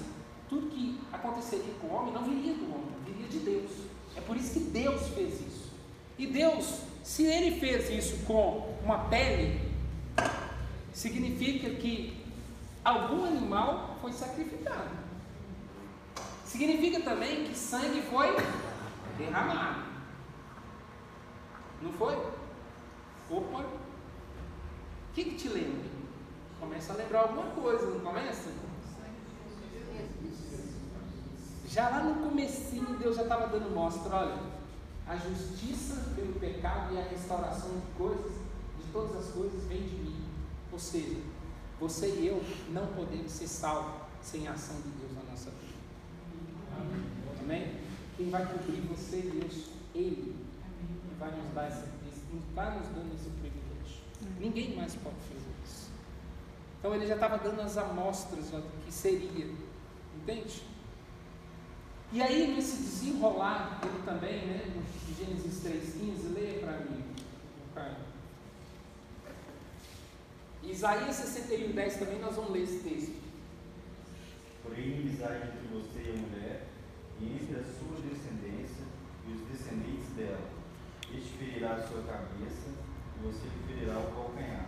tudo 0.49 0.69
que 0.69 1.01
aconteceria 1.13 1.75
com 1.81 1.89
o 1.89 1.95
homem 1.95 2.13
não 2.13 2.23
viria 2.23 2.55
do 2.55 2.73
homem, 2.73 2.95
viria 3.05 3.27
de 3.27 3.39
Deus. 3.41 3.71
É 4.17 4.21
por 4.21 4.37
isso 4.37 4.53
que 4.53 4.61
Deus 4.61 5.09
fez 5.09 5.41
isso. 5.41 5.73
E 6.17 6.27
Deus, 6.27 6.83
se 7.03 7.25
ele 7.25 7.59
fez 7.59 7.91
isso 7.91 8.25
com 8.27 8.77
uma 8.85 9.07
pele, 9.07 9.61
significa 10.93 11.71
que 11.71 12.23
algum 12.85 13.25
animal 13.25 13.99
foi 14.01 14.13
sacrificado. 14.13 15.02
Significa 16.53 17.01
também 17.01 17.45
que 17.45 17.57
sangue 17.57 18.03
foi 18.03 18.37
derramado. 19.17 19.85
Não 21.81 21.91
foi? 21.95 22.15
Opa! 23.31 23.61
O 23.61 25.15
que, 25.15 25.25
que 25.25 25.35
te 25.37 25.49
lembra? 25.49 25.91
Começa 26.61 26.93
a 26.93 26.97
lembrar 26.97 27.21
alguma 27.21 27.47
coisa, 27.53 27.87
não 27.87 28.01
começa? 28.01 28.51
Já 31.69 31.89
lá 31.89 32.03
no 32.03 32.29
comecinho 32.29 32.99
Deus 32.99 33.17
já 33.17 33.23
estava 33.23 33.47
dando 33.47 33.75
mostra, 33.75 34.15
olha, 34.15 34.39
a 35.07 35.17
justiça 35.17 36.13
pelo 36.15 36.35
pecado 36.35 36.93
e 36.93 36.99
a 36.99 37.05
restauração 37.05 37.71
de 37.71 37.87
coisas, 37.97 38.31
de 38.31 38.93
todas 38.93 39.17
as 39.17 39.33
coisas, 39.33 39.65
vem 39.65 39.81
de 39.81 39.97
mim. 39.97 40.25
Ou 40.71 40.79
seja, 40.79 41.17
você 41.81 42.09
e 42.09 42.27
eu 42.27 42.45
não 42.69 42.89
podemos 42.89 43.33
ser 43.33 43.49
salvos 43.49 44.03
sem 44.21 44.47
a 44.47 44.53
ação 44.53 44.77
de 44.83 44.91
Deus 44.91 45.13
na 45.15 45.31
nossa 45.31 45.49
vida. 45.51 45.72
Amém? 47.53 47.71
Quem 48.17 48.31
vai 48.31 48.47
cobrir 48.47 48.81
você 48.89 49.19
e 49.19 49.31
Deus? 49.31 49.67
Ele. 49.95 50.35
Que 51.09 51.15
vai 51.19 51.31
nos 51.33 51.53
dar 51.53 51.69
esse, 51.69 51.85
esse, 52.09 52.23
vai 52.55 52.79
nos 52.79 52.89
dando 52.89 53.15
esse 53.15 53.29
privilégio. 53.29 54.03
Ninguém 54.41 54.75
mais 54.75 54.95
pode 54.95 55.17
fazer 55.17 55.53
isso. 55.63 55.91
Então 56.79 56.95
ele 56.95 57.07
já 57.07 57.15
estava 57.15 57.37
dando 57.37 57.61
as 57.61 57.77
amostras 57.77 58.47
do 58.47 58.85
que 58.85 58.91
seria. 58.91 59.51
Entende? 60.17 60.63
E 62.11 62.23
aí, 62.23 62.55
nesse 62.55 62.83
desenrolar, 62.83 63.81
ele 63.83 64.03
também, 64.05 64.47
né, 64.47 64.65
no 64.75 65.15
Gênesis 65.17 65.63
3,15, 65.63 66.35
leia 66.35 66.61
para 66.61 66.79
mim, 66.79 67.03
Caio. 67.75 67.97
Isaías 70.63 71.17
61, 71.17 71.73
10 71.73 71.97
também 71.97 72.19
nós 72.19 72.35
vamos 72.35 72.51
ler 72.51 72.63
esse 72.63 72.79
texto. 72.79 73.21
Porém, 74.63 74.85
inimizade 74.85 75.49
entre 75.49 75.69
você 75.73 76.03
e 76.03 76.11
a 76.11 76.17
mulher, 76.17 76.72
e 77.21 77.25
entre 77.25 77.61
a 77.61 77.63
sua 77.63 78.01
descendência 78.01 78.85
e 79.27 79.33
os 79.33 79.41
descendentes 79.43 80.09
dela. 80.17 80.51
Este 81.15 81.31
ferirá 81.39 81.75
a 81.75 81.83
sua 81.83 82.03
cabeça, 82.03 82.69
e 83.17 83.27
você 83.27 83.45
lhe 83.45 83.75
ferirá 83.75 83.99
o 83.99 84.13
calcanhar. 84.13 84.67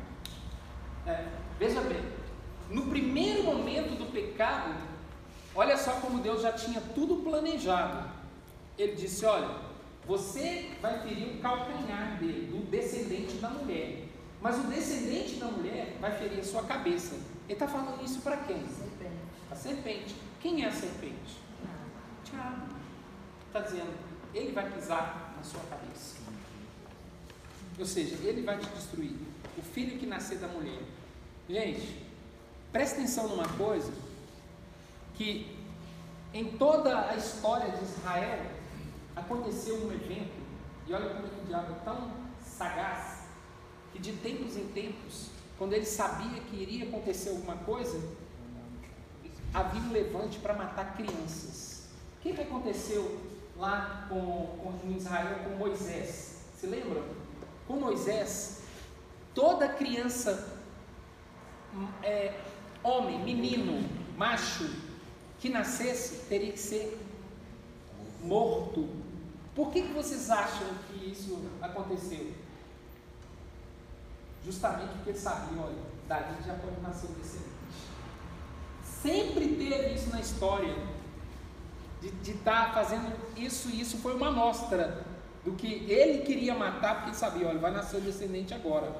É, 1.07 1.27
veja 1.59 1.81
bem, 1.83 2.03
no 2.71 2.87
primeiro 2.87 3.45
momento 3.45 3.97
do 3.97 4.11
pecado, 4.13 4.75
olha 5.55 5.77
só 5.77 5.93
como 6.01 6.23
Deus 6.23 6.43
já 6.43 6.53
tinha 6.53 6.81
tudo 6.95 7.23
planejado. 7.23 8.11
Ele 8.79 8.95
disse: 8.95 9.25
Olha, 9.25 9.49
você 10.07 10.71
vai 10.81 11.01
ferir 11.03 11.37
o 11.37 11.39
calcanhar 11.41 12.19
dele, 12.19 12.51
do 12.51 12.71
descendente 12.71 13.35
da 13.37 13.51
mulher. 13.51 14.09
Mas 14.41 14.59
o 14.59 14.69
descendente 14.69 15.37
da 15.37 15.47
mulher 15.47 15.97
vai 16.01 16.13
ferir 16.19 16.41
a 16.41 16.45
sua 16.45 16.65
cabeça. 16.65 17.15
Ele 17.15 17.55
está 17.55 17.67
falando 17.67 18.05
isso 18.05 18.21
para 18.21 18.37
quem? 18.39 18.59
Serpente. 18.67 19.15
A 19.51 19.55
serpente. 19.55 20.15
Quem 20.41 20.65
é 20.65 20.69
a 20.69 20.73
serpente? 20.73 21.44
Tiago. 22.35 22.67
Está 23.47 23.61
dizendo, 23.61 23.95
ele 24.35 24.53
vai 24.53 24.71
pisar 24.71 25.35
na 25.37 25.43
sua 25.43 25.61
cabeça. 25.71 26.17
Ou 27.79 27.87
seja, 27.87 28.17
ele 28.27 28.43
vai 28.43 28.59
te 28.59 28.69
destruir. 28.71 29.17
O 29.57 29.63
filho 29.63 29.99
que 29.99 30.07
nascer 30.07 30.39
da 30.39 30.49
mulher. 30.49 30.83
Gente, 31.49 32.05
presta 32.73 32.97
atenção 32.97 33.29
numa 33.29 33.49
coisa: 33.49 33.93
que 35.15 35.57
em 36.33 36.57
toda 36.57 37.11
a 37.11 37.17
história 37.17 37.71
de 37.71 37.85
Israel 37.85 38.45
aconteceu 39.15 39.77
um 39.87 39.93
evento 39.93 40.33
E 40.89 40.93
olha 40.93 41.15
como 41.15 41.27
é 41.27 41.43
o 41.43 41.47
diabo 41.47 41.73
é 41.73 41.85
tão 41.85 42.11
sagaz 42.41 43.23
que 43.93 44.01
de 44.01 44.13
tempos 44.15 44.57
em 44.57 44.67
tempos, 44.69 45.29
quando 45.57 45.73
ele 45.73 45.87
sabia 45.87 46.41
que 46.41 46.57
iria 46.57 46.89
acontecer 46.89 47.31
alguma 47.31 47.57
coisa, 47.59 47.97
havia 49.53 49.81
um 49.81 49.93
levante 49.93 50.41
para 50.41 50.53
matar 50.53 50.97
crianças. 50.97 51.74
Que, 52.25 52.33
que 52.33 52.41
aconteceu 52.41 53.21
lá 53.55 54.07
com, 54.09 54.57
com 54.57 54.91
Israel 54.97 55.41
com 55.45 55.57
Moisés? 55.57 56.39
Se 56.59 56.67
lembra? 56.67 57.03
Com 57.69 57.77
Moisés, 57.77 58.63
toda 59.35 59.69
criança, 59.69 60.59
é, 62.03 62.41
homem, 62.83 63.23
menino, 63.23 63.87
macho, 64.17 64.65
que 65.39 65.51
nascesse 65.51 66.25
teria 66.27 66.51
que 66.53 66.59
ser 66.59 66.99
morto. 68.23 68.89
Por 69.55 69.71
que, 69.71 69.83
que 69.83 69.93
vocês 69.93 70.31
acham 70.31 70.69
que 70.89 71.11
isso 71.11 71.43
aconteceu? 71.61 72.33
Justamente 74.43 74.95
porque 74.95 75.11
eles 75.11 75.21
sabiam, 75.21 75.63
olha, 75.63 75.77
dali 76.09 76.43
já 76.43 76.55
pode 76.55 76.81
nascer 76.81 77.11
descendente. 77.11 77.51
Sempre 78.83 79.47
teve 79.57 79.95
isso 79.95 80.09
na 80.09 80.21
história, 80.21 80.75
de 82.11 82.33
estar 82.33 82.67
tá 82.67 82.73
fazendo 82.73 83.13
isso 83.37 83.69
e 83.69 83.81
isso 83.81 83.99
foi 83.99 84.15
uma 84.15 84.29
amostra 84.29 85.05
do 85.45 85.53
que 85.53 85.85
ele 85.91 86.23
queria 86.23 86.55
matar, 86.55 86.95
porque 86.95 87.11
ele 87.11 87.17
sabia, 87.17 87.49
olha, 87.49 87.59
vai 87.59 87.71
nascer 87.71 87.99
o 87.99 88.01
descendente 88.01 88.55
agora. 88.55 88.91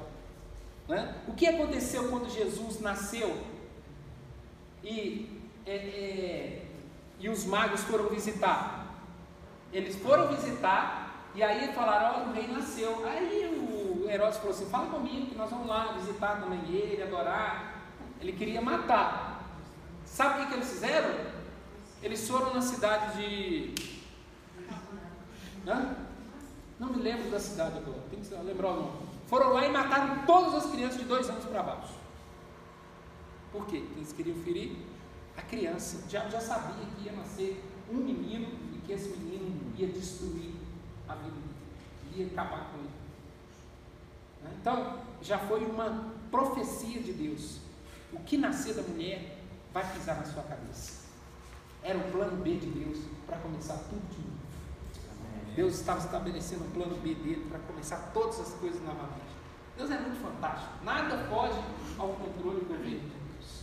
Né? 0.87 1.15
O 1.27 1.33
que 1.33 1.47
aconteceu 1.47 2.09
quando 2.09 2.29
Jesus 2.29 2.79
nasceu 2.79 3.35
e, 4.83 5.41
é, 5.65 5.75
é, 5.75 6.65
e 7.19 7.27
os 7.27 7.45
magos 7.45 7.81
foram 7.81 8.09
visitar? 8.09 8.85
Eles 9.73 9.95
foram 9.95 10.27
visitar 10.27 11.29
e 11.33 11.41
aí 11.41 11.73
falaram, 11.73 12.19
olha, 12.19 12.29
o 12.29 12.33
rei 12.33 12.47
nasceu. 12.47 13.05
Aí 13.05 13.47
o 13.47 14.09
Herodes 14.09 14.37
falou 14.37 14.53
assim, 14.53 14.69
fala 14.69 14.87
comigo 14.87 15.25
que 15.25 15.35
nós 15.35 15.49
vamos 15.49 15.67
lá 15.67 15.93
visitar 15.93 16.39
também 16.39 16.61
ele, 16.69 17.01
adorar. 17.01 17.81
Ele 18.21 18.31
queria 18.31 18.61
matar. 18.61 19.43
Sabe 20.05 20.35
o 20.35 20.43
que, 20.43 20.51
que 20.51 20.53
eles 20.53 20.69
fizeram? 20.69 21.09
Eles 22.15 22.29
foram 22.29 22.53
na 22.53 22.61
cidade 22.61 23.17
de. 23.17 23.75
Hã? 25.67 25.97
Não 26.79 26.87
me 26.87 27.01
lembro 27.01 27.29
da 27.29 27.41
cidade 27.41 27.77
agora, 27.77 28.01
tem 28.09 28.21
que 28.21 28.33
lembrar 28.33 28.69
o 28.69 28.83
nome. 28.83 28.99
Foram 29.27 29.51
lá 29.51 29.65
e 29.65 29.69
mataram 29.69 30.25
todas 30.25 30.55
as 30.63 30.71
crianças 30.71 30.97
de 30.97 31.03
dois 31.03 31.29
anos 31.29 31.43
para 31.43 31.61
baixo. 31.61 31.93
Por 33.51 33.65
quê? 33.65 33.83
Eles 33.97 34.13
queriam 34.13 34.37
ferir 34.43 34.77
a 35.35 35.41
criança. 35.41 36.09
Já 36.09 36.39
sabia 36.39 36.85
que 36.95 37.03
ia 37.03 37.11
nascer 37.11 37.61
um 37.91 37.95
menino 37.95 38.47
e 38.73 38.77
que 38.85 38.93
esse 38.93 39.09
menino 39.09 39.73
ia 39.77 39.87
destruir 39.87 40.53
a 41.09 41.15
vida 41.15 41.35
ia 42.13 42.27
acabar 42.27 42.71
com 42.71 42.77
ele. 42.77 42.89
Né? 44.41 44.51
Então, 44.61 44.99
já 45.21 45.37
foi 45.37 45.65
uma 45.65 46.13
profecia 46.31 47.01
de 47.01 47.11
Deus. 47.11 47.57
O 48.13 48.19
que 48.19 48.37
nascer 48.37 48.73
da 48.73 48.83
mulher 48.83 49.37
vai 49.73 49.83
pisar 49.91 50.15
na 50.15 50.23
sua 50.23 50.43
cabeça. 50.43 51.04
Era 51.85 51.99
o 51.99 52.11
plano 52.11 52.43
B 52.43 52.55
de 52.55 52.65
Deus 52.65 52.97
para 53.27 53.37
começar 53.37 53.75
tudo 53.75 54.01
de 54.09 54.17
novo. 54.17 54.35
Deus 55.55 55.75
estava 55.75 55.99
estabelecendo 55.99 56.63
um 56.63 56.71
plano 56.71 56.95
B 56.97 57.13
dele 57.13 57.45
para 57.47 57.59
começar 57.59 58.09
todas 58.11 58.39
as 58.39 58.53
coisas 58.55 58.81
novamente. 58.81 59.35
Deus 59.77 59.91
é 59.91 59.99
muito 59.99 60.19
fantástico. 60.19 60.83
Nada 60.83 61.27
foge 61.29 61.61
ao 61.99 62.09
controle 62.09 62.61
do 62.61 62.65
governo 62.65 62.85
de 62.85 62.95
Deus. 62.97 63.61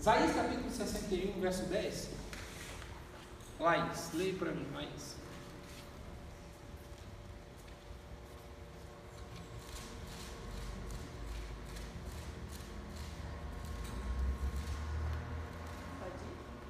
Isaías 0.00 0.34
capítulo 0.34 0.68
61, 0.68 1.40
verso 1.40 1.62
10. 1.66 2.10
Laís, 3.60 4.10
leia 4.14 4.34
para 4.34 4.50
mim, 4.50 4.66
Laís. 4.74 5.20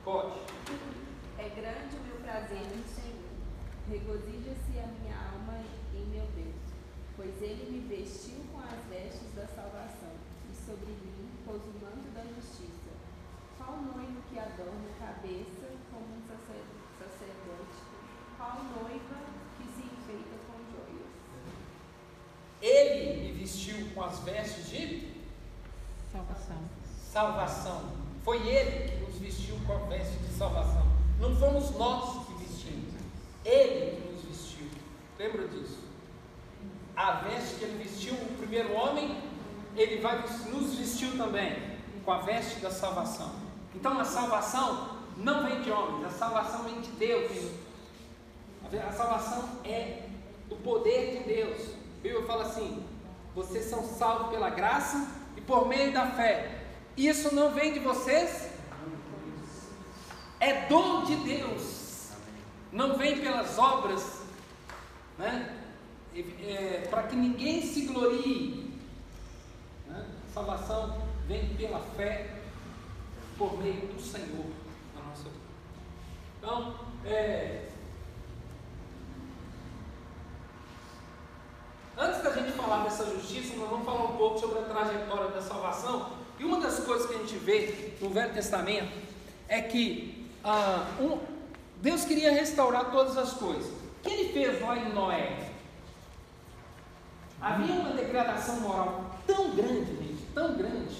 Pode. 0.04 0.40
É 1.38 1.48
grande 1.50 1.96
o 1.96 2.02
meu 2.06 2.16
prazer 2.24 2.66
no 2.74 2.82
Senhor. 2.88 3.30
Regozija-se 3.88 4.78
a 4.78 4.86
minha 4.86 5.16
alma 5.16 5.62
em 5.94 6.04
meu 6.06 6.26
Deus, 6.34 6.62
pois 7.16 7.40
ele 7.40 7.70
me 7.70 7.80
vestiu 7.88 8.40
com 8.52 8.58
as 8.60 8.84
vestes 8.88 9.32
da 9.34 9.46
salvação 9.46 10.14
e 10.50 10.56
sobre 10.66 10.86
mim 10.86 11.30
pôs 11.44 11.62
o 11.62 11.84
manto 11.84 12.10
da 12.14 12.22
justiça. 12.34 12.90
Qual 13.56 13.76
noivo 13.76 14.20
que 14.28 14.38
adorna 14.38 14.90
a 14.94 15.06
cabeça 15.06 15.68
como 15.92 16.06
um 16.06 16.22
sacerdote? 16.26 17.78
Qual 18.36 18.64
noiva 18.82 19.16
que 19.58 19.64
se 19.64 19.82
enfeita 19.82 20.36
com 20.46 20.58
joias? 20.72 21.10
Ele 22.60 23.22
me 23.22 23.32
vestiu 23.38 23.90
com 23.94 24.02
as 24.02 24.18
vestes 24.20 24.68
de 24.68 25.20
Salvação. 26.10 26.58
salvação. 27.12 28.10
Foi 28.40 28.48
Ele 28.48 28.88
que 28.88 29.04
nos 29.04 29.18
vestiu 29.18 29.56
com 29.66 29.74
a 29.74 29.78
veste 29.88 30.16
de 30.16 30.32
salvação. 30.32 30.86
Não 31.18 31.36
fomos 31.36 31.70
nós 31.76 32.26
que 32.26 32.44
vestimos. 32.44 32.94
Ele 33.44 33.96
que 33.96 34.12
nos 34.12 34.22
vestiu. 34.22 34.66
Lembra 35.18 35.46
disso? 35.48 35.78
A 36.96 37.12
veste 37.12 37.56
que 37.56 37.64
ele 37.64 37.84
vestiu, 37.84 38.14
o 38.14 38.38
primeiro 38.38 38.72
homem, 38.72 39.20
ele 39.76 40.00
vai 40.00 40.22
nos 40.50 40.74
vestiu 40.74 41.16
também 41.18 41.54
com 42.04 42.12
a 42.12 42.18
veste 42.18 42.60
da 42.60 42.70
salvação. 42.70 43.30
Então 43.74 43.98
a 43.98 44.04
salvação 44.04 45.00
não 45.18 45.44
vem 45.44 45.60
de 45.60 45.70
homens, 45.70 46.06
a 46.06 46.10
salvação 46.10 46.62
vem 46.64 46.80
de 46.80 46.90
Deus. 46.92 47.52
A 48.88 48.92
salvação 48.92 49.60
é 49.64 50.04
o 50.48 50.56
poder 50.56 51.18
de 51.18 51.24
Deus. 51.24 51.74
A 51.98 52.02
Bíblia 52.02 52.22
fala 52.22 52.44
assim: 52.44 52.82
vocês 53.34 53.66
são 53.66 53.82
salvos 53.82 54.30
pela 54.30 54.48
graça 54.48 55.06
e 55.36 55.40
por 55.42 55.68
meio 55.68 55.92
da 55.92 56.06
fé. 56.12 56.59
Isso 57.00 57.34
não 57.34 57.50
vem 57.54 57.72
de 57.72 57.78
vocês, 57.78 58.50
é 60.38 60.66
dom 60.66 61.02
de 61.04 61.16
Deus, 61.16 62.10
não 62.70 62.98
vem 62.98 63.22
pelas 63.22 63.56
obras, 63.56 64.20
né? 65.16 65.62
É, 66.14 66.86
para 66.90 67.04
que 67.04 67.16
ninguém 67.16 67.62
se 67.62 67.86
glorie. 67.86 68.78
Né? 69.86 70.06
Salvação 70.34 71.00
vem 71.26 71.54
pela 71.56 71.80
fé, 71.96 72.38
por 73.38 73.56
meio 73.56 73.86
do 73.86 74.02
Senhor. 74.02 74.44
Então, 76.36 76.74
é, 77.06 77.70
antes 81.96 82.22
da 82.22 82.34
gente 82.34 82.52
falar 82.52 82.84
dessa 82.84 83.06
justiça, 83.06 83.56
nós 83.56 83.70
vamos 83.70 83.86
falar 83.86 84.04
um 84.04 84.16
pouco 84.18 84.38
sobre 84.38 84.58
a 84.58 84.62
trajetória 84.64 85.30
da 85.30 85.40
salvação. 85.40 86.19
E 86.40 86.44
uma 86.44 86.58
das 86.58 86.80
coisas 86.80 87.06
que 87.06 87.14
a 87.14 87.18
gente 87.18 87.36
vê 87.36 87.92
no 88.00 88.08
Velho 88.08 88.32
Testamento 88.32 88.90
é 89.46 89.60
que 89.60 90.26
ah, 90.42 90.86
um, 90.98 91.18
Deus 91.82 92.06
queria 92.06 92.32
restaurar 92.32 92.90
todas 92.90 93.18
as 93.18 93.34
coisas. 93.34 93.66
O 93.66 94.02
que 94.02 94.08
ele 94.08 94.32
fez 94.32 94.58
lá 94.62 94.74
em 94.78 94.90
Noé? 94.94 95.50
Havia 97.42 97.74
uma 97.74 97.90
degradação 97.92 98.58
moral 98.60 99.16
tão 99.26 99.54
grande, 99.54 99.94
gente, 99.96 100.22
tão 100.34 100.56
grande, 100.56 100.96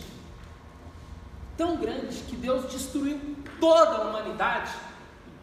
tão 1.56 1.76
grande, 1.78 2.16
que 2.24 2.36
Deus 2.36 2.70
destruiu 2.70 3.18
toda 3.58 3.96
a 3.96 4.08
humanidade 4.08 4.72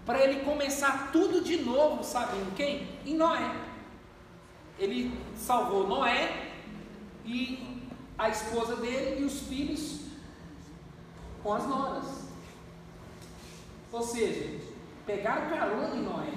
para 0.06 0.24
ele 0.24 0.42
começar 0.42 1.10
tudo 1.12 1.42
de 1.42 1.58
novo, 1.58 2.04
sabe 2.04 2.38
em 2.38 2.52
quem? 2.52 2.88
Em 3.04 3.16
Noé. 3.16 3.52
Ele 4.78 5.12
salvou 5.36 5.88
Noé 5.88 6.52
e 7.26 7.77
a 8.18 8.30
esposa 8.30 8.76
dele 8.78 9.22
e 9.22 9.24
os 9.24 9.42
filhos 9.42 10.02
com 11.44 11.54
as 11.54 11.68
noras. 11.68 12.06
Ou 13.92 14.04
seja, 14.04 14.60
pegaram 15.06 15.50
carona 15.50 15.96
em 15.96 16.04
Noé. 16.04 16.34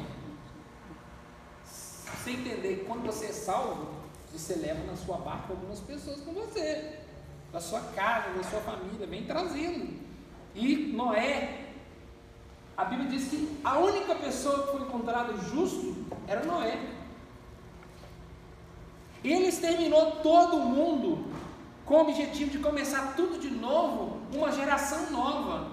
Você 1.64 2.32
entender 2.32 2.80
que 2.80 2.84
quando 2.84 3.06
você 3.06 3.26
é 3.26 3.32
salvo, 3.32 3.88
você 4.30 4.54
leva 4.54 4.84
na 4.84 4.96
sua 4.96 5.16
barca 5.16 5.52
algumas 5.52 5.80
pessoas 5.80 6.20
com 6.20 6.32
você, 6.32 6.98
da 7.52 7.60
sua 7.60 7.80
casa, 7.80 8.30
da 8.30 8.42
sua 8.44 8.60
família, 8.60 9.06
vem 9.06 9.24
trazendo. 9.24 9.98
E 10.54 10.92
Noé, 10.92 11.70
a 12.76 12.84
Bíblia 12.84 13.08
diz 13.08 13.28
que 13.28 13.60
a 13.64 13.78
única 13.78 14.14
pessoa 14.14 14.66
que 14.66 14.72
foi 14.72 14.82
encontrada 14.82 15.36
justo 15.36 15.96
era 16.28 16.44
Noé. 16.44 16.78
Ele 19.24 19.48
exterminou 19.48 20.12
todo 20.22 20.58
mundo 20.58 21.30
com 21.90 21.96
o 21.96 22.00
objetivo 22.02 22.52
de 22.52 22.60
começar 22.60 23.14
tudo 23.16 23.40
de 23.40 23.50
novo, 23.50 24.20
uma 24.32 24.52
geração 24.52 25.10
nova. 25.10 25.72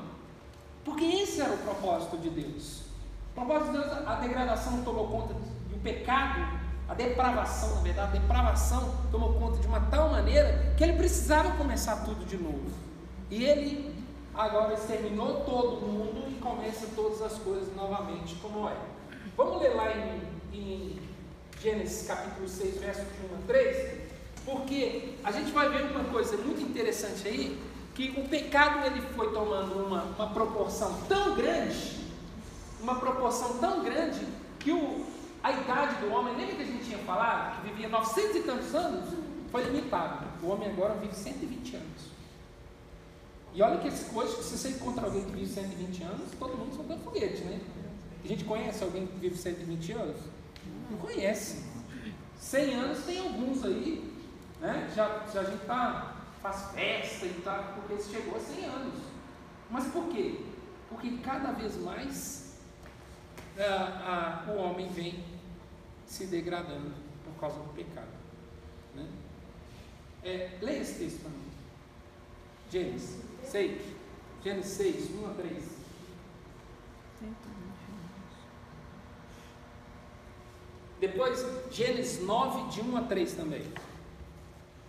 Porque 0.84 1.05
esse 1.05 1.39
era 1.39 1.53
o 1.53 1.59
propósito 1.59 2.18
de 2.18 2.32
Deus. 2.32 2.80
O 3.30 3.36
propósito 3.36 3.72
de 3.72 3.78
Deus, 3.78 4.07
a 4.07 4.15
degradação 4.15 4.82
tomou 4.82 5.07
conta 5.09 5.36
e 5.70 5.76
o 5.76 5.78
pecado, 5.78 6.59
a 6.89 6.95
depravação, 6.95 7.76
na 7.76 7.82
verdade, 7.82 8.18
a 8.18 8.20
depravação 8.20 8.95
tomou 9.11 9.36
conta 9.36 9.59
de 9.59 9.68
uma 9.68 9.80
tal 9.80 10.09
maneira 10.09 10.74
que 10.76 10.84
ele 10.84 10.93
precisava 10.93 11.51
começar 11.51 11.97
tudo 11.97 12.26
de 12.26 12.36
novo. 12.36 12.65
E 13.30 13.43
ele 13.43 13.93
agora 14.34 14.74
exterminou 14.74 15.41
todo 15.41 15.86
mundo 15.86 16.32
e 16.32 16.39
começa 16.41 16.88
todas 16.95 17.22
as 17.22 17.34
coisas 17.34 17.76
novamente 17.76 18.34
como 18.41 18.68
é. 18.68 18.76
Vamos 19.38 19.61
ler 19.61 19.76
lá 19.76 19.91
em, 19.91 20.24
em 20.51 20.99
Gênesis 21.61 22.07
capítulo 22.07 22.47
6, 22.47 22.78
verso 22.80 23.01
de 23.01 23.36
1 23.36 23.38
a 23.38 23.41
3, 23.45 24.07
porque 24.47 25.09
a 25.25 25.31
gente 25.33 25.51
vai 25.51 25.67
ver 25.67 25.91
uma 25.91 26.05
coisa 26.05 26.37
muito 26.37 26.61
interessante 26.61 27.27
aí, 27.27 27.61
que 27.93 28.15
o 28.17 28.29
pecado 28.29 28.85
ele 28.85 29.01
foi 29.13 29.33
tomando 29.33 29.85
uma, 29.85 30.03
uma 30.03 30.29
proporção 30.29 31.01
tão 31.09 31.35
grande, 31.35 31.97
uma 32.79 32.95
proporção 32.95 33.57
tão 33.57 33.83
grande, 33.83 34.25
que 34.57 34.71
o, 34.71 35.05
a 35.43 35.51
idade 35.51 35.95
do 35.95 36.13
homem, 36.13 36.33
lembra 36.37 36.55
que 36.55 36.61
a 36.61 36.65
gente 36.65 36.85
tinha 36.85 36.97
falado, 36.99 37.61
que 37.61 37.69
vivia 37.69 37.89
900 37.89 38.35
e 38.37 38.39
tantos 38.43 38.73
anos, 38.73 39.13
foi 39.51 39.63
limitado. 39.63 40.25
O 40.41 40.47
homem 40.47 40.69
agora 40.69 40.93
vive 40.93 41.13
120 41.13 41.75
anos. 41.75 42.17
E 43.53 43.61
olha 43.61 43.77
que 43.79 43.87
hoje, 43.87 44.43
se 44.43 44.57
você 44.57 44.69
encontrar 44.69 45.05
alguém 45.05 45.25
que 45.25 45.31
vive 45.31 45.47
120 45.47 46.03
anos, 46.03 46.21
todo 46.39 46.57
mundo 46.57 46.73
solta 46.73 46.95
foguete, 46.99 47.41
né? 47.41 47.59
A 48.23 48.27
gente 48.27 48.45
conhece 48.45 48.81
alguém 48.81 49.07
que 49.07 49.17
vive 49.17 49.35
120 49.35 49.91
anos? 49.91 50.17
Não 50.89 50.97
conhece. 50.99 51.63
100 52.39 52.75
anos 52.75 53.03
tem 53.03 53.19
alguns 53.19 53.65
aí, 53.65 54.07
né? 54.60 54.91
Já, 54.95 55.26
já 55.34 55.41
a 55.41 55.43
gente 55.43 55.66
tá, 55.66 56.16
faz 56.41 56.72
festa 56.72 57.26
e 57.26 57.41
tal, 57.43 57.76
porque 57.76 58.01
chegou 58.01 58.38
a 58.38 58.39
100 58.39 58.66
anos. 58.66 58.99
Mas 59.70 59.88
por 59.88 60.08
quê? 60.10 60.39
Porque 60.89 61.18
cada 61.18 61.51
vez 61.51 61.78
mais 61.82 62.58
ah, 63.60 64.43
ah, 64.47 64.51
o 64.51 64.58
homem 64.58 64.88
vem 64.89 65.24
se 66.05 66.28
degradando 66.28 66.93
por 67.24 67.39
causa 67.39 67.60
do 67.60 67.74
pecado. 67.74 68.08
Né? 68.95 69.05
É, 70.24 70.58
leia 70.62 70.82
esse 70.82 70.99
texto 70.99 71.22
para 71.22 71.32
mim. 71.32 71.51
Gênesis 72.72 73.22
6. 73.43 73.82
Gênesis 74.43 74.72
6, 74.72 75.12
1 75.16 75.26
a 75.26 75.34
3. 75.34 75.78
Depois, 80.99 81.45
Gênesis 81.72 82.24
9, 82.24 82.70
de 82.70 82.82
1 82.82 82.97
a 82.97 83.01
3 83.03 83.34
também. 83.34 83.64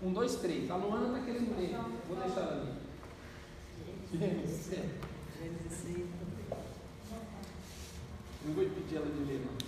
1, 0.00 0.12
2, 0.12 0.36
3. 0.36 0.70
A 0.70 0.76
Luana 0.76 1.06
está 1.08 1.26
querendo 1.26 1.58
ler. 1.58 1.74
Vou 2.06 2.16
deixar 2.16 2.40
ela 2.40 2.62
ler. 2.62 2.78
Gênesis. 4.12 4.70
Não 8.44 8.54
vou 8.54 8.64
pedir 8.64 8.96
ela 8.96 9.10
de 9.10 9.24
ler, 9.24 9.44
não. 9.44 9.58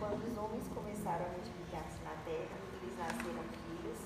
Quando 0.00 0.26
os 0.26 0.36
homens 0.36 0.66
começaram 0.74 1.26
a 1.26 1.28
multiplicar-se 1.28 2.02
na 2.02 2.10
terra 2.26 2.58
e 2.58 2.84
lhes 2.84 2.98
nasceram 2.98 3.44
filhos, 3.62 4.02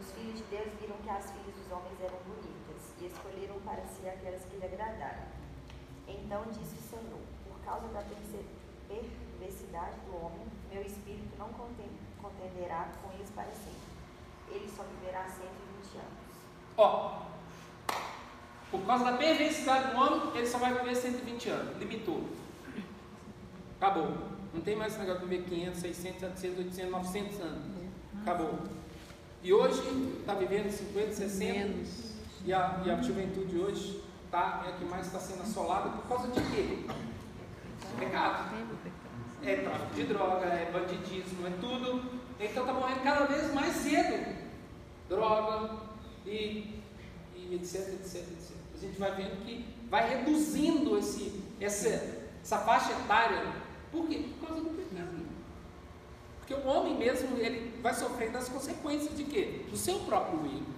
os 0.00 0.10
filhos 0.10 0.34
de 0.34 0.44
Deus 0.50 0.74
viram 0.80 0.96
que 1.06 1.10
as 1.10 1.30
filhas 1.30 1.54
dos 1.54 1.70
homens 1.70 2.00
eram 2.02 2.18
bonitas 2.26 2.82
e 3.00 3.06
escolheram 3.06 3.60
para 3.62 3.86
si 3.86 4.08
aquelas 4.08 4.44
que 4.44 4.56
lhe 4.56 4.66
agradaram. 4.66 5.22
Então 6.08 6.42
disse 6.50 6.74
o 6.74 6.82
Senhor: 6.82 7.22
Por 7.46 7.60
causa 7.64 7.86
da 7.94 8.02
perversidade 8.90 10.00
do 10.04 10.16
homem, 10.18 10.50
meu 10.68 10.82
espírito 10.82 11.38
não 11.38 11.50
contenderá 11.54 12.90
com 13.00 13.12
eles 13.12 13.30
para 13.30 13.54
sempre. 13.54 13.85
Ele 14.50 14.68
só 14.68 14.84
viverá 14.84 15.24
120 15.24 15.98
anos. 15.98 16.26
Ó, 16.76 17.26
por 18.70 18.84
causa 18.84 19.04
da 19.04 19.12
perversidade 19.16 19.92
do 19.92 20.00
homem, 20.00 20.36
ele 20.36 20.46
só 20.46 20.58
vai 20.58 20.74
viver 20.74 20.94
120 20.94 21.48
anos. 21.48 21.78
Limitou. 21.78 22.24
Acabou. 23.80 24.36
Não 24.52 24.60
tem 24.60 24.74
mais 24.74 24.92
esse 24.92 25.00
negócio 25.00 25.22
de 25.22 25.28
viver 25.28 25.48
500, 25.48 25.80
600, 25.80 26.20
700, 26.20 26.58
800, 26.58 26.90
900 26.90 27.40
anos. 27.40 27.62
Acabou. 28.22 28.58
E 29.42 29.52
hoje 29.52 29.80
está 30.20 30.34
vivendo 30.34 30.70
50, 30.70 31.12
60. 31.12 32.16
E 32.44 32.52
a, 32.52 32.82
e 32.84 32.90
a 32.90 33.00
juventude 33.02 33.58
hoje 33.58 34.02
tá, 34.30 34.64
é 34.66 34.70
a 34.70 34.72
que 34.72 34.84
mais 34.84 35.06
está 35.06 35.18
sendo 35.18 35.42
assolada 35.42 35.90
por 35.90 36.08
causa 36.08 36.28
de 36.28 36.40
quê? 36.50 36.84
Pecado. 37.98 38.54
É 39.44 39.56
tráfico 39.56 39.94
de 39.94 40.04
droga, 40.04 40.46
é 40.46 40.70
bandidismo, 40.72 41.46
é 41.46 41.50
tudo. 41.60 42.02
Então 42.40 42.62
está 42.62 42.72
morrendo 42.72 43.02
cada 43.02 43.26
vez 43.26 43.52
mais 43.54 43.74
cedo. 43.74 44.35
Droga 45.08 45.76
e, 46.24 46.80
e 47.34 47.54
etc, 47.54 47.94
etc, 47.94 48.16
etc. 48.16 48.56
A 48.74 48.78
gente 48.78 48.98
vai 48.98 49.14
vendo 49.14 49.44
que 49.44 49.64
vai 49.88 50.08
reduzindo 50.08 50.98
esse, 50.98 51.42
essa, 51.60 51.88
essa 52.42 52.58
faixa 52.58 52.92
etária. 52.92 53.52
Por 53.90 54.06
quê? 54.08 54.28
Por 54.38 54.48
causa 54.48 54.62
do 54.62 54.70
pecado. 54.70 55.26
Porque 56.38 56.54
o 56.54 56.66
homem 56.66 56.96
mesmo, 56.96 57.36
ele 57.38 57.80
vai 57.82 57.92
sofrendo 57.94 58.38
as 58.38 58.48
consequências 58.48 59.16
de 59.16 59.24
quê? 59.24 59.64
Do 59.70 59.76
seu 59.76 59.98
próprio 60.00 60.46
erro. 60.46 60.76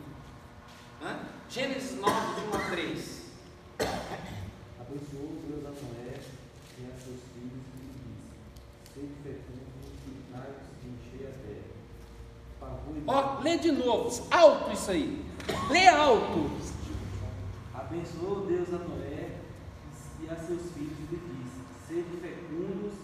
Gênesis 1.51 1.99
9, 1.99 2.41
de 2.41 2.47
1 2.49 2.55
a 2.55 2.71
3. 2.71 3.23
Abençoou 4.81 5.43
Deus 5.47 5.65
a 5.65 5.71
Noé 5.71 6.21
e 6.79 6.85
a 6.85 6.99
seus 6.99 7.21
filhos 7.33 7.65
e 7.75 7.89
disse: 7.95 8.29
Sede 8.95 9.15
fecundos 9.23 9.69
e 9.69 10.11
multiplicai-vos 10.11 10.67
e 10.83 10.89
enchei 10.89 11.27
a 11.27 11.33
terra. 11.47 11.73
Pavor 12.58 12.58
e 12.58 12.58
Ó, 13.07 13.41
lê 13.41 13.57
de 13.59 13.73
novo, 13.73 14.27
alto 14.31 14.73
isso 14.73 14.91
aí. 14.91 15.25
Lê 15.71 15.89
alto. 15.89 16.51
Abençoou 17.75 18.47
Deus 18.47 18.69
a 18.75 18.79
Noé 18.79 19.31
e 20.21 20.29
a 20.29 20.37
seus 20.37 20.73
filhos 20.73 20.99
e 21.11 21.15
lhe 21.15 21.43
disse: 21.43 21.87
Sede 21.87 22.17
fecundos, 22.21 22.95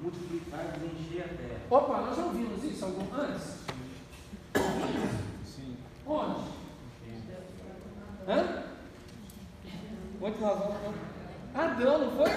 multiplicai-vos 0.00 0.82
e 0.82 0.86
enchei 0.86 1.20
a 1.20 1.28
terra. 1.28 1.60
Opa, 1.68 2.00
nós 2.00 2.16
já 2.16 2.24
ouvimos 2.24 2.64
isso 2.64 2.84
algum 2.84 3.14
antes? 3.14 3.56
Sim. 5.44 5.76
Onde? 6.06 6.40
Hã? 8.28 8.64
Onde 10.22 10.40
nós 10.40 10.58
vamos? 10.58 10.76
Adão, 11.54 11.98
não 11.98 12.10
foi? 12.16 12.30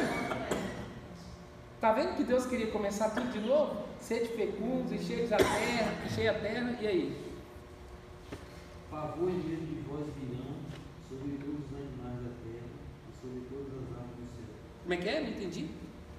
Tá 1.79 1.93
vendo 1.93 2.15
que 2.15 2.23
Deus 2.23 2.45
queria 2.45 2.71
começar 2.71 3.09
tudo 3.11 3.31
de 3.31 3.39
novo? 3.39 3.88
Sede 4.01 4.29
fecundos, 4.29 4.91
enchei 4.91 5.25
a 5.25 5.37
terra, 5.37 6.05
enchei 6.05 6.27
a 6.27 6.33
terra, 6.33 6.77
e 6.81 6.87
aí? 6.87 7.29
Pavor 8.89 9.29
e 9.29 9.33
medo 9.33 9.65
de 9.67 9.81
vós 9.87 10.07
virão 10.17 10.55
sobre 11.07 11.37
todos 11.37 11.65
os 11.65 11.77
animais 11.77 12.17
da 12.23 12.33
terra 12.41 12.69
e 13.05 13.21
sobre 13.21 13.41
todas 13.49 13.69
as 13.69 13.97
aves 13.99 14.15
do 14.17 14.25
céu. 14.33 14.49
Como 14.81 14.93
é 14.93 14.97
que 14.97 15.09
é? 15.09 15.21
Não 15.21 15.29
entendi. 15.29 15.69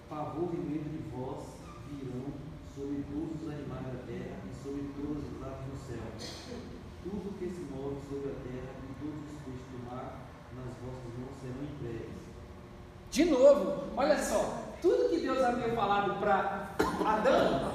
Pavor 0.09 0.55
e 0.55 0.59
medo 0.59 0.89
de 0.89 1.03
vós 1.11 1.45
virão 1.91 2.31
sobre 2.75 3.03
todos 3.11 3.43
os 3.43 3.49
animais 3.49 3.87
da 3.87 3.99
terra 4.07 4.39
e 4.47 4.55
sobre 4.63 4.83
todas 4.95 5.25
as 5.27 5.43
aves 5.43 5.67
do 5.67 5.77
céu. 5.83 6.07
Tudo 7.03 7.39
que 7.39 7.49
se 7.49 7.63
move 7.75 7.97
sobre 8.07 8.31
a 8.31 8.37
terra 8.45 8.71
e 8.87 8.91
todos 9.03 9.19
os 9.25 9.39
peixes 9.43 9.67
do 9.73 9.91
mar 9.91 10.31
nas 10.55 10.77
vossas 10.79 11.11
mãos 11.19 11.35
serão 11.43 11.65
entregues. 11.65 12.21
De 13.11 13.25
novo, 13.25 13.91
olha 13.97 14.23
só, 14.23 14.70
tudo 14.81 15.11
que 15.11 15.21
Deus 15.21 15.43
havia 15.43 15.75
falado 15.75 16.19
para 16.19 16.71
Adão, 17.05 17.73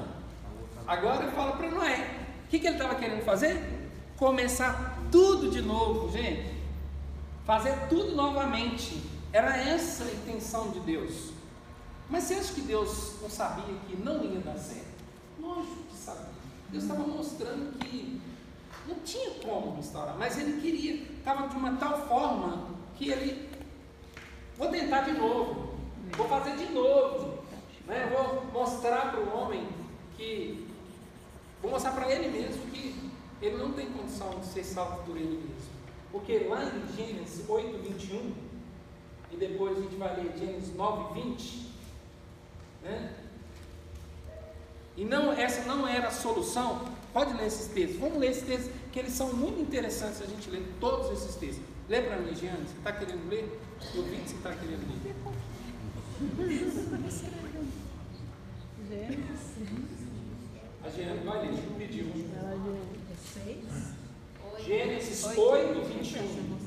agora 0.86 1.24
ele 1.24 1.32
fala 1.32 1.54
para 1.54 1.70
Noé. 1.70 2.20
O 2.46 2.48
que, 2.50 2.60
que 2.60 2.68
ele 2.68 2.76
estava 2.76 2.96
querendo 2.96 3.24
fazer? 3.24 3.90
Começar 4.18 4.98
tudo 5.12 5.50
de 5.50 5.62
novo, 5.62 6.12
gente. 6.12 6.54
Fazer 7.46 7.88
tudo 7.90 8.16
novamente. 8.16 9.02
Era 9.34 9.58
essa 9.58 10.06
a 10.06 10.12
intenção 10.12 10.70
de 10.72 10.80
Deus. 10.82 11.32
Mas 12.10 12.26
você 12.26 12.36
acha 12.36 12.54
que 12.54 12.62
Deus 12.62 13.16
não 13.22 13.30
sabia 13.30 13.76
que 13.88 13.96
não 13.98 14.24
ia 14.24 14.40
dar 14.40 14.58
certo? 14.58 14.86
Lógico 15.40 15.84
que 15.90 15.98
sabia. 15.98 16.36
Deus 16.70 16.84
estava 16.84 17.06
mostrando 17.06 17.78
que 17.80 18.22
não 18.88 18.96
tinha 19.00 19.32
como 19.44 19.76
restaurar, 19.76 20.16
mas 20.18 20.38
ele 20.38 20.62
queria, 20.62 21.04
estava 21.18 21.48
de 21.48 21.56
uma 21.56 21.76
tal 21.78 22.08
forma 22.08 22.68
que 22.96 23.10
ele 23.10 23.56
Vou 24.58 24.70
tentar 24.70 25.02
de 25.02 25.12
novo. 25.12 25.75
Vou 26.12 26.28
fazer 26.28 26.56
de 26.58 26.72
novo. 26.74 27.44
Né? 27.88 28.10
Vou 28.12 28.46
mostrar 28.52 29.12
para 29.12 29.20
o 29.20 29.38
homem 29.38 29.68
que. 30.18 30.68
Vou 31.62 31.72
mostrar 31.72 31.92
para 31.92 32.12
ele 32.12 32.30
mesmo 32.30 32.62
que 32.72 33.12
ele 33.42 33.58
não 33.58 33.72
tem 33.72 33.88
condição 33.88 34.40
de 34.40 34.46
ser 34.48 34.64
salvo 34.64 35.04
por 35.04 35.18
ele 35.18 35.38
mesmo. 35.38 35.76
Porque 36.12 36.40
lá 36.40 36.64
em 36.64 36.96
Gênesis 36.96 37.48
8, 37.48 37.78
21, 37.80 38.34
e 39.32 39.36
depois 39.36 39.78
a 39.78 39.82
gente 39.82 39.96
vai 39.96 40.16
ler 40.16 40.38
Gênesis 40.38 40.74
9, 40.76 41.22
20, 41.22 41.72
né? 42.84 43.14
E 44.98 45.04
não, 45.04 45.34
essa 45.34 45.64
não 45.64 45.88
era 45.88 46.08
a 46.08 46.12
solução. 46.12 46.86
Pode 47.12 47.34
ler 47.34 47.48
esses 47.48 47.68
textos. 47.68 48.00
Vamos 48.00 48.18
ler 48.18 48.32
esses 48.32 48.44
textos, 48.44 48.72
que 48.92 49.00
eles 49.00 49.14
são 49.14 49.34
muito 49.34 49.60
interessantes 49.60 50.22
a 50.22 50.26
gente 50.26 50.50
ler 50.50 50.66
todos 50.80 51.12
esses 51.12 51.36
textos. 51.36 51.64
Lê 51.90 52.02
para 52.02 52.18
mim, 52.18 52.34
Jean, 52.34 52.56
você 52.56 52.78
está 52.78 52.94
querendo 52.94 53.30
ler? 53.30 53.60
Eu 53.94 54.04
vi 54.04 54.18
que 54.18 54.30
você 54.30 54.36
está 54.36 54.52
querendo 54.54 55.04
ler. 55.04 55.16
A 60.84 60.90
Jean 60.90 61.16
vai 61.26 61.48
ler, 61.48 61.78
pediu. 61.78 62.06
Gênesis 64.66 65.26
8, 65.26 65.82
21. 65.82 66.58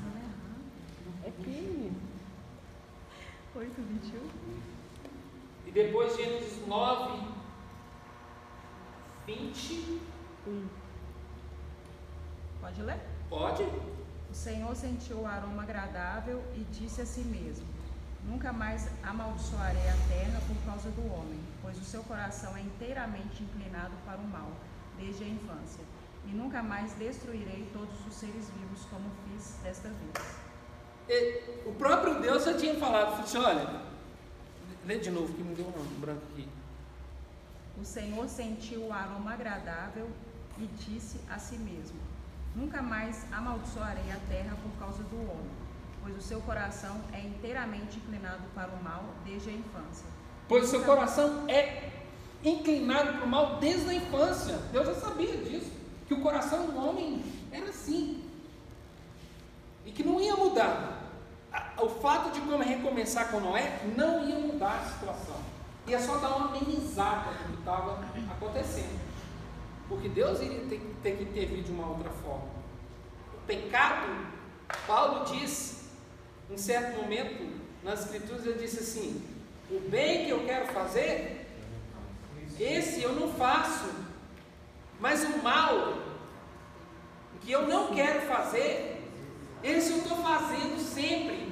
É 1.25 1.31
que 1.31 1.93
8, 3.57 3.73
21. 3.75 4.21
E 5.67 5.71
depois 5.71 6.15
Gênesis 6.15 6.67
9, 6.67 7.23
20. 9.27 10.01
Pode 12.61 12.83
ler? 12.83 13.01
Pode? 13.31 13.63
O 14.31 14.35
Senhor 14.35 14.77
sentiu 14.77 15.21
o 15.21 15.27
aroma 15.27 15.63
agradável 15.63 16.45
e 16.55 16.65
disse 16.65 17.01
a 17.01 17.07
si 17.07 17.21
mesmo: 17.21 17.78
Nunca 18.29 18.53
mais 18.53 18.89
amaldiçoarei 19.03 19.89
a 19.89 19.97
terra 20.07 20.41
por 20.47 20.57
causa 20.67 20.91
do 20.91 21.13
homem, 21.13 21.41
pois 21.63 21.79
o 21.79 21.85
seu 21.85 22.03
coração 22.03 22.55
é 22.57 22.61
inteiramente 22.61 23.43
inclinado 23.43 23.95
para 24.05 24.19
o 24.19 24.29
mal, 24.29 24.53
desde 24.99 25.25
a 25.25 25.29
infância. 25.29 25.83
E 26.27 26.31
nunca 26.33 26.63
mais 26.63 26.93
destruirei 26.93 27.71
todos 27.73 28.07
os 28.07 28.15
seres 28.15 28.51
vivos 28.51 28.85
como 28.91 29.11
fiz 29.25 29.57
desta 29.63 29.89
vez. 29.89 30.37
E 31.09 31.67
o 31.67 31.73
próprio 31.73 32.21
Deus 32.21 32.45
já 32.45 32.55
tinha 32.55 32.75
falado, 32.79 33.13
falou 33.13 33.25
assim, 33.25 33.39
olha, 33.39 33.83
lê 34.85 34.99
de 34.99 35.11
novo 35.11 35.33
que 35.33 35.43
me 35.43 35.55
deu 35.55 35.67
um 35.67 36.01
branco 36.01 36.23
aqui. 36.33 36.47
O 37.81 37.85
Senhor 37.85 38.29
sentiu 38.29 38.89
o 38.89 38.93
aroma 38.93 39.33
agradável 39.33 40.11
e 40.59 40.67
disse 40.67 41.19
a 41.31 41.39
si 41.39 41.57
mesmo: 41.57 41.99
Nunca 42.55 42.83
mais 42.83 43.25
amaldiçoarei 43.33 44.11
a 44.11 44.19
terra 44.29 44.57
por 44.63 44.73
causa 44.79 45.03
do 45.05 45.17
homem, 45.17 45.58
pois 46.09 46.25
o 46.25 46.27
seu 46.27 46.41
coração 46.41 47.01
é 47.13 47.21
inteiramente 47.21 47.99
inclinado 47.99 48.43
para 48.55 48.69
o 48.71 48.83
mal 48.83 49.05
desde 49.25 49.51
a 49.51 49.53
infância. 49.53 50.07
Pois 50.49 50.65
o 50.65 50.67
seu 50.67 50.83
coração 50.85 51.45
é 51.49 51.91
inclinado 52.43 53.13
para 53.19 53.25
o 53.25 53.29
mal 53.29 53.57
desde 53.57 53.91
a 53.91 53.95
infância. 53.95 54.55
Deus 54.73 54.87
já 54.87 54.95
sabia 54.95 55.37
disso, 55.37 55.71
que 56.07 56.15
o 56.15 56.21
coração 56.23 56.67
do 56.67 56.79
homem 56.79 57.23
era 57.53 57.67
assim. 57.67 58.25
E 59.85 59.93
que 59.93 60.03
não 60.03 60.21
ia 60.21 60.35
mudar. 60.37 60.95
O 61.79 61.89
fato 61.89 62.31
de 62.33 62.41
como 62.41 62.63
recomeçar 62.63 63.31
com 63.31 63.41
Noé 63.41 63.81
não 63.97 64.27
ia 64.27 64.39
mudar 64.39 64.81
a 64.85 64.89
situação. 64.91 65.37
Ia 65.87 65.99
só 66.01 66.17
dar 66.19 66.37
uma 66.37 66.49
amenizada 66.49 67.31
no 67.33 67.53
que 67.55 67.59
estava 67.61 68.01
acontecendo. 68.31 68.99
Porque 69.89 70.09
Deus 70.09 70.41
iria 70.41 70.61
ter, 70.67 70.79
que- 70.79 70.95
ter 71.03 71.17
que 71.17 71.23
intervir 71.25 71.63
de 71.65 71.71
uma 71.73 71.87
outra 71.89 72.11
forma. 72.11 72.49
O 73.35 73.47
pecado, 73.47 74.07
Paulo 74.87 75.25
diz, 75.25 75.78
em 76.51 76.57
certo 76.57 77.01
momento 77.01 77.47
nas 77.83 78.05
Escrituras, 78.05 78.47
ele 78.47 78.59
disse 78.59 78.81
assim: 78.81 79.23
O 79.71 79.81
bem 79.89 80.25
que 80.25 80.31
eu 80.31 80.45
quero 80.45 80.67
fazer, 80.73 81.47
esse 82.59 83.03
eu 83.03 83.15
não 83.15 83.33
faço, 83.35 83.89
mas 85.01 85.23
o 85.25 85.39
mal 85.43 85.99
que 87.41 87.53
eu 87.53 87.67
não 87.67 87.95
quero 87.95 88.23
fazer, 88.23 89.03
esse 89.63 89.93
eu 89.93 89.99
estou 89.99 90.19
fazendo 90.19 90.79
sempre. 90.79 91.49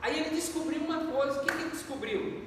Aí 0.00 0.20
ele 0.20 0.30
descobriu 0.30 0.80
uma 0.82 1.12
coisa: 1.12 1.40
o 1.40 1.44
que 1.44 1.52
que 1.52 1.62
ele 1.62 1.70
descobriu? 1.70 2.42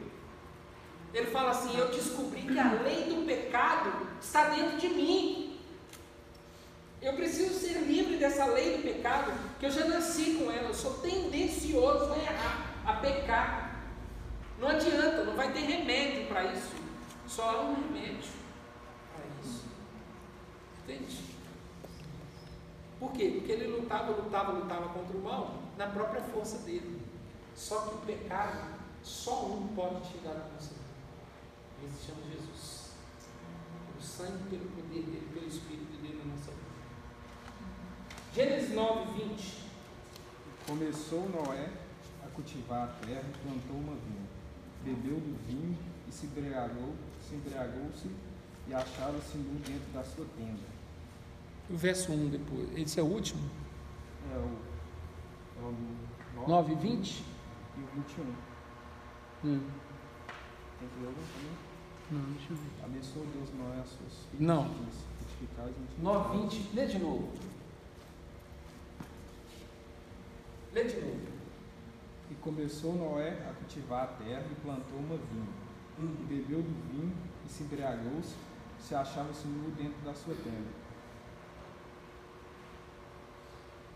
Ele 1.13 1.27
fala 1.27 1.51
assim: 1.51 1.77
Eu 1.77 1.89
descobri 1.89 2.41
que 2.41 2.59
a 2.59 2.73
lei 2.73 3.05
do 3.05 3.25
pecado 3.25 4.07
está 4.21 4.49
dentro 4.49 4.77
de 4.77 4.89
mim. 4.89 5.44
Eu 7.05 7.13
preciso 7.13 7.53
ser 7.53 7.81
livre 7.81 8.17
dessa 8.17 8.45
lei 8.45 8.77
do 8.77 8.81
pecado, 8.81 9.31
que 9.59 9.67
eu 9.67 9.69
já 9.69 9.85
nasci 9.85 10.39
com 10.39 10.51
ela. 10.51 10.69
Eu 10.69 10.73
sou 10.73 10.95
tendencioso 10.95 12.11
a 12.11 12.17
errar, 12.17 12.81
a 12.83 12.93
pecar. 12.93 13.85
Não 14.57 14.69
adianta, 14.69 15.23
não 15.23 15.35
vai 15.35 15.53
ter 15.53 15.59
remédio 15.59 16.25
para 16.25 16.45
isso. 16.45 16.71
Só 17.27 17.47
há 17.47 17.61
um 17.61 17.75
remédio 17.75 18.31
para 19.13 19.23
isso. 19.43 19.65
Entende? 20.83 21.19
Por 22.99 23.11
quê? 23.11 23.35
Porque 23.35 23.51
ele 23.51 23.67
lutava, 23.67 24.11
lutava, 24.11 24.51
lutava 24.53 24.89
contra 24.89 25.15
o 25.15 25.21
mal 25.21 25.61
na 25.77 25.85
própria 25.85 26.23
força 26.23 26.57
dele. 26.59 27.03
Só 27.55 27.81
que 27.81 27.93
o 27.93 27.97
pecado, 27.99 28.79
só 29.03 29.45
um 29.45 29.67
pode 29.75 30.09
tirar 30.09 30.49
nossa 30.51 30.73
vida. 30.73 30.85
Ele 31.83 31.91
se 31.91 32.07
chama 32.07 32.21
Jesus. 32.31 32.89
O 33.95 34.01
sangue 34.01 34.49
pelo 34.49 34.65
poder 34.71 35.03
dele, 35.03 35.29
pelo 35.31 35.45
Espírito 35.45 36.01
dele 36.01 36.19
na 36.25 36.33
nossa 36.33 36.49
vida. 36.49 36.65
Gênesis 38.35 38.75
9, 38.75 39.13
20. 39.13 39.63
Começou 40.67 41.29
Noé 41.29 41.69
a 42.21 42.27
cultivar 42.35 42.83
a 42.83 43.05
terra 43.05 43.23
e 43.23 43.47
plantou 43.47 43.77
uma 43.77 43.93
vinha. 43.95 44.27
Bebeu 44.83 45.15
do 45.15 45.47
vinho 45.47 45.77
e 46.05 46.11
se 46.11 46.25
embriagou, 46.25 46.93
se 47.25 47.33
embriagou-se 47.35 48.11
e 48.67 48.73
achava-se 48.73 49.37
nu 49.37 49.57
dentro 49.59 49.89
da 49.93 50.03
sua 50.03 50.25
tenda. 50.35 50.67
O 51.69 51.77
verso 51.77 52.11
1 52.11 52.27
depois. 52.27 52.77
Esse 52.77 52.99
é 52.99 53.03
o 53.03 53.05
último? 53.05 53.49
É 54.33 54.37
o, 54.37 54.51
é 55.61 56.41
o 56.43 56.47
9 56.49 56.73
e 56.73 56.75
20? 56.75 57.23
e 57.77 57.79
o 57.79 57.87
21. 57.95 58.23
Hum. 59.45 59.69
Tem 60.77 60.89
que 60.89 60.99
ler 60.99 61.07
algum 61.07 61.21
também? 61.21 61.57
Não, 62.11 62.33
deixa 62.33 62.51
eu 62.51 62.57
ver. 62.57 62.83
Abençoou 62.83 63.25
Deus 63.27 63.49
Noé 63.53 63.79
a 63.79 63.85
seus 63.85 64.25
filhos. 64.29 64.45
Não. 64.45 64.65
e 64.65 64.85
disse, 64.89 65.05
Frutificais 65.19 65.73
e 65.97 66.01
9, 66.03 66.37
20. 66.37 66.75
Lê 66.75 66.85
de 66.85 66.99
novo. 66.99 67.31
Lê 70.75 70.83
de 70.83 70.99
novo. 70.99 71.21
E 72.29 72.35
começou 72.35 72.93
Noé 72.95 73.29
a 73.49 73.53
cultivar 73.53 74.03
a 74.03 74.07
terra 74.07 74.43
e 74.51 74.55
plantou 74.55 74.99
uma 74.99 75.15
vinha. 75.15 75.47
E 75.97 76.23
bebeu 76.25 76.61
do 76.61 76.91
vinho 76.91 77.15
e 77.45 77.49
se 77.49 77.63
embriagou-se, 77.63 78.35
se 78.77 78.93
achava-se 78.93 79.47
nu 79.47 79.71
dentro 79.71 79.97
da 80.03 80.13
sua 80.13 80.35
tenda. 80.35 80.67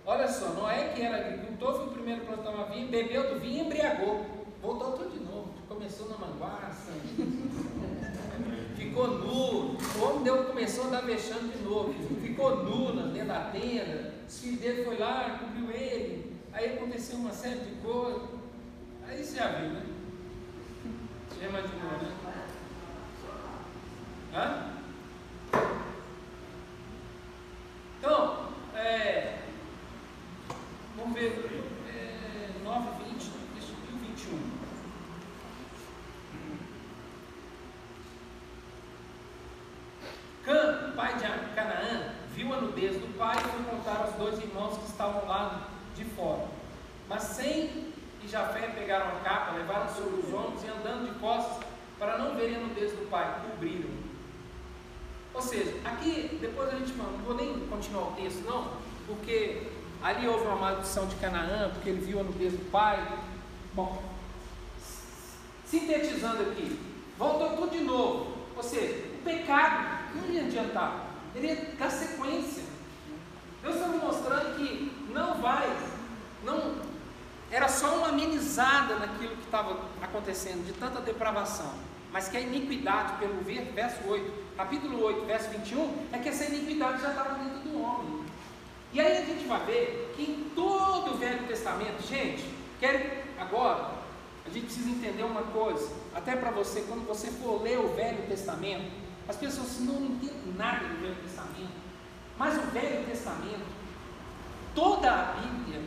Olha 0.05 0.25
só, 0.29 0.53
Noé, 0.53 0.93
que 0.93 1.01
era 1.01 1.17
agricultor, 1.17 1.75
foi 1.75 1.87
o 1.87 1.91
primeiro 1.91 2.21
a 2.21 2.25
plantar 2.27 2.51
uma 2.51 2.65
vinha, 2.67 2.87
bebeu 2.87 3.33
do 3.33 3.41
vinho 3.41 3.63
e 3.63 3.65
embriagou. 3.65 4.25
Voltou 4.61 4.93
tudo 4.93 5.11
de 5.11 5.19
novo. 5.19 5.53
Começou 5.67 6.07
na 6.07 6.17
manguaça. 6.17 6.93
Ficou 8.77 9.07
nu. 9.17 9.75
O 9.75 10.03
homem 10.05 10.23
deu, 10.23 10.45
começou 10.45 10.87
a 10.87 10.91
dar 10.91 11.01
vexame 11.01 11.49
de 11.49 11.61
novo. 11.61 11.93
Ficou 12.21 12.63
nu 12.63 13.11
dentro 13.11 13.27
da 13.27 13.51
tenda. 13.51 14.13
Os 14.25 14.39
filhos 14.39 14.61
dele 14.61 14.85
foi 14.85 14.97
lá, 14.97 15.39
cobriu 15.41 15.69
ele. 15.71 16.18
Aí 16.59 16.73
aconteceu 16.73 17.15
uma 17.15 17.31
série 17.31 17.61
de 17.61 17.71
coisas. 17.75 18.21
Aí 19.07 19.23
você 19.23 19.37
já 19.37 19.47
viu, 19.47 19.69
né? 19.69 19.85
Já 21.39 21.47
imaginou, 21.47 21.91
né? 22.01 22.13
Hã? 24.35 24.73
Então, 27.97 28.49
é, 28.75 29.39
vamos 30.97 31.13
ver, 31.13 31.63
é, 31.87 32.49
9, 32.61 33.03
20, 33.05 33.31
deixa 33.53 33.71
eu 33.71 33.75
ver 33.77 33.93
o 33.93 33.99
21. 33.99 34.51
Cã, 40.43 40.91
pai 40.93 41.13
de 41.13 41.55
Canaã, 41.55 42.15
viu 42.35 42.53
a 42.53 42.59
nudez 42.59 42.99
do 42.99 43.17
pai 43.17 43.37
e 43.37 43.47
foi 43.47 43.63
contar 43.63 44.01
aos 44.01 44.15
dois 44.15 44.37
irmãos 44.39 44.77
que 44.77 44.87
estavam 44.87 45.25
lá 45.25 45.69
de 45.99 46.05
fora. 46.05 46.47
Mas 47.07 47.23
Sem 47.23 47.93
e 48.23 48.27
Jafé 48.27 48.67
pegaram 48.67 49.07
a 49.07 49.19
capa, 49.19 49.57
levaram 49.57 49.93
sobre 49.93 50.21
os 50.21 50.33
ombros 50.33 50.63
e 50.63 50.67
andando 50.67 51.11
de 51.11 51.19
costas 51.19 51.65
para 51.97 52.17
não 52.17 52.35
verem 52.35 52.55
a 52.55 52.59
nudez 52.59 52.91
do 52.93 53.09
pai, 53.09 53.41
cobriram. 53.41 53.89
Ou 55.33 55.41
seja, 55.41 55.75
aqui, 55.85 56.37
depois 56.39 56.69
a 56.69 56.77
gente 56.77 56.93
não 56.93 57.05
vou 57.25 57.35
nem 57.35 57.67
continuar 57.67 58.09
o 58.09 58.11
texto, 58.13 58.45
não, 58.45 58.73
porque 59.05 59.67
ali 60.19 60.27
houve 60.27 60.45
uma 60.45 60.55
maldição 60.57 61.07
de 61.07 61.15
Canaã, 61.15 61.69
porque 61.73 61.89
ele 61.89 62.01
viu 62.01 62.19
a 62.19 62.23
nudez 62.23 62.51
do 62.51 62.69
pai. 62.69 63.01
Bom, 63.73 64.03
sintetizando 65.65 66.43
aqui, 66.43 66.79
voltou 67.17 67.55
tudo 67.55 67.71
de 67.71 67.83
novo. 67.83 68.37
Ou 68.55 68.63
seja, 68.63 68.93
o 69.15 69.23
pecado 69.23 69.99
não 70.15 70.29
ia 70.33 70.41
adiantar, 70.43 71.05
ele 71.33 71.47
ia 71.47 71.73
dar 71.77 71.89
sequência. 71.89 72.63
Deus 73.61 73.75
estava 73.75 73.97
mostrando 73.97 74.57
que 74.57 74.91
não 75.13 75.35
vai, 75.35 75.69
não, 76.43 76.75
era 77.51 77.67
só 77.67 77.95
uma 77.97 78.09
amenizada 78.09 78.95
naquilo 78.95 79.35
que 79.35 79.43
estava 79.45 79.77
acontecendo, 80.01 80.65
de 80.65 80.73
tanta 80.73 80.99
depravação. 81.01 81.73
Mas 82.11 82.27
que 82.27 82.37
a 82.37 82.41
iniquidade, 82.41 83.13
pelo 83.19 83.41
ver- 83.43 83.71
verso 83.73 83.99
8, 84.07 84.55
capítulo 84.57 85.03
8, 85.03 85.25
verso 85.25 85.49
21, 85.51 86.07
é 86.11 86.17
que 86.17 86.29
essa 86.29 86.45
iniquidade 86.45 87.01
já 87.01 87.09
estava 87.09 87.35
dentro 87.35 87.59
do 87.69 87.81
homem. 87.81 88.18
E 88.91 88.99
aí 88.99 89.17
a 89.17 89.25
gente 89.25 89.45
vai 89.45 89.63
ver 89.65 90.13
que 90.15 90.23
em 90.23 90.51
todo 90.55 91.11
o 91.11 91.17
Velho 91.17 91.45
Testamento, 91.47 92.01
gente, 92.07 92.43
quero 92.79 93.23
agora, 93.39 93.91
a 94.45 94.49
gente 94.49 94.65
precisa 94.65 94.89
entender 94.89 95.23
uma 95.23 95.43
coisa, 95.43 95.91
até 96.13 96.35
para 96.35 96.49
você, 96.49 96.81
quando 96.81 97.07
você 97.07 97.27
for 97.27 97.61
ler 97.61 97.77
o 97.79 97.93
Velho 97.93 98.27
Testamento, 98.27 98.91
as 99.27 99.37
pessoas 99.37 99.79
não 99.81 100.05
entendem 100.05 100.53
nada 100.57 100.87
do 100.87 101.01
Velho 101.01 101.15
Testamento, 101.21 101.77
mas 102.35 102.57
o 102.57 102.61
Velho 102.71 103.05
Testamento, 103.05 103.67
toda 104.73 105.11
a 105.11 105.33
Bíblia, 105.33 105.83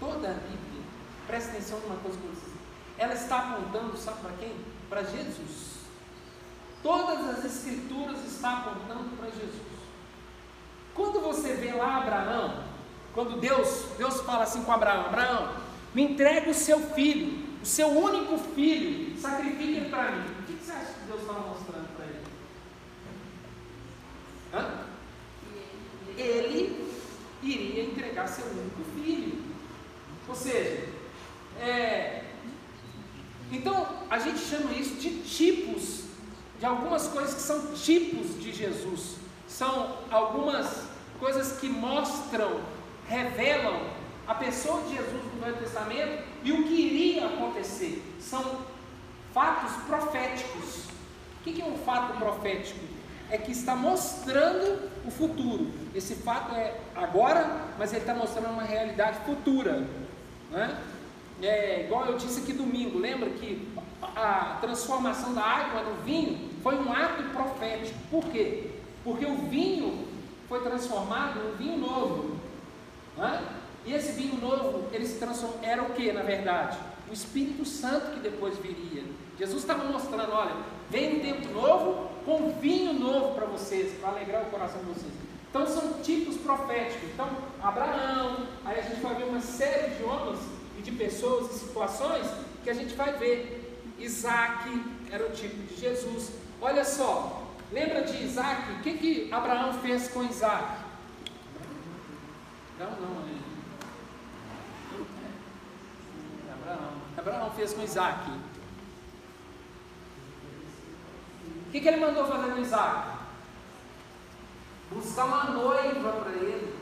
toda 0.00 0.30
a 0.30 0.34
Bíblia, 0.34 0.82
presta 1.26 1.50
atenção 1.50 1.78
numa 1.80 1.96
coisa 1.96 2.16
que 2.16 2.24
eu 2.24 2.32
vou 2.32 2.40
dizer, 2.40 2.56
ela 2.96 3.12
está 3.12 3.38
apontando, 3.38 3.96
sabe 3.98 4.20
para 4.20 4.32
quem? 4.38 4.54
Para 4.88 5.02
Jesus. 5.02 5.76
Todas 6.82 7.28
as 7.28 7.44
escrituras 7.44 8.24
estão 8.24 8.50
apontando 8.50 9.16
para 9.16 9.28
Jesus. 9.30 9.65
Quando 10.96 11.20
você 11.20 11.52
vê 11.52 11.72
lá 11.72 11.98
Abraão, 11.98 12.64
quando 13.14 13.38
Deus, 13.38 13.84
Deus 13.98 14.20
fala 14.22 14.44
assim 14.44 14.62
com 14.62 14.72
Abraão, 14.72 15.06
Abraão, 15.06 15.54
me 15.94 16.02
entrega 16.02 16.50
o 16.50 16.54
seu 16.54 16.80
filho, 16.80 17.46
o 17.62 17.66
seu 17.66 17.88
único 17.88 18.38
filho, 18.38 19.18
sacrifique 19.18 19.90
para 19.90 20.10
mim. 20.12 20.24
O 20.40 20.42
que 20.44 20.52
você 20.54 20.72
acha 20.72 20.92
que 20.94 21.06
Deus 21.06 21.20
estava 21.20 21.40
mostrando 21.40 21.88
para 21.96 22.04
ele? 22.06 22.24
Hã? 24.54 24.86
Ele 26.16 26.90
iria 27.42 27.84
entregar 27.84 28.26
seu 28.26 28.46
único 28.46 28.82
filho. 28.94 29.44
Ou 30.28 30.34
seja, 30.34 30.88
é, 31.60 32.24
Então, 33.52 33.86
a 34.10 34.18
gente 34.18 34.38
chama 34.38 34.72
isso 34.72 34.96
de 34.96 35.20
tipos, 35.20 36.04
de 36.58 36.66
algumas 36.66 37.06
coisas 37.08 37.34
que 37.34 37.40
são 37.40 37.72
tipos 37.74 38.40
de 38.40 38.52
Jesus. 38.52 39.16
São 39.46 39.98
algumas 40.10 40.85
coisas 41.18 41.58
que 41.58 41.68
mostram, 41.68 42.60
revelam 43.08 43.80
a 44.26 44.34
pessoa 44.34 44.82
de 44.82 44.96
Jesus 44.96 45.22
no 45.34 45.40
Velho 45.40 45.56
Testamento 45.56 46.24
e 46.42 46.52
o 46.52 46.64
que 46.64 46.74
iria 46.74 47.26
acontecer. 47.26 48.02
São 48.20 48.42
fatos 49.32 49.72
proféticos. 49.84 50.86
O 51.40 51.44
que 51.44 51.60
é 51.60 51.64
um 51.64 51.78
fato 51.78 52.18
profético? 52.18 52.80
É 53.30 53.38
que 53.38 53.52
está 53.52 53.74
mostrando 53.74 54.90
o 55.04 55.10
futuro. 55.10 55.70
Esse 55.94 56.14
fato 56.16 56.54
é 56.54 56.78
agora, 56.94 57.66
mas 57.78 57.92
ele 57.92 58.02
está 58.02 58.14
mostrando 58.14 58.50
uma 58.50 58.62
realidade 58.62 59.18
futura. 59.24 59.86
Né? 60.50 60.80
É, 61.42 61.84
igual 61.84 62.06
eu 62.06 62.16
disse 62.16 62.40
aqui 62.40 62.52
domingo, 62.52 62.98
lembra 62.98 63.30
que 63.30 63.68
a 64.14 64.58
transformação 64.60 65.34
da 65.34 65.42
água 65.42 65.82
no 65.82 66.02
vinho 66.02 66.50
foi 66.62 66.76
um 66.76 66.92
ato 66.92 67.22
profético. 67.24 67.98
Por 68.10 68.24
quê? 68.26 68.70
Porque 69.04 69.26
o 69.26 69.36
vinho 69.48 70.06
foi 70.48 70.62
transformado 70.62 71.40
em 71.40 71.52
um 71.52 71.56
vinho 71.56 71.78
novo. 71.78 72.36
Né? 73.16 73.46
E 73.84 73.92
esse 73.92 74.12
vinho 74.12 74.40
novo, 74.40 74.88
ele 74.92 75.06
se 75.06 75.18
transformou, 75.18 75.60
era 75.62 75.82
o 75.82 75.90
que 75.90 76.12
na 76.12 76.22
verdade? 76.22 76.78
O 77.08 77.12
Espírito 77.12 77.64
Santo 77.64 78.12
que 78.12 78.20
depois 78.20 78.56
viria. 78.58 79.04
Jesus 79.38 79.62
estava 79.62 79.84
mostrando, 79.84 80.32
olha, 80.32 80.56
vem 80.90 81.18
um 81.18 81.20
tempo 81.20 81.48
novo 81.52 82.10
com 82.24 82.50
vinho 82.60 82.92
novo 82.94 83.34
para 83.34 83.46
vocês, 83.46 83.98
para 84.00 84.08
alegrar 84.08 84.42
o 84.42 84.46
coração 84.46 84.80
de 84.80 84.86
vocês. 84.86 85.12
Então 85.48 85.66
são 85.66 86.02
tipos 86.02 86.36
proféticos. 86.36 87.08
Então, 87.14 87.28
Abraão, 87.62 88.46
aí 88.64 88.80
a 88.80 88.82
gente 88.82 89.00
vai 89.00 89.14
ver 89.14 89.24
uma 89.24 89.40
série 89.40 89.94
de 89.94 90.02
homens 90.02 90.38
e 90.78 90.82
de 90.82 90.92
pessoas 90.92 91.50
e 91.50 91.58
situações 91.60 92.26
que 92.64 92.70
a 92.70 92.74
gente 92.74 92.94
vai 92.94 93.12
ver. 93.12 93.62
Isaac 93.98 94.68
era 95.10 95.24
o 95.26 95.30
tipo 95.30 95.56
de 95.62 95.80
Jesus. 95.80 96.32
Olha 96.60 96.84
só, 96.84 97.45
lembra 97.72 98.02
de 98.02 98.24
Isaac? 98.24 98.72
O 98.72 98.82
que, 98.82 98.98
que 98.98 99.32
Abraão 99.32 99.72
fez 99.80 100.08
com 100.08 100.22
Isaac? 100.24 100.84
Não, 102.78 102.90
não, 102.90 103.22
é. 103.22 103.36
Abraão. 106.52 106.92
Abraão 107.16 107.50
fez 107.52 107.72
com 107.72 107.82
Isaac. 107.82 108.30
O 111.66 111.70
que, 111.70 111.80
que 111.80 111.88
ele 111.88 112.04
mandou 112.04 112.26
fazer 112.26 112.52
com 112.52 112.60
Isaac? 112.60 113.16
Buscar 114.90 115.24
uma 115.24 115.44
noiva 115.44 116.12
para 116.12 116.32
ele. 116.32 116.74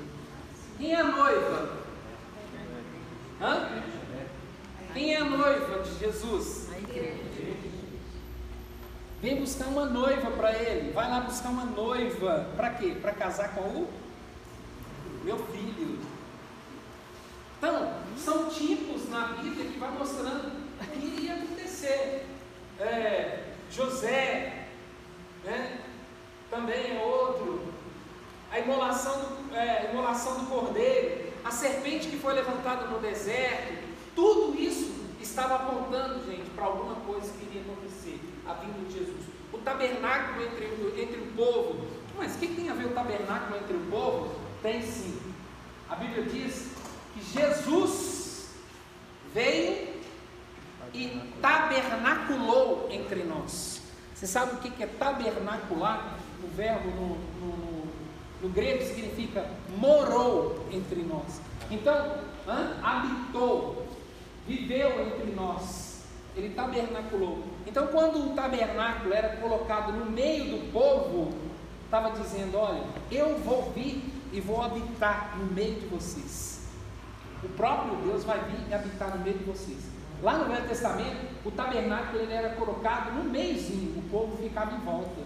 Quem 0.77 0.93
é 0.93 1.01
a 1.01 1.05
noiva? 1.05 1.85
Hã? 3.41 3.69
Quem 4.93 5.15
é 5.15 5.19
a 5.19 5.25
noiva 5.25 5.83
de 5.83 5.99
Jesus? 5.99 6.69
Vem 9.25 9.37
buscar 9.37 9.69
uma 9.69 9.87
noiva 9.87 10.31
para 10.33 10.53
ele. 10.53 10.93
Vai 10.93 11.09
lá 11.09 11.21
buscar 11.21 11.49
uma 11.49 11.65
noiva. 11.65 12.47
Para 12.57 12.75
quê? 12.75 12.95
Para 13.01 13.11
casar 13.13 13.55
com 13.55 13.63
o 13.63 13.89
meu 15.25 15.39
filho. 15.47 15.99
Então, 17.57 17.95
são 18.19 18.51
tipos 18.51 19.09
na 19.09 19.29
Bíblia 19.29 19.71
que 19.71 19.79
vai 19.79 19.91
mostrando 19.93 20.53
o 20.79 20.87
que 20.91 21.07
iria 21.07 21.37
acontecer. 21.37 22.27
É, 22.79 23.45
José, 23.71 24.67
né? 25.43 25.79
também 26.51 26.99
é 26.99 27.03
outro. 27.03 27.73
A 28.51 28.59
imolação 28.59 29.21
do, 29.21 29.57
é, 29.57 29.89
imolação 29.91 30.41
do 30.41 30.51
cordeiro, 30.51 31.33
a 31.43 31.51
serpente 31.51 32.09
que 32.09 32.19
foi 32.19 32.35
levantada 32.35 32.89
no 32.89 32.99
deserto, 32.99 33.73
tudo 34.15 34.55
isso 34.61 34.93
estava 35.19 35.55
apontando, 35.55 36.31
gente, 36.31 36.51
para 36.51 36.67
alguma 36.67 36.97
coisa 36.97 37.33
que 37.33 37.47
iria 37.47 37.63
acontecer, 37.63 38.21
a 38.47 38.53
vinda 38.55 38.79
de 38.89 38.99
Jesus. 38.99 39.25
O 39.53 39.59
tabernáculo 39.59 40.45
entre, 40.45 41.03
entre 41.03 41.21
o 41.21 41.27
povo. 41.37 41.87
Mas 42.17 42.35
o 42.35 42.39
que 42.39 42.49
tem 42.49 42.71
a 42.71 42.75
ver 42.75 42.87
o 42.87 42.91
tabernáculo 42.91 43.57
entre 43.57 43.77
o 43.77 43.81
povo? 43.91 44.35
Tem 44.63 44.83
sim. 44.83 45.21
A 45.89 45.97
Bíblia 45.97 46.23
diz 46.25 46.71
que 47.13 47.23
Jesus 47.23 48.55
veio 49.33 49.95
e 50.93 51.33
tabernaculou 51.43 52.89
entre 52.91 53.25
nós. 53.25 53.83
Você 54.15 54.27
sabe 54.27 54.55
o 54.55 54.59
que 54.59 54.83
é 54.83 54.87
tabernacular? 54.87 56.19
O 56.43 56.47
verbo 56.57 56.89
no, 56.91 57.09
no, 57.41 57.87
no 58.43 58.49
grego 58.49 58.85
significa 58.85 59.49
morou 59.77 60.67
entre 60.71 61.03
nós. 61.03 61.41
Então, 61.71 62.19
habitou, 62.83 63.87
viveu 64.47 65.07
entre 65.07 65.33
nós. 65.33 65.84
Ele 66.37 66.55
tabernaculou. 66.55 67.45
Então, 67.67 67.87
quando 67.89 68.31
o 68.31 68.35
tabernáculo 68.35 69.15
era 69.15 69.37
colocado 69.37 69.93
no 69.93 70.11
meio 70.11 70.45
do 70.45 70.73
povo, 70.73 71.33
estava 71.85 72.11
dizendo: 72.11 72.57
Olha, 72.59 72.83
eu 73.11 73.39
vou 73.39 73.71
vir 73.73 74.03
e 74.33 74.41
vou 74.41 74.63
habitar 74.63 75.37
no 75.39 75.47
meio 75.47 75.81
de 75.81 75.87
vocês. 75.87 76.63
O 77.43 77.49
próprio 77.51 77.97
Deus 77.97 78.25
vai 78.25 78.41
vir 78.41 78.69
e 78.69 78.75
habitar 78.75 79.17
no 79.17 79.23
meio 79.23 79.39
de 79.39 79.45
vocês. 79.45 79.79
Lá 80.23 80.39
no 80.39 80.47
Velho 80.47 80.67
Testamento, 80.67 81.27
o 81.45 81.51
tabernáculo 81.51 82.21
ele 82.21 82.33
era 82.33 82.55
colocado 82.55 83.13
no 83.13 83.25
meiozinho, 83.25 83.99
o 83.99 84.03
povo 84.11 84.37
ficava 84.39 84.75
em 84.75 84.81
volta. 84.81 85.21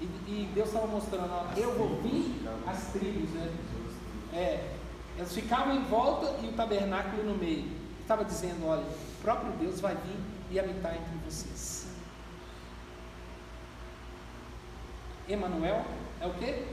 E, 0.00 0.04
e 0.04 0.50
Deus 0.54 0.68
estava 0.68 0.86
mostrando, 0.86 1.30
ó, 1.30 1.46
eu 1.56 1.74
vou 1.74 2.00
vir 2.00 2.40
as 2.66 2.92
tribos, 2.92 3.28
né? 3.30 3.52
É, 4.32 4.74
eles 5.18 5.34
ficavam 5.34 5.74
em 5.74 5.82
volta 5.82 6.36
e 6.42 6.48
o 6.48 6.52
tabernáculo 6.52 7.24
no 7.24 7.36
meio. 7.36 7.79
Estava 8.10 8.24
dizendo, 8.24 8.66
olha, 8.66 8.82
o 8.82 9.22
próprio 9.22 9.52
Deus 9.52 9.80
vai 9.80 9.94
vir 9.94 10.18
e 10.50 10.58
habitar 10.58 10.96
entre 10.96 11.16
vocês. 11.24 11.86
Emanuel 15.28 15.84
é 16.20 16.26
o 16.26 16.34
quê? 16.34 16.66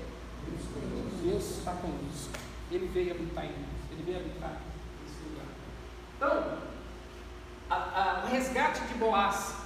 Deus 1.21 1.59
está 1.59 1.73
conosco. 1.73 2.31
Ele 2.71 2.87
veio 2.87 3.11
habitar 3.11 3.45
em 3.45 3.49
nós. 3.49 3.91
Ele 3.91 4.03
veio 4.03 4.17
habitar 4.17 4.61
nesse 5.03 5.29
lugar. 5.29 5.45
Então, 6.15 6.57
a, 7.69 7.75
a, 7.75 8.23
o 8.25 8.29
resgate 8.29 8.81
de 8.87 8.95
Boaz, 8.95 9.57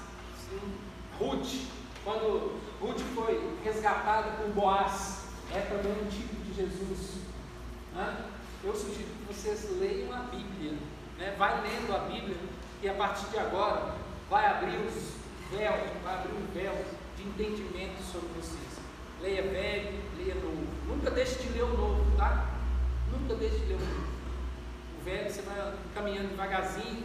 Ruth, 1.17 1.67
quando 2.03 2.59
Ruth 2.81 2.99
foi 3.15 3.49
resgatada 3.63 4.31
por 4.31 4.49
Boaz, 4.49 5.23
é 5.53 5.61
também 5.61 5.93
um 5.93 6.09
tipo 6.09 6.35
de 6.43 6.53
Jesus. 6.53 7.21
Né? 7.95 8.25
Eu 8.61 8.75
sugiro 8.75 9.07
que 9.07 9.33
vocês 9.33 9.69
leiam 9.79 10.13
a 10.13 10.23
Bíblia. 10.23 10.73
Né? 11.21 11.35
Vai 11.37 11.61
lendo 11.61 11.95
a 11.95 11.99
Bíblia 11.99 12.35
e 12.81 12.89
a 12.89 12.93
partir 12.95 13.27
de 13.27 13.37
agora 13.37 13.93
vai 14.27 14.43
abrir 14.47 14.75
os 14.77 15.13
véus, 15.51 15.81
vai 16.03 16.15
abrir 16.15 16.33
um 16.33 16.47
véu 16.51 16.83
de 17.15 17.23
entendimento 17.23 18.01
sobre 18.01 18.27
vocês. 18.29 18.81
Leia 19.21 19.43
velho, 19.43 20.01
leia 20.17 20.33
novo. 20.35 20.65
Nunca 20.87 21.11
deixe 21.11 21.35
de 21.43 21.49
ler 21.49 21.63
o 21.63 21.77
novo, 21.77 22.17
tá? 22.17 22.47
Nunca 23.11 23.35
deixe 23.35 23.57
de 23.59 23.65
ler 23.65 23.75
o 23.75 23.79
novo. 23.79 24.07
O 24.99 25.03
velho 25.03 25.29
você 25.31 25.41
vai 25.43 25.73
caminhando 25.93 26.29
devagarzinho 26.29 27.03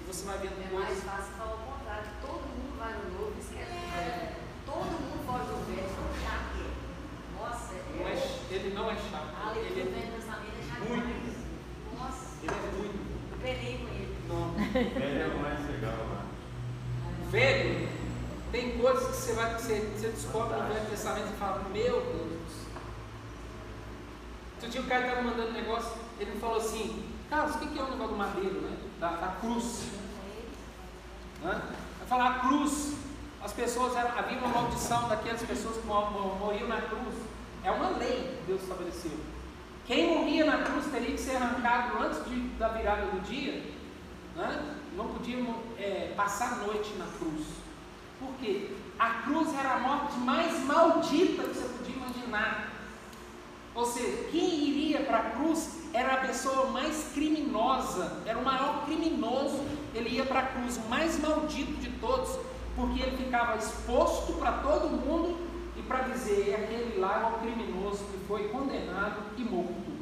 e 0.00 0.04
você 0.06 0.26
vai 0.26 0.36
vendo 0.38 0.60
É 0.62 0.68
coisas. 0.68 1.04
mais 1.04 1.04
fácil 1.04 1.32
falar 1.38 1.54
o 1.54 1.58
contrário. 1.58 2.06
Todo 2.20 2.40
mundo 2.52 2.78
vai 2.78 2.92
no 2.92 3.18
novo 3.18 3.32
e 3.34 3.40
esquece 3.40 3.70
do 3.72 3.96
velho. 3.96 4.28
Todo 4.66 4.84
mundo 4.84 5.24
foge 5.24 5.44
do 5.48 5.56
velho, 5.72 5.88
tão 5.88 6.08
chato 6.20 6.52
que 6.52 6.60
é. 6.60 7.40
Nossa, 7.40 7.72
Não 7.96 8.08
é 8.08 8.54
ele 8.54 8.74
não 8.74 8.90
é 8.90 8.94
chato. 8.96 9.32
A 9.40 9.52
leitura 9.52 9.74
do 9.74 9.80
Ele 9.80 9.88
é, 9.88 10.00
Velho 10.00 10.12
Testamento 10.12 10.52
é 10.60 10.68
chato 10.68 10.88
muito. 10.88 11.06
demais. 11.06 11.36
Nossa, 11.96 12.24
ele 12.42 12.52
é 12.52 12.72
muito. 12.76 12.98
eu 13.32 13.38
penei 13.40 13.78
com 13.78 13.88
ele. 13.88 14.14
Ele 14.96 15.20
é 15.20 15.26
mais 15.40 15.66
legal. 15.70 15.94
Velho, 17.30 17.88
tem 18.52 18.78
coisas 18.78 19.06
que 19.08 19.16
você 19.16 19.32
vai 19.32 19.54
você, 19.54 19.80
você 19.96 20.08
descobre 20.08 20.56
no 20.60 20.68
Velho 20.68 20.86
Testamento 20.90 21.28
e 21.34 21.38
fala, 21.38 21.62
meu 21.72 22.00
Deus. 22.00 22.54
Outro 24.56 24.68
dia 24.70 24.80
o 24.80 24.84
cara 24.86 25.06
estava 25.06 25.22
mandando 25.22 25.50
um 25.50 25.52
negócio, 25.52 25.92
ele 26.20 26.32
me 26.32 26.38
falou 26.40 26.58
assim, 26.58 27.04
Carlos, 27.28 27.56
o 27.56 27.58
que 27.58 27.78
é 27.78 27.82
o 27.82 27.90
negócio 27.90 28.08
do 28.12 28.16
madeiro, 28.16 28.60
né? 28.60 28.76
Da, 29.00 29.08
da 29.16 29.26
cruz. 29.40 29.84
Né? 31.42 31.60
Vai 31.98 32.08
falar 32.08 32.30
a 32.30 32.38
cruz. 32.40 32.94
As 33.42 33.52
pessoas 33.52 33.94
havia 33.96 34.38
uma 34.38 34.48
maldição 34.48 35.06
daquelas 35.08 35.42
pessoas 35.42 35.76
que 35.76 35.86
mor- 35.86 36.10
mor- 36.10 36.38
morriam 36.38 36.66
na 36.68 36.80
cruz. 36.80 37.14
É 37.62 37.70
uma 37.70 37.90
lei 37.90 38.38
que 38.38 38.44
Deus 38.46 38.62
estabeleceu. 38.62 39.18
Quem 39.86 40.16
morria 40.16 40.46
na 40.46 40.58
cruz 40.64 40.86
teria 40.86 41.10
que 41.10 41.20
ser 41.20 41.36
arrancado 41.36 42.02
antes 42.02 42.24
de, 42.24 42.40
da 42.58 42.68
virada 42.68 43.02
do 43.06 43.20
dia. 43.22 43.73
Né? 44.36 44.76
Não 44.96 45.08
podia 45.08 45.38
é, 45.78 46.12
passar 46.16 46.52
a 46.52 46.56
noite 46.66 46.92
na 46.98 47.06
cruz. 47.18 47.46
Por 48.18 48.34
quê? 48.40 48.70
A 48.98 49.22
cruz 49.22 49.52
era 49.54 49.74
a 49.74 49.78
morte 49.80 50.16
mais 50.18 50.58
maldita 50.64 51.42
que 51.42 51.54
você 51.54 51.68
podia 51.68 51.96
imaginar. 51.96 52.70
Ou 53.74 53.84
seja, 53.84 54.28
quem 54.30 54.68
iria 54.68 55.00
para 55.00 55.18
a 55.18 55.30
cruz 55.30 55.80
era 55.92 56.14
a 56.14 56.16
pessoa 56.18 56.66
mais 56.66 57.10
criminosa, 57.12 58.18
era 58.24 58.38
o 58.38 58.44
maior 58.44 58.84
criminoso, 58.84 59.64
ele 59.94 60.10
ia 60.10 60.24
para 60.24 60.40
a 60.40 60.46
cruz, 60.46 60.76
o 60.76 60.88
mais 60.88 61.20
maldito 61.20 61.72
de 61.74 61.90
todos, 61.98 62.38
porque 62.76 63.00
ele 63.00 63.16
ficava 63.16 63.56
exposto 63.56 64.32
para 64.34 64.52
todo 64.52 64.90
mundo 64.90 65.38
e 65.76 65.82
para 65.82 66.02
dizer, 66.02 66.54
aquele 66.54 66.98
lá 67.00 67.20
é 67.20 67.36
o 67.36 67.40
criminoso 67.40 68.04
que 68.04 68.26
foi 68.26 68.48
condenado 68.48 69.22
e 69.36 69.42
morto. 69.42 69.94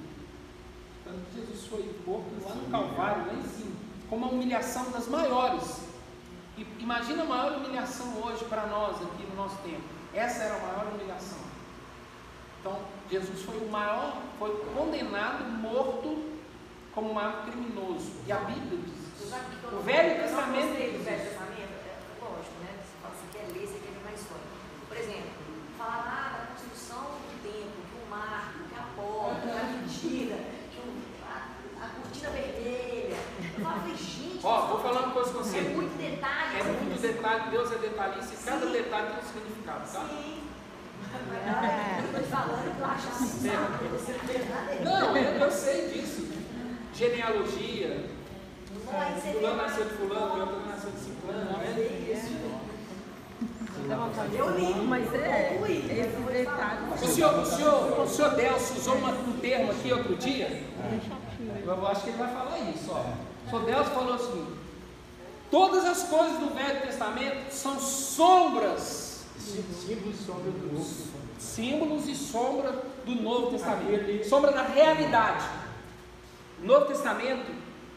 Então 1.00 1.14
Jesus 1.34 1.66
foi 1.66 1.94
morto 2.06 2.30
lá 2.42 2.54
no 2.54 2.70
Calvário, 2.70 3.26
lá 3.26 3.34
em 3.34 3.42
cima, 3.42 3.71
com 4.12 4.16
uma 4.16 4.26
humilhação 4.26 4.90
das 4.90 5.08
maiores. 5.08 5.80
E 6.58 6.66
imagina 6.78 7.22
a 7.22 7.24
maior 7.24 7.52
humilhação 7.52 8.22
hoje 8.22 8.44
para 8.44 8.66
nós 8.66 8.96
aqui 8.96 9.22
no 9.30 9.36
nosso 9.36 9.56
tempo. 9.62 9.80
Essa 10.12 10.42
era 10.42 10.56
a 10.56 10.58
maior 10.58 10.92
humilhação. 10.92 11.38
Então, 12.60 12.78
Jesus 13.10 13.40
foi 13.40 13.56
o 13.56 13.70
maior, 13.70 14.18
foi 14.38 14.54
condenado, 14.76 15.44
morto 15.44 16.30
como 16.94 17.08
o 17.08 17.14
maior 17.14 17.46
criminoso. 17.46 18.12
E 18.26 18.32
a 18.32 18.36
Bíblia 18.36 18.80
diz 18.84 19.32
quando 19.62 19.78
O 19.78 19.82
Velho 19.82 20.22
Testamento 20.22 20.76
diz 20.76 21.04
Velho. 21.06 21.30
Testamento, 21.30 21.72
é 21.72 21.96
lógico, 22.20 22.58
né? 22.60 22.76
Você 22.84 22.92
fala, 23.00 23.14
você 23.14 23.38
quer 23.38 23.46
ler, 23.58 23.66
você 23.66 23.78
quer 23.78 23.92
ver 23.92 24.04
mais 24.04 24.20
história. 24.20 24.44
Por 24.88 24.96
exemplo, 24.98 25.30
falar 25.78 26.04
lá 26.04 26.36
da 26.36 26.46
construção 26.52 27.16
do 27.16 27.42
templo, 27.42 27.80
que 27.88 27.96
o 27.96 28.10
marco, 28.10 28.58
que 28.68 28.74
a 28.76 28.84
porta, 28.94 29.40
que 29.40 29.58
a 29.58 29.64
medida, 29.80 30.36
que 30.70 30.78
o, 30.80 30.92
a, 31.24 31.86
a 31.86 31.88
cortina 31.88 32.28
vermelha. 32.28 33.16
Eu 33.58 33.64
falei, 33.64 33.96
gente, 33.96 34.31
Ó, 34.44 34.66
vou 34.66 34.80
falar 34.80 35.02
uma 35.04 35.12
coisa 35.12 35.30
com 35.30 35.38
você. 35.38 35.58
é 35.58 35.62
muito 35.62 35.96
detalhe. 35.96 36.58
É 36.58 36.62
muito 36.64 37.00
detalhe, 37.00 37.50
Deus 37.50 37.72
é 37.72 37.76
detalhista 37.76 38.34
e 38.34 38.44
cada 38.44 38.66
Sim. 38.66 38.72
detalhe 38.72 39.06
tem 39.08 39.18
um 39.18 39.22
significado, 39.22 39.92
tá? 39.92 40.06
Sim. 40.08 40.42
Te 41.12 42.22
falando 42.28 42.74
que 42.74 42.80
eu 42.80 42.86
acho 42.86 43.08
assim? 43.08 43.26
Você 43.26 44.84
não 44.84 45.16
eu, 45.16 45.22
eu 45.40 45.50
sei 45.50 45.88
disso. 45.88 46.28
Genealogia, 46.94 48.04
fulano 49.32 49.56
nasceu 49.56 49.84
de 49.84 49.90
fulano, 49.94 50.40
outro 50.40 50.68
nasceu 50.68 50.90
de 50.90 50.98
ciclano, 50.98 51.44
né? 51.58 51.88
Eu 54.34 54.50
li, 54.56 54.74
Mas 54.86 55.12
é, 55.14 55.58
esse 55.60 55.90
eu 55.90 56.06
te 56.06 56.22
falar. 56.22 56.30
detalhe. 56.32 56.92
O 57.02 57.06
senhor, 57.08 57.38
o 57.40 57.44
senhor, 57.46 58.00
o 58.00 58.08
senhor 58.08 58.30
Delcio 58.36 58.76
usou 58.76 58.94
uma- 58.96 59.10
um 59.10 59.38
termo 59.40 59.70
aqui 59.72 59.92
outro 59.92 60.16
dia. 60.16 60.62
Eu 61.64 61.86
acho 61.88 62.02
que 62.02 62.10
ele 62.10 62.18
vai 62.18 62.32
falar 62.32 62.58
isso, 62.70 62.90
ó. 62.92 63.31
Delcio 63.60 63.94
falou 63.94 64.14
assim: 64.14 64.56
todas 65.50 65.84
as 65.84 66.04
coisas 66.04 66.38
do 66.38 66.54
Velho 66.54 66.82
Testamento 66.82 67.52
são 67.52 67.78
sombras, 67.78 69.24
Símbolo 69.38 70.10
e 70.10 70.16
sombra 70.16 70.50
do 70.50 70.72
novo. 70.72 70.94
símbolos 71.38 72.08
e 72.08 72.14
sombra 72.14 72.72
do 73.04 73.14
Novo 73.16 73.50
Testamento, 73.50 74.28
sombra 74.28 74.52
da 74.52 74.62
realidade. 74.62 75.44
Novo 76.62 76.86
Testamento 76.86 77.50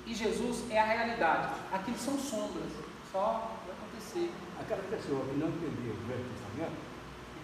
e 0.07 0.13
Jesus 0.13 0.63
é 0.71 0.79
a 0.79 0.85
realidade. 0.85 1.53
Aquilo 1.71 1.97
são 1.97 2.17
sombras, 2.17 2.71
só 3.11 3.51
vai 3.65 3.75
acontecer. 3.75 4.31
Aquela 4.59 4.81
pessoa 4.83 5.25
que 5.25 5.35
não 5.35 5.49
entendeu 5.49 5.93
o 5.93 6.07
Velho 6.07 6.25
Testamento, 6.33 6.77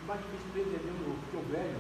é 0.04 0.08
mais 0.08 0.22
difícil 0.22 0.48
para 0.52 0.62
entender 0.62 0.90
o 0.90 1.10
novo, 1.10 1.20
porque 1.22 1.38
o 1.38 1.52
velho 1.52 1.80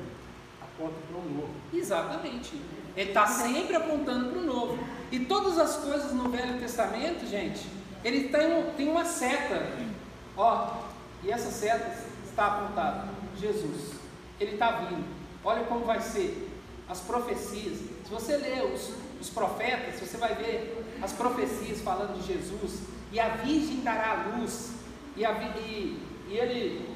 aponta 0.62 0.96
para 1.08 1.18
o 1.18 1.30
novo. 1.34 1.54
Exatamente. 1.74 2.62
Ele 2.96 3.10
está 3.10 3.26
sempre 3.28 3.76
apontando 3.76 4.30
para 4.30 4.40
o 4.40 4.46
novo. 4.46 4.80
E 5.12 5.20
todas 5.20 5.58
as 5.58 5.78
coisas 5.78 6.14
no 6.14 6.30
Velho 6.30 6.60
Testamento, 6.60 7.26
gente, 7.28 7.66
ele 8.04 8.30
tem, 8.30 8.64
tem 8.78 8.90
uma 8.90 9.06
seta. 9.06 9.72
Ó, 10.38 10.70
e 11.24 11.32
essa 11.32 11.52
seta 11.52 11.98
está 12.26 12.48
apontada. 12.48 13.10
Jesus. 13.40 13.94
Ele 14.40 14.54
está 14.54 14.72
vindo. 14.72 15.06
Olha 15.44 15.64
como 15.64 15.86
vai 15.86 16.02
ser. 16.02 16.50
As 16.90 17.00
profecias. 17.00 17.78
Se 18.06 18.10
você 18.10 18.36
ler 18.38 18.66
os, 18.66 18.92
os 19.20 19.30
profetas, 19.30 20.00
você 20.00 20.18
vai 20.18 20.36
ver 20.36 20.84
as 21.02 21.14
profecias 21.14 21.80
falando 21.82 22.20
de 22.20 22.34
Jesus. 22.34 22.82
E 23.12 23.20
a 23.20 23.30
virgem 23.30 23.82
dará 23.82 24.12
a 24.12 24.38
luz. 24.38 24.74
E, 25.16 25.24
a, 25.26 25.32
e, 25.58 26.02
e 26.28 26.38
ele. 26.38 26.90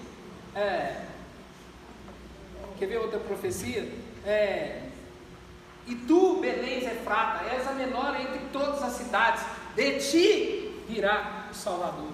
é, 0.56 1.02
Quer 2.78 2.88
ver 2.88 2.98
outra 2.98 3.20
profecia? 3.20 3.90
É, 4.26 4.90
e 5.88 5.96
tu, 5.96 6.40
Belém 6.42 6.80
Efrata, 6.86 7.46
és 7.46 7.68
a 7.68 7.72
menor 7.74 8.16
entre 8.20 8.40
todas 8.52 8.82
as 8.84 8.94
cidades, 8.94 9.44
de 9.76 10.00
ti 10.00 10.82
virá 10.88 11.48
o 11.52 11.54
Salvador. 11.54 12.10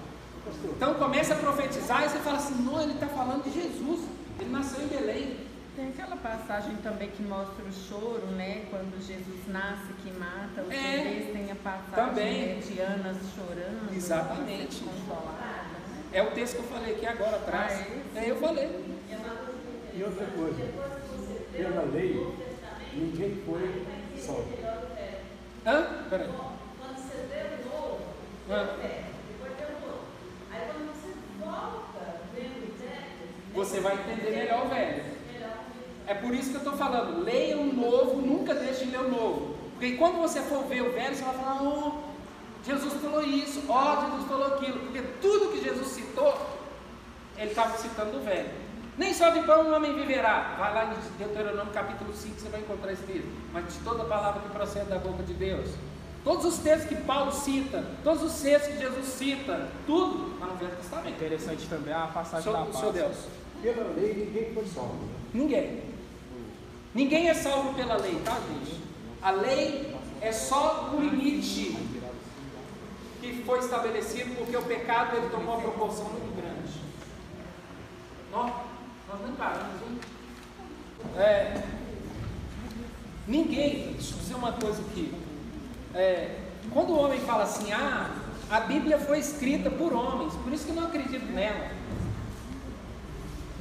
Então 0.66 0.96
começa 0.96 1.34
a 1.34 1.38
profetizar 1.38 2.04
e 2.04 2.10
você 2.10 2.18
fala 2.20 2.38
assim: 2.38 2.56
não, 2.64 2.82
ele 2.82 2.94
está 2.94 3.08
falando 3.08 3.44
de 3.44 3.52
Jesus, 3.54 4.02
ele 4.40 4.50
nasceu 4.50 4.84
em 4.84 4.88
Belém. 4.88 5.38
Tem 5.76 5.88
aquela 5.88 6.18
passagem 6.18 6.76
também 6.84 7.10
que 7.10 7.24
mostra 7.24 7.64
o 7.64 7.72
choro, 7.72 8.26
né? 8.36 8.66
Quando 8.70 8.94
Jesus 9.02 9.48
nasce, 9.48 9.94
que 10.04 10.12
mata 10.20 10.64
os 10.68 10.74
É, 10.74 10.98
bebês, 10.98 11.32
tem 11.32 11.50
a 11.52 11.56
passagem 11.56 12.06
também. 12.10 12.46
né, 12.48 12.56
de 12.62 12.80
Ana 12.82 13.16
chorando. 13.36 13.96
Exatamente. 13.96 14.84
Consolada. 14.84 15.52
É 16.12 16.22
o 16.22 16.32
texto 16.32 16.58
que 16.58 16.64
eu 16.64 16.68
falei 16.78 16.96
aqui 16.96 17.06
agora 17.06 17.38
atrás. 17.38 17.86
Ah, 18.16 18.20
É, 18.20 18.30
eu 18.32 18.36
falei. 18.36 18.68
E 19.94 20.04
outra 20.04 20.26
coisa, 20.26 20.62
pela 21.54 21.82
lei, 21.84 22.34
ninguém 22.94 23.42
foi 23.46 23.86
salvo. 24.18 24.48
Hã? 25.66 26.06
Peraí. 26.10 26.28
Quando 26.80 26.98
você 26.98 27.28
vê 27.30 27.64
o 27.64 27.70
novo, 27.70 28.00
Hã? 28.50 28.70
depois 28.78 29.54
vê 29.58 29.66
o 29.66 29.88
novo. 29.88 30.04
Aí 30.52 30.62
quando 30.68 30.92
você 30.92 31.14
volta 31.39 32.22
vendo 32.36 32.74
o 32.74 32.78
velho, 32.78 33.54
Você 33.54 33.80
vai 33.80 33.94
entender 33.94 34.32
melhor 34.32 34.66
o 34.66 34.70
velho. 34.70 35.12
É 36.08 36.14
por 36.16 36.34
isso 36.34 36.50
que 36.50 36.56
eu 36.56 36.62
estou 36.62 36.74
falando, 36.74 37.24
leia 37.24 37.58
o 37.58 37.72
novo, 37.72 38.22
nunca 38.22 38.54
deixe 38.54 38.86
de 38.86 38.92
ler 38.92 39.02
o 39.02 39.10
novo. 39.10 39.56
Porque 39.72 39.96
quando 39.96 40.20
você 40.20 40.42
for 40.42 40.64
ver 40.66 40.82
o 40.82 40.92
velho, 40.92 41.16
você 41.16 41.24
vai 41.24 41.36
falar, 41.36 41.64
oh, 41.64 41.94
Jesus 42.66 42.94
falou 43.02 43.24
isso, 43.24 43.64
ó, 43.70 44.06
Jesus 44.06 44.28
falou 44.28 44.48
aquilo. 44.56 44.80
Porque 44.80 45.02
tudo 45.22 45.52
que 45.54 45.64
Jesus 45.64 45.88
citou, 45.88 46.36
ele 47.38 47.52
estava 47.52 47.78
citando 47.78 48.18
o 48.18 48.22
velho. 48.22 48.50
Nem 49.02 49.16
só 49.16 49.32
de 49.32 49.41
pão 49.41 49.64
um 49.64 49.74
homem 49.74 49.95
viverá. 49.95 50.56
Vai 50.60 50.76
lá 50.76 50.93
em 50.93 51.18
Deuteronômio 51.18 51.74
capítulo 51.74 52.14
5, 52.14 52.39
você 52.39 52.49
vai 52.49 52.60
encontrar 52.60 52.93
esse 52.93 53.02
texto. 53.02 53.28
Mas 53.52 53.74
de 53.74 53.80
toda 53.80 54.04
palavra 54.04 54.41
que 54.41 54.49
procede 54.49 54.86
da 54.86 54.99
boca 54.99 55.24
de 55.24 55.34
Deus. 55.34 55.72
Todos 56.24 56.45
os 56.45 56.60
textos 56.60 56.88
que 56.88 56.95
Paulo 56.97 57.32
cita, 57.32 57.84
todos 58.04 58.22
os 58.22 58.39
textos 58.39 58.76
que 58.76 58.80
Jesus 58.80 59.08
cita, 59.08 59.70
tudo 59.88 60.34
está 60.36 60.45
no 60.45 60.56
Velho 60.56 60.76
Testamento. 60.76 61.16
Interessante 61.16 61.68
também 61.68 61.91
a 61.91 62.06
passagem 62.14 62.43
Seu, 62.43 62.54
da 62.54 62.60
seu 62.60 62.72
Páscoa. 62.74 62.91
Deus. 62.91 63.18
Pela 63.64 63.91
lei, 63.95 64.14
ninguém 64.14 64.54
foi 64.54 64.66
salvo. 64.68 65.10
Ninguém. 65.34 65.82
Ninguém 66.93 67.30
é 67.30 67.34
salvo 67.34 67.74
pela 67.74 67.95
lei, 67.95 68.22
tá, 68.24 68.38
gente? 68.54 68.80
A 69.20 69.32
lei 69.32 69.95
é 70.22 70.32
só 70.32 70.91
um 70.93 71.02
limite 71.02 71.76
que 73.20 73.43
foi 73.47 73.58
estabelecido 73.58 74.36
porque 74.36 74.56
o 74.56 74.62
pecado 74.62 75.18
ele 75.18 75.30
tomou 75.32 75.56
uma 75.56 75.64
proporção 75.64 76.06
muito 76.06 76.39
grande. 76.39 76.80
Nós, 78.32 78.71
nós 79.20 79.36
paramos, 79.38 79.82
hein? 79.82 79.99
É, 81.18 81.64
ninguém, 83.28 83.93
deixa 83.93 84.14
eu 84.14 84.20
dizer 84.20 84.36
uma 84.36 84.53
coisa 84.53 84.82
aqui. 84.82 85.14
É, 85.93 86.39
quando 86.72 86.91
o 86.91 86.99
homem 86.99 87.20
fala 87.22 87.43
assim, 87.43 87.72
ah, 87.74 88.16
a 88.49 88.59
Bíblia 88.62 88.97
foi 88.97 89.20
escrita 89.20 89.70
por 89.70 89.93
homens, 89.93 90.34
por 90.36 90.53
isso 90.53 90.66
que 90.66 90.72
eu 90.72 90.76
não 90.76 90.88
acredito 90.88 91.26
nela. 91.34 91.72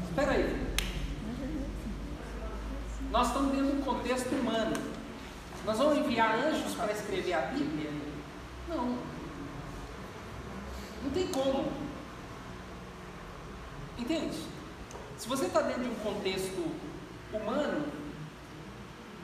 Espera 0.08 0.32
aí. 0.32 0.70
Nós 3.10 3.26
estamos 3.26 3.50
dentro 3.50 3.66
de 3.66 3.76
um 3.76 3.82
contexto 3.82 4.32
humano. 4.34 4.76
Nós 5.64 5.78
vamos 5.78 5.98
enviar 5.98 6.38
anjos 6.38 6.74
para 6.74 6.92
escrever 6.92 7.32
a 7.34 7.40
Bíblia? 7.40 7.90
Não. 8.68 8.98
Não 11.02 11.10
tem 11.12 11.26
como. 11.28 11.72
Entende? 13.98 14.49
Se 15.20 15.28
você 15.28 15.44
está 15.44 15.60
dentro 15.60 15.82
de 15.82 15.90
um 15.90 15.94
contexto 15.96 16.64
humano, 17.30 17.84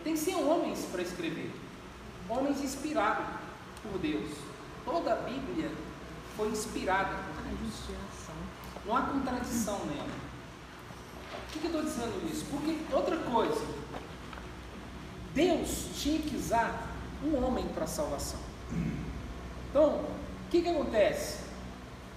tem 0.05 0.13
que 0.13 0.19
ser 0.19 0.35
homens 0.35 0.85
para 0.93 1.01
escrever. 1.01 1.51
Homens 2.29 2.63
inspirados 2.63 3.25
por 3.83 3.99
Deus. 3.99 4.31
Toda 4.85 5.15
a 5.15 5.17
Bíblia 5.17 5.73
foi 6.37 6.49
inspirada 6.49 7.15
por 7.15 7.43
Deus. 7.45 7.75
Não 8.85 8.95
há 8.95 9.03
contradição 9.05 9.87
nela. 9.87 10.07
Por 11.31 11.53
que, 11.55 11.59
que 11.61 11.65
eu 11.65 11.81
estou 11.81 11.83
dizendo 11.83 12.31
isso? 12.31 12.45
Porque, 12.51 12.77
outra 12.95 13.17
coisa, 13.17 13.67
Deus 15.35 15.89
tinha 15.95 16.21
que 16.21 16.37
usar 16.37 16.91
um 17.25 17.43
homem 17.43 17.67
para 17.69 17.85
a 17.85 17.89
salvação. 17.89 18.41
Então, 19.71 19.93
o 19.95 20.51
que, 20.51 20.61
que 20.61 20.69
acontece? 20.69 21.39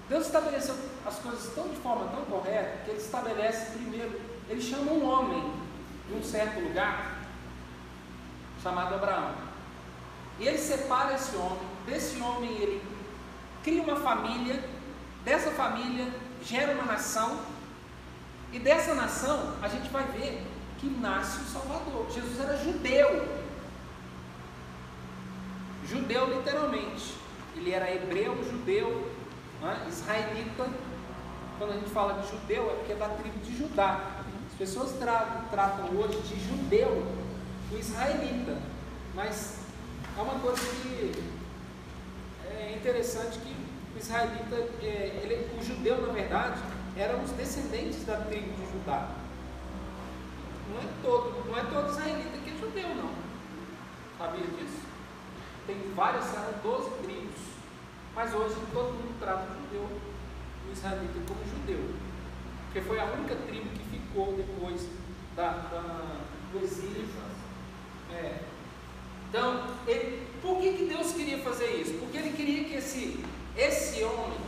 Deus 0.10 0.26
estabeleceu 0.26 0.76
as 1.10 1.20
coisas 1.20 1.54
tão 1.54 1.68
de 1.68 1.76
forma 1.78 2.08
tão 2.08 2.24
correta 2.26 2.84
que 2.86 2.92
ele 2.92 3.00
estabelece 3.00 3.72
primeiro, 3.72 4.22
ele 4.48 4.62
chama 4.62 4.92
um 4.92 5.06
homem 5.06 5.54
de 6.08 6.16
um 6.16 6.24
certo 6.24 6.60
lugar, 6.60 7.20
chamado 8.62 8.96
Abraão. 8.96 9.34
E 10.40 10.48
ele 10.48 10.58
separa 10.58 11.16
esse 11.16 11.36
homem, 11.36 11.60
desse 11.86 12.22
homem 12.22 12.52
ele 12.52 12.84
cria 13.64 13.82
uma 13.84 13.98
família, 13.98 14.64
dessa 15.24 15.52
família 15.52 16.08
gera 16.44 16.74
uma 16.74 16.86
nação, 16.86 17.40
e 18.54 18.60
dessa 18.60 18.94
nação 18.94 19.56
a 19.62 19.68
gente 19.68 19.90
vai 19.90 20.04
ver 20.04 20.44
que 20.78 20.88
nasce 20.88 21.42
o 21.42 21.46
Salvador. 21.46 22.08
Jesus 22.10 22.40
era 22.40 22.58
judeu. 22.58 23.28
Judeu 25.86 26.38
literalmente. 26.38 27.16
Ele 27.56 27.72
era 27.72 27.94
hebreu, 27.94 28.42
judeu, 28.50 29.12
né? 29.62 29.86
israelita. 29.90 30.70
Quando 31.60 31.72
a 31.72 31.76
gente 31.76 31.90
fala 31.90 32.22
de 32.22 32.30
judeu, 32.30 32.72
é 32.72 32.76
porque 32.76 32.94
é 32.94 32.96
da 32.96 33.10
tribo 33.10 33.38
de 33.40 33.58
Judá. 33.58 34.00
As 34.50 34.58
pessoas 34.58 34.94
tra 34.94 35.44
tratam 35.52 35.90
hoje 35.90 36.18
de 36.22 36.40
judeu 36.48 37.06
o 37.70 37.78
israelita. 37.78 38.58
Mas 39.14 39.60
é 40.18 40.22
uma 40.22 40.40
coisa 40.40 40.62
que 40.82 41.12
é 42.50 42.76
interessante 42.78 43.40
que 43.40 43.56
O 43.94 44.00
israelita, 44.00 44.56
é, 44.82 45.20
ele, 45.22 45.60
o 45.60 45.64
judeu, 45.64 46.02
na 46.08 46.14
verdade, 46.14 46.62
eram 46.96 47.24
os 47.24 47.32
descendentes 47.32 48.06
da 48.06 48.18
tribo 48.22 48.54
de 48.54 48.72
Judá. 48.72 49.10
Não 50.70 50.80
é 50.80 50.86
todo, 51.04 51.46
não 51.46 51.58
é 51.58 51.64
todo 51.64 51.92
israelita 51.92 52.38
que 52.38 52.52
é 52.52 52.54
judeu, 52.54 52.96
não. 52.96 53.12
Sabia 54.18 54.46
disso? 54.46 54.80
Tem 55.68 55.76
várias, 55.94 56.34
eram 56.34 56.54
12 56.64 56.90
tribos. 57.04 57.42
Mas 58.16 58.34
hoje 58.34 58.56
todo 58.74 58.94
mundo 58.94 59.20
trata 59.20 59.48
judeu, 59.62 59.90
israelita, 60.72 61.20
como 61.28 61.40
judeu. 61.46 61.96
Porque 62.66 62.82
foi 62.82 63.00
a 63.00 63.06
única 63.06 63.36
tribo 63.36 63.70
que 63.70 63.98
ficou 63.98 64.36
depois 64.36 64.88
da, 65.36 65.52
da 65.52 66.20
do 66.52 66.64
exílio. 66.64 67.08
É. 68.12 68.40
Então, 69.30 69.68
ele, 69.88 70.28
por 70.42 70.60
que, 70.60 70.74
que 70.74 70.86
Deus 70.86 71.12
queria 71.12 71.38
fazer 71.40 71.82
isso? 71.82 71.94
Porque 72.00 72.18
ele 72.18 72.32
queria 72.32 72.64
que 72.64 72.76
esse, 72.76 73.20
esse 73.56 74.04
homem 74.04 74.40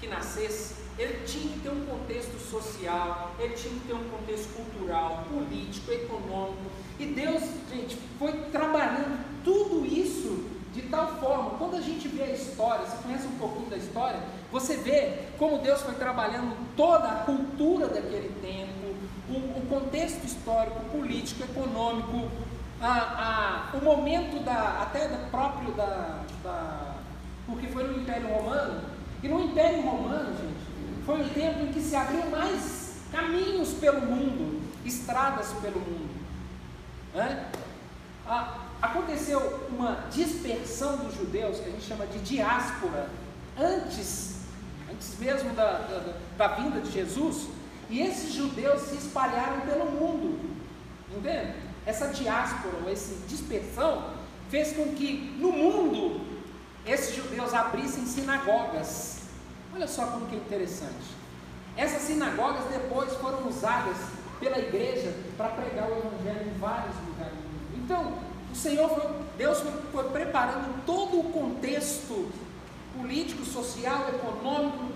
que 0.00 0.06
nascesse, 0.06 0.76
ele 0.98 1.24
tinha 1.26 1.52
que 1.52 1.60
ter 1.60 1.70
um 1.70 1.84
contexto 1.84 2.38
social, 2.38 3.34
ele 3.38 3.54
tinha 3.54 3.74
que 3.74 3.86
ter 3.86 3.94
um 3.94 4.08
contexto 4.08 4.48
cultural, 4.54 5.26
político, 5.28 5.90
econômico. 5.90 6.70
E 6.98 7.06
Deus, 7.06 7.42
gente, 7.70 7.98
foi 8.18 8.32
trabalhando 8.50 9.18
tudo 9.42 9.84
isso 9.84 10.55
de 10.76 10.82
tal 10.82 11.06
forma, 11.16 11.50
quando 11.58 11.76
a 11.76 11.80
gente 11.80 12.06
vê 12.06 12.24
a 12.24 12.32
história, 12.32 12.84
você 12.84 13.02
conhece 13.02 13.26
um 13.26 13.38
pouquinho 13.38 13.70
da 13.70 13.78
história, 13.78 14.20
você 14.52 14.76
vê 14.76 15.24
como 15.38 15.58
Deus 15.58 15.80
foi 15.80 15.94
trabalhando 15.94 16.54
toda 16.76 17.08
a 17.08 17.14
cultura 17.24 17.88
daquele 17.88 18.28
tempo, 18.42 18.94
o, 19.30 19.58
o 19.58 19.66
contexto 19.70 20.22
histórico, 20.24 20.78
político, 20.92 21.42
econômico, 21.44 22.30
a, 22.78 23.70
a, 23.72 23.76
o 23.78 23.82
momento 23.82 24.44
da, 24.44 24.82
até 24.82 25.08
da 25.08 25.16
próprio 25.30 25.72
da, 25.72 26.20
da, 26.44 26.94
porque 27.46 27.68
foi 27.68 27.84
no 27.84 28.02
Império 28.02 28.28
Romano, 28.28 28.82
e 29.22 29.28
no 29.28 29.44
Império 29.44 29.80
Romano, 29.80 30.36
gente, 30.36 31.06
foi 31.06 31.22
um 31.22 31.28
tempo 31.30 31.60
em 31.60 31.72
que 31.72 31.80
se 31.80 31.96
abriu 31.96 32.28
mais 32.30 32.98
caminhos 33.10 33.72
pelo 33.72 34.02
mundo, 34.02 34.60
estradas 34.84 35.54
pelo 35.62 35.80
mundo. 35.80 36.14
Né? 37.14 37.46
A, 38.26 38.65
aconteceu 38.80 39.68
uma 39.70 40.06
dispersão 40.10 40.96
dos 40.98 41.14
judeus, 41.14 41.58
que 41.58 41.68
a 41.68 41.72
gente 41.72 41.84
chama 41.84 42.06
de 42.06 42.18
diáspora, 42.20 43.08
antes, 43.58 44.36
antes 44.90 45.18
mesmo 45.18 45.54
da, 45.54 45.78
da, 45.78 46.14
da 46.36 46.48
vinda 46.56 46.80
de 46.80 46.90
Jesus, 46.90 47.48
e 47.88 48.00
esses 48.00 48.32
judeus 48.34 48.82
se 48.82 48.96
espalharam 48.96 49.60
pelo 49.60 49.90
mundo. 49.90 50.56
Entende? 51.16 51.54
Essa 51.84 52.08
diáspora, 52.08 52.76
ou 52.84 52.90
essa 52.90 53.14
dispersão, 53.28 54.10
fez 54.50 54.72
com 54.72 54.94
que 54.94 55.36
no 55.38 55.52
mundo 55.52 56.20
esses 56.86 57.16
judeus 57.16 57.54
abrissem 57.54 58.04
sinagogas. 58.06 59.20
Olha 59.74 59.88
só 59.88 60.06
como 60.06 60.26
que 60.26 60.36
é 60.36 60.38
interessante. 60.38 61.16
Essas 61.76 62.02
sinagogas 62.02 62.64
depois 62.70 63.12
foram 63.14 63.46
usadas 63.48 63.96
pela 64.40 64.58
igreja 64.58 65.12
para 65.36 65.48
pregar 65.50 65.88
o 65.88 65.98
evangelho 65.98 66.50
em 66.54 66.58
vários 66.58 66.96
lugares 67.06 67.34
do 67.34 67.48
mundo. 67.48 67.84
Então, 67.84 68.25
o 68.56 68.58
Senhor 68.58 68.88
foi, 68.88 69.06
Deus 69.36 69.60
foi, 69.60 69.72
foi 69.92 70.04
preparando 70.10 70.82
todo 70.86 71.20
o 71.20 71.24
contexto 71.24 72.32
político, 72.96 73.44
social, 73.44 74.08
econômico, 74.08 74.92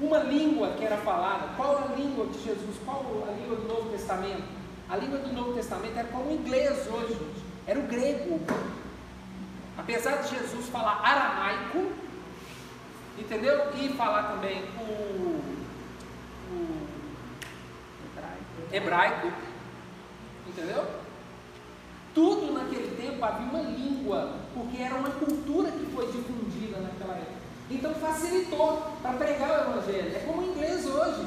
uma 0.00 0.20
língua 0.20 0.70
que 0.78 0.84
era 0.84 0.96
falada. 0.96 1.48
Qual 1.54 1.76
a 1.76 1.94
língua 1.94 2.26
de 2.28 2.42
Jesus? 2.42 2.76
Qual 2.86 3.04
a 3.28 3.32
língua 3.32 3.56
do 3.56 3.68
Novo 3.68 3.90
Testamento? 3.90 4.44
A 4.88 4.96
língua 4.96 5.18
do 5.18 5.30
Novo 5.30 5.52
Testamento 5.52 5.98
era 5.98 6.08
como 6.08 6.30
o 6.30 6.32
inglês 6.32 6.88
hoje, 6.90 7.18
era 7.66 7.78
o 7.78 7.82
grego. 7.82 8.40
Apesar 9.76 10.22
de 10.22 10.30
Jesus 10.30 10.68
falar 10.70 11.02
aramaico, 11.04 11.92
entendeu? 13.18 13.74
E 13.74 13.90
falar 13.90 14.32
também 14.32 14.64
o, 14.78 15.42
o 16.50 16.88
hebraico, 18.72 19.30
entendeu? 20.46 21.01
Tudo 22.14 22.52
naquele 22.52 22.96
tempo 22.96 23.24
havia 23.24 23.46
uma 23.46 23.62
língua, 23.62 24.34
porque 24.54 24.82
era 24.82 24.94
uma 24.94 25.10
cultura 25.10 25.70
que 25.70 25.86
foi 25.86 26.06
difundida 26.06 26.78
naquela 26.78 27.14
época. 27.14 27.32
Então 27.70 27.94
facilitou 27.94 28.82
para 29.02 29.12
pregar 29.14 29.68
o 29.68 29.70
Evangelho. 29.72 30.16
É 30.16 30.18
como 30.26 30.42
o 30.42 30.44
inglês 30.44 30.86
hoje. 30.86 31.26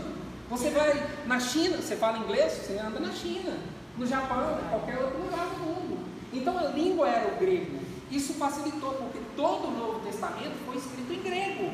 Você 0.50 0.70
vai 0.70 1.08
na 1.26 1.40
China, 1.40 1.78
você 1.78 1.96
fala 1.96 2.20
inglês, 2.20 2.54
você 2.54 2.78
anda 2.78 3.00
na 3.00 3.12
China, 3.12 3.58
no 3.98 4.06
Japão, 4.06 4.60
em 4.64 4.70
qualquer 4.70 5.00
outro 5.00 5.24
lugar 5.24 5.46
do 5.48 5.60
mundo. 5.60 6.06
Então 6.32 6.58
a 6.58 6.64
língua 6.66 7.08
era 7.08 7.34
o 7.34 7.40
grego. 7.40 7.80
Isso 8.12 8.34
facilitou, 8.36 8.94
porque 8.94 9.20
todo 9.36 9.68
o 9.68 9.72
Novo 9.72 10.00
Testamento 10.02 10.54
foi 10.66 10.78
escrito 10.78 11.14
em 11.14 11.22
grego. 11.24 11.74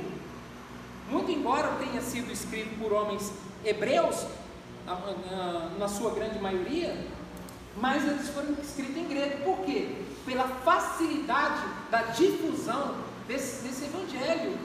Muito 1.10 1.30
embora 1.32 1.76
tenha 1.80 2.02
sido 2.02 2.32
escrito 2.32 2.80
por 2.80 2.94
homens 2.94 3.34
hebreus, 3.66 4.26
na, 5.78 5.88
sua 5.88 6.12
grande 6.12 6.40
maioria, 6.40 6.96
mas 7.78 8.04
eles 8.04 8.30
foram 8.30 8.54
escritos 8.62 8.98
em 8.98 9.08
grego. 9.08 9.44
Por 9.44 9.66
quê? 9.66 10.04
Pela 10.26 10.48
facilidade 10.48 11.62
da 11.90 12.04
difusão 12.04 12.96
desse, 13.28 13.64
desse 13.64 13.86
evangelho. 13.86 14.58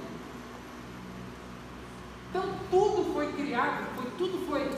Então 2.31 2.55
tudo 2.71 3.13
foi 3.15 3.33
criado, 3.33 3.87
foi, 3.95 4.11
tudo 4.19 4.47
foi 4.47 4.71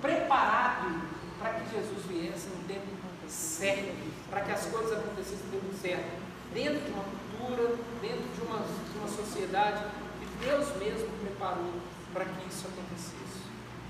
preparado 0.00 1.00
para 1.38 1.54
que 1.54 1.74
Jesus 1.74 2.04
viesse 2.06 2.48
no 2.48 2.64
tempo 2.68 2.86
certo, 3.28 3.94
para 4.30 4.42
que 4.42 4.52
as 4.52 4.66
coisas 4.66 4.92
acontecessem 4.92 5.46
no 5.46 5.60
tempo 5.60 5.74
certo, 5.80 6.22
dentro 6.52 6.80
de 6.80 6.90
uma 6.90 7.04
cultura, 7.04 7.76
dentro 8.00 8.28
de 8.34 8.40
uma, 8.42 8.58
de 8.58 8.98
uma 8.98 9.08
sociedade 9.08 9.84
que 10.20 10.46
Deus 10.46 10.76
mesmo 10.76 11.08
preparou 11.20 11.74
para 12.12 12.24
que 12.24 12.48
isso 12.48 12.66
acontecesse. 12.68 13.13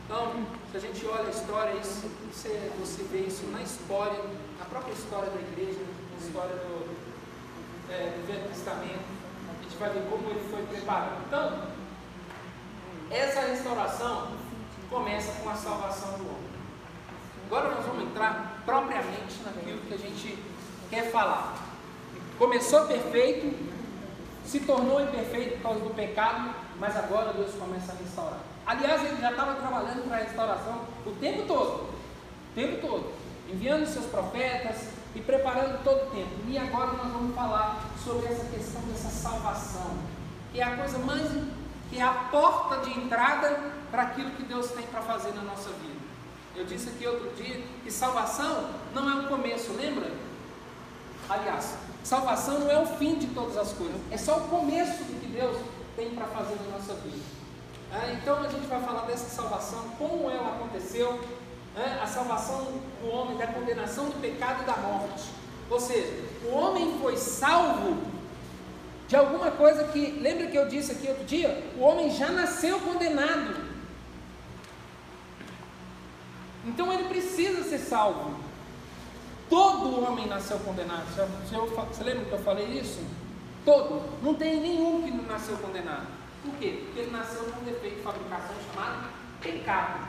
Então, 0.04 0.46
se 0.70 0.76
a 0.76 0.80
gente 0.80 1.06
olha 1.06 1.26
a 1.26 1.30
história, 1.30 1.72
isso, 1.80 2.10
você, 2.30 2.70
você 2.78 3.02
vê 3.04 3.20
isso 3.20 3.46
na 3.46 3.62
história, 3.62 4.20
na 4.58 4.64
própria 4.66 4.92
história 4.92 5.30
da 5.30 5.40
igreja, 5.40 5.80
na 6.12 6.26
história 6.26 6.54
do, 6.56 6.96
é, 7.90 8.10
do 8.10 8.26
Velho 8.26 8.48
Testamento, 8.48 9.04
a 9.58 9.62
gente 9.62 9.76
vai 9.76 9.90
ver 9.90 10.02
como 10.10 10.28
ele 10.28 10.46
foi 10.50 10.62
preparado. 10.66 11.24
Então, 11.26 11.68
essa 13.10 13.40
restauração 13.40 14.32
começa 14.90 15.32
com 15.42 15.48
a 15.48 15.54
salvação 15.54 16.18
do 16.18 16.24
homem. 16.24 16.54
Agora 17.46 17.74
nós 17.74 17.86
vamos 17.86 18.04
entrar 18.04 18.62
propriamente 18.64 19.42
naquilo 19.44 19.80
que 19.80 19.94
a 19.94 19.98
gente 19.98 20.38
quer 20.90 21.10
falar. 21.10 21.56
Começou 22.38 22.86
perfeito, 22.86 23.56
se 24.44 24.60
tornou 24.60 25.00
imperfeito 25.00 25.56
por 25.56 25.62
causa 25.62 25.80
do 25.80 25.94
pecado, 25.94 26.54
mas 26.78 26.96
agora 26.96 27.32
Deus 27.32 27.54
começa 27.54 27.92
a 27.92 27.96
restaurar. 27.96 28.40
Aliás, 28.66 29.04
ele 29.04 29.20
já 29.20 29.30
estava 29.30 29.54
trabalhando 29.54 30.08
para 30.08 30.16
a 30.16 30.20
restauração 30.20 30.80
o 31.06 31.10
tempo 31.12 31.46
todo, 31.46 31.84
o 31.84 32.54
tempo 32.54 32.80
todo, 32.80 33.12
enviando 33.48 33.86
seus 33.86 34.06
profetas, 34.06 34.94
e 35.14 35.20
preparando 35.20 35.82
todo 35.84 36.08
o 36.08 36.10
tempo. 36.10 36.30
E 36.48 36.58
agora 36.58 36.92
nós 36.92 37.12
vamos 37.12 37.34
falar 37.34 37.84
sobre 38.02 38.26
essa 38.26 38.44
questão 38.46 38.82
dessa 38.82 39.08
salvação, 39.08 39.96
que 40.52 40.60
é 40.60 40.64
a 40.64 40.76
coisa 40.76 40.98
mais, 40.98 41.30
que 41.88 41.98
é 41.98 42.02
a 42.02 42.12
porta 42.30 42.78
de 42.84 42.98
entrada 42.98 43.72
para 43.90 44.02
aquilo 44.02 44.30
que 44.32 44.42
Deus 44.42 44.70
tem 44.72 44.84
para 44.86 45.00
fazer 45.02 45.32
na 45.34 45.42
nossa 45.42 45.70
vida. 45.70 46.04
Eu 46.56 46.64
disse 46.64 46.88
aqui 46.88 47.06
outro 47.06 47.30
dia 47.36 47.64
que 47.82 47.90
salvação 47.90 48.70
não 48.92 49.08
é 49.08 49.24
o 49.24 49.28
começo, 49.28 49.72
lembra? 49.72 50.10
Aliás, 51.28 51.76
salvação 52.02 52.60
não 52.60 52.70
é 52.70 52.78
o 52.78 52.86
fim 52.86 53.16
de 53.16 53.28
todas 53.28 53.56
as 53.56 53.72
coisas, 53.72 53.96
é 54.10 54.16
só 54.16 54.38
o 54.38 54.48
começo 54.48 55.04
do 55.04 55.20
que 55.20 55.26
Deus 55.28 55.56
tem 55.96 56.10
para 56.10 56.26
fazer 56.26 56.56
na 56.56 56.78
nossa 56.78 56.94
vida. 56.94 57.22
É, 57.92 58.12
então 58.14 58.42
a 58.42 58.48
gente 58.48 58.66
vai 58.66 58.80
falar 58.82 59.02
dessa 59.02 59.28
salvação, 59.28 59.84
como 59.98 60.28
ela 60.28 60.56
aconteceu, 60.56 61.12
né, 61.74 62.00
a 62.02 62.06
salvação 62.06 62.72
do 63.00 63.08
homem 63.08 63.36
da 63.36 63.46
condenação 63.46 64.06
do 64.06 64.20
pecado 64.20 64.62
e 64.62 64.66
da 64.66 64.76
morte. 64.76 65.24
Ou 65.70 65.80
seja, 65.80 66.12
o 66.44 66.54
homem 66.54 66.98
foi 67.00 67.16
salvo 67.16 67.98
de 69.06 69.16
alguma 69.16 69.50
coisa 69.50 69.84
que, 69.84 70.18
lembra 70.20 70.46
que 70.46 70.56
eu 70.56 70.68
disse 70.68 70.92
aqui 70.92 71.08
outro 71.08 71.24
dia? 71.24 71.62
O 71.76 71.82
homem 71.82 72.10
já 72.10 72.30
nasceu 72.30 72.80
condenado. 72.80 73.64
Então 76.64 76.92
ele 76.92 77.08
precisa 77.08 77.62
ser 77.62 77.78
salvo. 77.78 78.34
Todo 79.48 80.02
homem 80.02 80.26
nasceu 80.26 80.58
condenado. 80.60 81.04
Você, 81.14 81.56
você 81.56 82.02
lembra 82.02 82.24
que 82.24 82.32
eu 82.32 82.38
falei 82.38 82.66
isso? 82.66 83.00
Todo. 83.64 84.02
Não 84.22 84.34
tem 84.34 84.60
nenhum 84.60 85.02
que 85.02 85.10
nasceu 85.26 85.56
condenado. 85.56 86.06
Por 86.42 86.54
quê? 86.56 86.82
Porque 86.84 87.00
ele 87.00 87.10
nasceu 87.10 87.44
com 87.44 87.60
um 87.60 87.64
defeito 87.64 87.96
de 87.96 88.02
fabricação 88.02 88.54
chamado 88.70 89.08
pecado. 89.40 90.06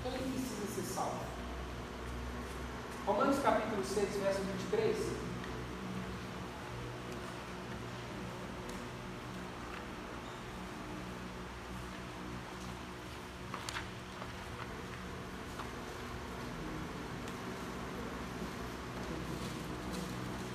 Então 0.00 0.12
ele 0.12 0.32
precisa 0.32 0.66
ser 0.74 0.94
salvo. 0.94 1.20
Romanos 3.06 3.38
capítulo 3.38 3.82
6, 3.82 4.16
verso 4.22 4.40
23. 4.40 4.96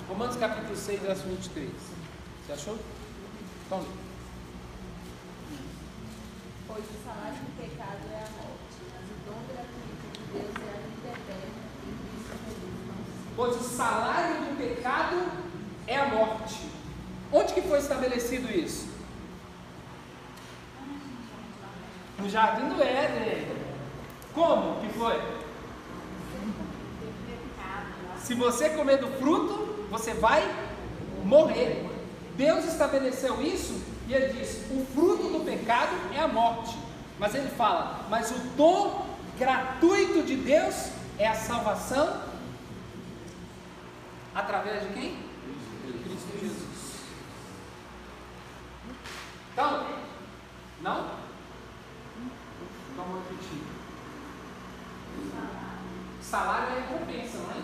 Romanos 0.08 0.36
capítulo 0.36 0.76
6, 0.76 1.00
verso 1.00 1.22
23. 1.24 2.01
Você 2.52 2.68
achou? 2.68 2.78
Então, 3.66 3.82
Pois 6.66 6.84
o 6.84 7.04
salário 7.04 7.38
do 7.38 7.56
pecado 7.56 8.00
é 8.12 8.16
a 8.16 8.28
morte, 8.30 8.76
mas 8.92 9.04
o 9.08 9.16
dom 9.26 9.38
gratuito 9.48 10.06
de 10.12 10.22
Deus 10.32 10.54
é 10.56 10.70
a 10.70 10.80
vida 10.86 11.08
eterna 11.08 11.52
em 11.86 11.94
Cristo 12.08 12.32
Jesus 12.44 12.72
nosso 12.88 13.00
Senhor. 13.00 13.34
Pois 13.36 13.56
o 13.56 13.76
salário 13.76 14.34
do 14.44 14.56
pecado 14.58 15.16
é 15.86 15.96
a 15.96 16.06
morte. 16.06 16.68
Onde 17.32 17.54
que 17.54 17.62
foi 17.62 17.78
estabelecido 17.78 18.50
isso? 18.50 18.88
No 22.18 22.28
jardim 22.28 22.68
do 22.68 22.82
Éden. 22.82 23.56
Como 24.34 24.80
que 24.80 24.92
foi? 24.92 25.20
Se 28.18 28.34
você 28.34 28.70
comer 28.70 28.98
do 28.98 29.08
fruto, 29.18 29.86
você 29.90 30.12
vai 30.12 30.42
morrer. 31.24 31.91
Deus 32.36 32.64
estabeleceu 32.64 33.42
isso 33.42 33.82
e 34.08 34.14
ele 34.14 34.32
diz: 34.32 34.64
o 34.70 34.86
fruto 34.94 35.28
do 35.28 35.44
pecado 35.44 35.94
é 36.14 36.20
a 36.20 36.28
morte. 36.28 36.76
Mas 37.18 37.34
ele 37.34 37.48
fala: 37.50 38.06
mas 38.08 38.30
o 38.30 38.38
dom 38.56 39.06
gratuito 39.38 40.22
de 40.22 40.36
Deus 40.36 40.90
é 41.18 41.28
a 41.28 41.34
salvação 41.34 42.22
através 44.34 44.82
de 44.82 44.94
quem? 44.94 45.32
Cristo 46.04 46.38
Jesus. 46.40 47.00
Então, 49.52 49.86
não? 50.80 51.10
Vamos 52.96 53.22
repetir. 53.28 53.62
Salário 56.20 56.76
é 56.76 56.80
recompensa, 56.80 57.38
não 57.38 57.50
é? 57.50 57.62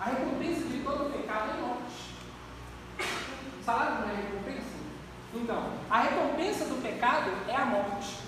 A 0.00 0.04
recompensa 0.04 0.64
de 0.68 0.82
todo 0.82 1.12
pecado 1.12 1.50
é 1.50 1.60
morte. 1.60 2.14
Salário 3.64 4.00
não 4.00 4.10
é 4.10 4.16
recompensa? 4.16 4.74
Então, 5.34 5.70
a 5.90 6.00
recompensa 6.02 6.64
do 6.66 6.82
pecado 6.82 7.30
é 7.48 7.56
a 7.56 7.64
morte. 7.64 8.18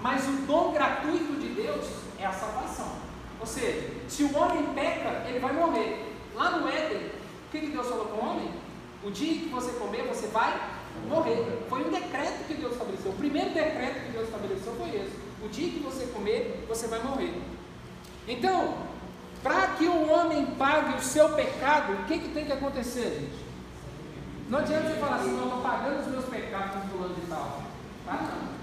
Mas 0.00 0.28
o 0.28 0.32
dom 0.46 0.72
gratuito 0.72 1.40
de 1.40 1.48
Deus 1.48 1.86
é 2.18 2.26
a 2.26 2.32
salvação. 2.32 2.92
Ou 3.40 3.46
seja, 3.46 3.90
se 4.08 4.24
o 4.24 4.36
homem 4.36 4.64
peca, 4.74 5.24
ele 5.28 5.38
vai 5.38 5.52
morrer. 5.52 6.14
Lá 6.34 6.50
no 6.50 6.68
Éden, 6.68 7.06
o 7.08 7.50
que, 7.50 7.66
Deus 7.66 7.88
falou 7.88 8.06
para 8.06 8.16
o 8.16 8.28
homem? 8.28 8.50
O 9.02 9.10
dia 9.10 9.40
que 9.40 9.48
você 9.48 9.72
comer, 9.72 10.06
você 10.06 10.26
vai 10.28 10.60
morrer. 11.08 11.64
Foi 11.68 11.84
um 11.86 11.90
decreto 11.90 12.46
que 12.46 12.54
Deus 12.54 12.72
estabeleceu. 12.72 13.12
O 13.12 13.16
primeiro 13.16 13.50
decreto 13.50 14.04
que 14.04 14.12
Deus 14.12 14.26
estabeleceu 14.26 14.74
foi 14.76 14.88
esse. 14.88 15.16
O 15.42 15.48
dia 15.48 15.70
que 15.70 15.78
você 15.80 16.06
comer, 16.06 16.64
você 16.68 16.86
vai 16.86 17.02
morrer. 17.02 17.40
Então, 18.28 18.74
para 19.42 19.68
que 19.68 19.86
o 19.86 20.10
homem 20.10 20.46
pague 20.58 20.96
o 20.96 21.02
seu 21.02 21.30
pecado, 21.30 21.92
o 21.92 22.04
que, 22.04 22.18
que 22.18 22.28
tem 22.28 22.44
que 22.44 22.52
acontecer, 22.52 23.20
gente? 23.20 23.45
Não 24.48 24.60
adianta 24.60 24.88
você 24.88 24.94
falar 25.00 25.16
assim, 25.16 25.32
não, 25.32 25.44
estou 25.44 25.60
pagando 25.60 26.00
os 26.00 26.06
meus 26.06 26.24
pecados 26.26 26.70
com 26.72 26.88
fulano 26.88 27.14
de 27.14 27.20
tal. 27.22 27.62
Tá 28.04 28.12
não. 28.12 28.56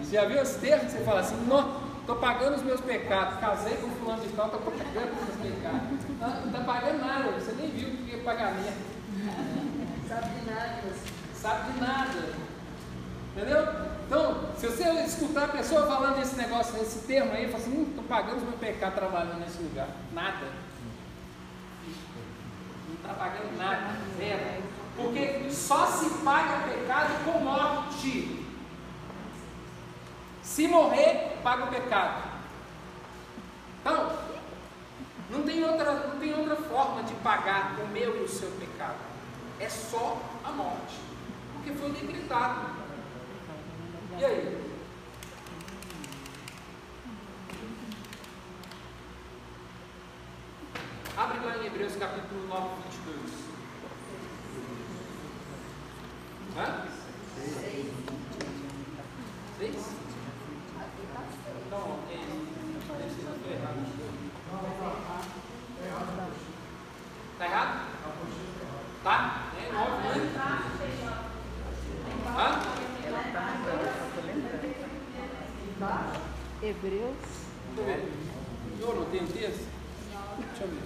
Você 0.00 0.16
já 0.16 0.24
viu 0.24 0.42
os 0.42 0.50
termos? 0.56 0.92
Você 0.92 1.04
fala 1.04 1.20
assim, 1.20 1.36
não, 1.46 1.80
estou 2.00 2.16
pagando 2.16 2.56
os 2.56 2.62
meus 2.62 2.80
pecados, 2.80 3.38
casei 3.38 3.76
com 3.76 3.88
fulano 3.90 4.22
de 4.22 4.28
tal, 4.30 4.46
estou 4.46 4.60
pagando 4.60 5.12
os 5.12 5.38
meus 5.38 5.54
pecados. 5.54 5.80
Não 6.18 6.46
está 6.46 6.60
pagando 6.60 6.98
nada, 6.98 7.30
você 7.30 7.52
nem 7.52 7.70
viu 7.70 7.88
o 7.88 7.96
que 7.98 8.14
é 8.14 8.18
pagamento. 8.18 8.92
Sabe 10.08 10.40
de 10.40 10.50
nada. 10.50 10.82
Sabe 11.34 11.72
de 11.72 11.80
nada. 11.80 12.28
Entendeu? 13.36 13.68
Então, 14.06 14.50
se 14.58 14.66
você 14.66 14.82
escutar 15.04 15.44
a 15.44 15.48
pessoa 15.48 15.86
falando 15.86 16.20
esse 16.20 16.36
negócio, 16.36 16.76
esse 16.82 17.06
termo 17.06 17.32
aí, 17.32 17.46
fala 17.46 17.62
assim, 17.62 17.82
estou 17.88 18.04
pagando 18.04 18.38
os 18.38 18.42
meus 18.42 18.56
pecados 18.56 18.96
trabalhando 18.96 19.40
nesse 19.40 19.62
lugar. 19.62 19.88
Nada. 20.12 20.71
Está 23.02 23.14
pagando 23.14 23.58
nada. 23.58 23.96
Zero. 24.16 24.62
Porque 24.96 25.50
só 25.50 25.86
se 25.86 26.08
paga 26.24 26.68
pecado 26.68 27.24
com 27.24 27.40
morte. 27.40 28.46
Se 30.42 30.68
morrer, 30.68 31.38
paga 31.42 31.64
o 31.64 31.68
pecado. 31.68 32.30
Então, 33.80 34.18
não 35.30 35.42
tem 35.42 35.64
outra, 35.64 35.92
não 36.08 36.18
tem 36.20 36.34
outra 36.34 36.56
forma 36.56 37.02
de 37.02 37.14
pagar 37.14 37.74
o 37.82 37.88
meu 37.88 38.20
e 38.20 38.24
o 38.24 38.28
seu 38.28 38.50
pecado. 38.52 38.98
É 39.58 39.68
só 39.68 40.20
a 40.44 40.50
morte. 40.50 41.00
Porque 41.54 41.72
foi 41.72 41.90
decretado. 41.90 42.66
E 44.18 44.24
aí? 44.24 44.71
Abre 51.14 51.44
lá 51.44 51.58
em 51.58 51.66
Hebreus 51.66 51.94
capítulo 51.96 52.48
9, 52.48 52.68
22. 53.04 53.32
Hã? 56.56 56.86
Seis? 59.58 59.76
Então, 61.66 61.98
é 62.08 62.14
isso. 62.14 62.32
Estou 63.28 63.52
errado. 63.52 63.80
Está 67.32 67.44
errado? 67.44 67.72
Tá? 69.04 69.16
É 69.58 69.72
9, 69.72 69.90
né? 70.08 70.32
Hã? 72.38 72.48
Hebreus. 76.62 77.16
Eu 78.80 78.94
não 78.94 79.04
tenho 79.06 79.26
texto? 79.26 79.71
Deixa 80.48 80.64
eu 80.64 80.68
ver. 80.68 80.82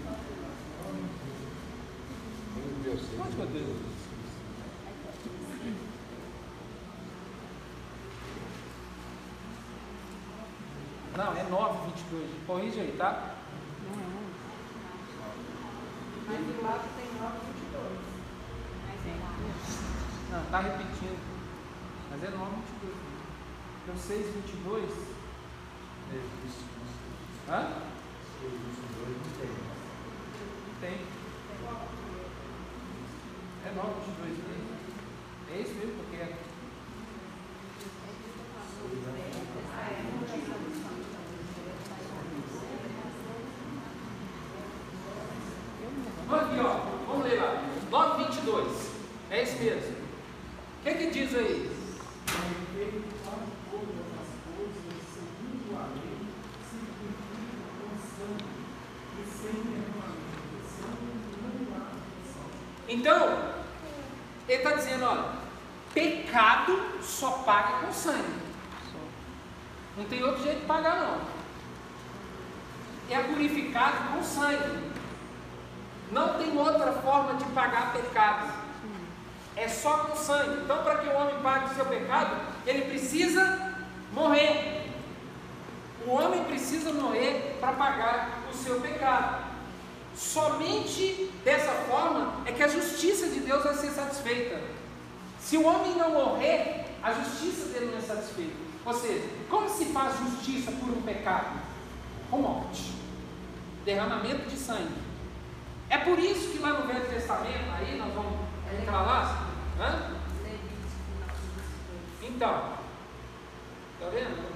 Onde 3.21 3.37
que 3.37 3.43
eu 3.43 3.47
tenho? 3.47 3.97
Não, 11.17 11.33
é 11.33 11.43
9, 11.45 11.87
22. 11.87 12.31
Corrige 12.47 12.81
aí, 12.81 12.95
tá? 12.99 13.35
Mas 16.27 16.39
do 16.39 16.63
lado 16.63 16.85
tem 16.97 17.09
9, 17.21 17.39
22. 17.47 18.17
Não, 20.31 20.45
tá 20.51 20.61
repetindo. 20.61 21.19
Mas 22.11 22.23
é 22.23 22.29
9, 22.29 22.57
22. 22.83 22.95
Então 23.83 23.97
6, 23.97 24.27
22. 24.35 24.91
Hã? 27.49 27.96
Tem. 30.81 30.99
É 33.65 33.73
9, 33.75 33.89
22 34.07 34.39
mesmo. 34.39 34.77
É 35.51 35.61
isso 35.61 35.75
mesmo 35.75 35.95
que 35.95 36.01
eu 36.01 36.19
quero. 36.19 36.35
Vamos 46.29 46.45
aqui, 46.45 46.61
ó. 46.61 46.71
Vamos 47.07 47.25
ler 47.25 47.41
lá. 47.41 47.63
9, 47.91 48.25
22. 48.25 48.91
É 49.31 49.43
isso 49.43 49.57
mesmo. 49.63 49.97
O 50.81 50.85
que, 50.85 50.95
que 50.95 51.11
diz 51.11 51.35
aí? 51.35 51.77
Então, 62.89 63.39
ele 64.49 64.63
está 64.63 64.77
dizendo, 64.77 65.05
olha, 65.05 65.25
pecado 65.93 67.01
só 67.03 67.31
paga 67.39 67.85
com 67.85 67.93
sangue. 67.93 68.47
Não 69.97 70.05
tem 70.05 70.23
outro 70.23 70.43
jeito 70.43 70.61
de 70.61 70.67
pagar 70.67 70.97
não. 70.97 71.37
É 73.11 73.23
purificado 73.23 74.13
com 74.13 74.23
sangue. 74.23 74.93
Não 76.13 76.35
tem 76.35 76.57
outra 76.57 76.93
forma 76.93 77.35
de 77.35 77.45
pagar 77.47 77.93
pecado. 77.93 78.53
É 79.57 79.69
só 79.69 79.99
com 79.99 80.17
sangue. 80.17 80.63
Então, 80.63 80.83
para 80.85 80.99
que 80.99 81.09
o 81.09 81.17
homem 81.17 81.41
pague 81.43 81.73
o 81.73 81.75
seu 81.75 81.87
pecado, 81.87 82.37
ele 82.67 82.83
precisa 82.83 83.75
morrer. 84.13 84.93
O 86.07 86.11
homem 86.11 86.45
precisa 86.45 86.93
morrer 86.93 87.57
para 87.59 87.73
pagar 87.73 88.36
seu 88.67 88.81
pecado. 88.81 89.45
Somente 90.17 91.31
dessa 91.45 91.73
forma 91.73 92.43
é 92.45 92.53
que 92.53 92.63
a 92.63 92.69
justiça 92.69 93.29
de 93.29 93.41
Deus 93.41 93.63
vai 93.63 93.75
ser 93.75 93.91
satisfeita. 93.91 94.61
Se 95.39 95.57
o 95.57 95.67
homem 95.67 95.95
não 95.95 96.11
morrer, 96.11 96.87
a 97.03 97.13
justiça 97.13 97.67
dele 97.67 97.93
não 97.93 97.99
é 97.99 98.01
satisfeita. 98.01 98.57
Ou 98.85 98.95
seja, 98.95 99.29
como 99.49 99.69
se 99.69 99.87
faz 99.87 100.19
justiça 100.19 100.73
por 100.73 100.89
um 100.91 101.03
pecado? 101.03 101.61
Com 102.31 102.39
morte, 102.39 102.93
derramamento 103.85 104.49
de 104.49 104.57
sangue. 104.57 105.07
É 105.89 105.99
por 105.99 106.19
isso 106.19 106.51
que 106.51 106.59
lá 106.59 106.81
no 106.81 106.87
Velho 106.87 107.09
Testamento, 107.09 107.71
aí 107.79 107.97
nós 107.97 108.13
vamos 108.13 108.41
entrar 108.81 109.03
lá. 109.03 109.47
Hã? 109.79 110.17
Então, 112.23 112.73
está 114.01 114.11
vendo? 114.11 114.56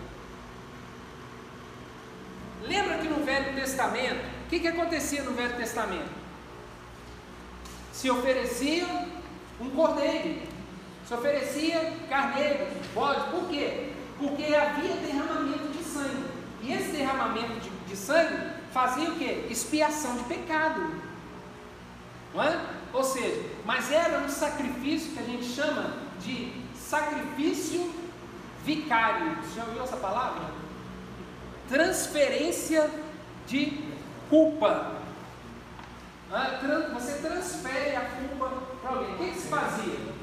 Lembra 2.63 2.99
que 2.99 3.09
no 3.09 3.25
Velho 3.25 3.55
Testamento, 3.55 4.25
o 4.47 4.49
que, 4.49 4.61
que 4.61 4.69
acontecia 4.69 5.23
no 5.23 5.33
Velho 5.33 5.57
Testamento? 5.57 6.11
Se 7.93 8.11
oferecia 8.11 8.87
um 9.61 9.71
cordeiro, 9.71 10.49
Se 11.07 11.15
oferecia 11.15 11.93
carneiro, 12.09 12.69
bode, 12.95 13.31
por 13.31 13.49
quê? 13.49 13.91
Porque 14.17 14.55
havia 14.55 14.95
derramamento 14.95 15.69
de 15.77 15.83
sangue. 15.83 16.25
E 16.63 16.73
esse 16.73 16.93
derramamento 16.93 17.59
de, 17.59 17.69
de 17.69 17.97
sangue 17.97 18.37
fazia 18.73 19.11
o 19.11 19.17
quê? 19.17 19.47
Expiação 19.51 20.17
de 20.17 20.25
pecado. 20.25 21.03
Não 22.33 22.45
é? 22.45 22.61
Ou 22.93 23.03
seja, 23.03 23.43
mas 23.65 23.91
era 23.91 24.19
um 24.21 24.29
sacrifício 24.29 25.13
que 25.13 25.19
a 25.19 25.23
gente 25.25 25.45
chama 25.45 25.97
de 26.21 26.53
sacrifício 26.77 27.93
vicário. 28.65 29.37
Você 29.43 29.57
já 29.57 29.65
ouviu 29.65 29.83
essa 29.83 29.97
palavra? 29.97 30.60
Transferência 31.71 32.91
de 33.47 33.81
culpa. 34.29 34.97
Você 36.95 37.13
transfere 37.19 37.95
a 37.95 38.01
culpa 38.01 38.53
para 38.83 38.91
alguém. 38.91 39.15
O 39.15 39.19
que, 39.19 39.31
que 39.31 39.39
se 39.39 39.49
fazia? 39.49 40.21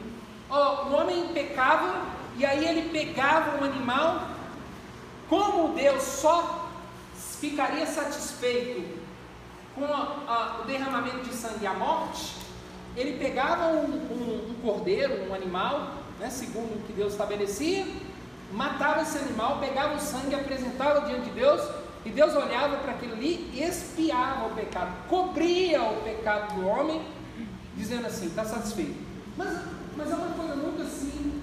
o 0.49 0.93
homem 0.93 1.27
pecava 1.33 2.05
e 2.37 2.45
aí 2.45 2.65
ele 2.65 2.89
pegava 2.89 3.61
um 3.61 3.63
animal. 3.63 4.27
Como 5.29 5.73
Deus 5.73 6.03
só 6.03 6.69
ficaria 7.39 7.85
satisfeito 7.85 8.99
com 9.73 9.85
a, 9.85 10.23
a, 10.27 10.61
o 10.61 10.65
derramamento 10.65 11.29
de 11.29 11.33
sangue 11.33 11.63
e 11.63 11.67
a 11.67 11.73
morte, 11.73 12.35
ele 12.95 13.17
pegava 13.17 13.67
um, 13.67 13.85
um, 13.85 14.51
um 14.51 14.55
cordeiro, 14.61 15.29
um 15.29 15.33
animal, 15.33 15.93
né, 16.19 16.29
segundo 16.29 16.75
o 16.75 16.83
que 16.83 16.93
Deus 16.93 17.13
estabelecia, 17.13 17.85
matava 18.51 19.01
esse 19.01 19.17
animal, 19.17 19.59
pegava 19.59 19.95
o 19.95 19.99
sangue, 19.99 20.35
apresentava 20.35 21.07
diante 21.07 21.29
de 21.29 21.31
Deus, 21.31 21.61
e 22.05 22.09
Deus 22.09 22.35
olhava 22.35 22.77
para 22.77 22.93
aquilo 22.93 23.13
ali 23.13 23.49
e 23.53 23.63
espiava 23.63 24.47
o 24.47 24.55
pecado, 24.55 25.07
cobria 25.07 25.83
o 25.83 26.01
pecado 26.03 26.55
do 26.55 26.67
homem, 26.67 27.05
dizendo 27.75 28.07
assim: 28.07 28.27
está 28.27 28.45
satisfeito. 28.45 28.95
Mas, 29.35 29.59
mas 29.95 30.11
é 30.11 30.15
uma 30.15 30.29
coisa 30.29 30.55
muito 30.55 30.81
assim, 30.81 31.41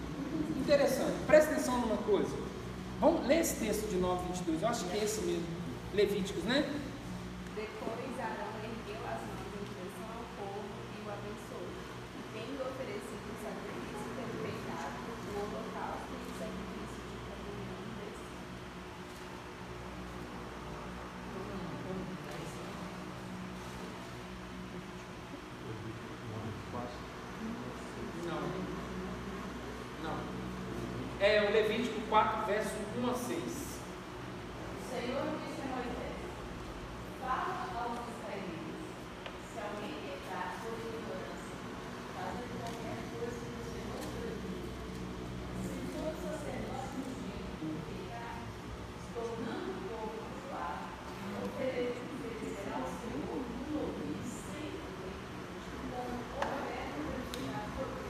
interessante. 0.56 1.14
Presta 1.26 1.52
atenção 1.52 1.78
numa 1.81 1.98
coisa. 1.98 2.35
Vamos 3.01 3.26
ler 3.26 3.40
esse 3.40 3.56
texto 3.56 3.89
de 3.89 3.97
9, 3.97 4.28
22. 4.28 4.62
Eu 4.62 4.68
acho 4.68 4.85
que 4.86 4.97
é 4.97 5.05
esse 5.05 5.20
mesmo. 5.22 5.44
Levíticos, 5.93 6.43
né? 6.44 6.64
Depois 7.55 8.18
Arão 8.18 8.51
ergueu 8.64 8.98
as 9.06 9.20
mãos 9.22 9.47
em 9.55 9.62
direção 9.62 10.09
ao 10.10 10.24
povo 10.40 10.64
e 10.90 10.98
o 11.05 11.12
abençoou. 11.12 11.68
E 12.18 12.22
tendo 12.32 12.66
oferecido 12.66 13.28
o 13.31 13.36
sacrifício 13.44 14.09
pelo 14.16 14.35
pecado, 14.43 14.97
o 15.05 15.39
holocausto 15.39 16.10
e 16.10 16.24
o 16.24 16.35
sacrifício 16.35 16.98
de 16.98 17.18
comunhão 17.31 17.94
desse. 17.94 18.24
Não. 28.26 28.43
Não. 30.02 30.16
É 31.20 31.43
o 31.43 31.52
Levítico 31.52 32.01
4, 32.14 32.46
verso 32.46 32.76
1 32.96 33.10
a 33.10 33.14
6. 33.14 33.34
O 33.34 33.42
Senhor 34.86 35.26
disse 35.42 35.62
a 35.62 35.74
Moisés: 35.74 36.14
Fala 37.20 37.66
aos 37.74 38.06
israelitas: 38.06 38.86
se 39.50 39.58
alguém 39.58 39.98
pecar 39.98 40.62
por 40.62 40.78
ignorância, 40.78 41.58
fazendo 42.14 42.54
qualquer 42.62 43.02
coisa 43.18 43.34
que 43.34 43.58
o 43.58 43.66
Senhor 43.66 43.98
proibiu, 44.14 44.62
se 45.58 45.74
for 45.90 46.14
sacerdote 46.22 47.02
ungido 47.02 47.82
pecar, 47.82 48.46
tornando 49.10 49.74
o 49.74 49.82
povo 49.90 50.22
suave, 50.38 50.86
oferecerá 51.42 52.78
ao 52.78 52.86
Senhor 52.94 53.42
um 53.42 53.74
novilho 53.74 54.22
sem 54.22 54.70
defeito, 54.70 55.18
com 55.90 56.14
oferta 56.38 56.94
original 57.10 57.66
por 57.74 58.04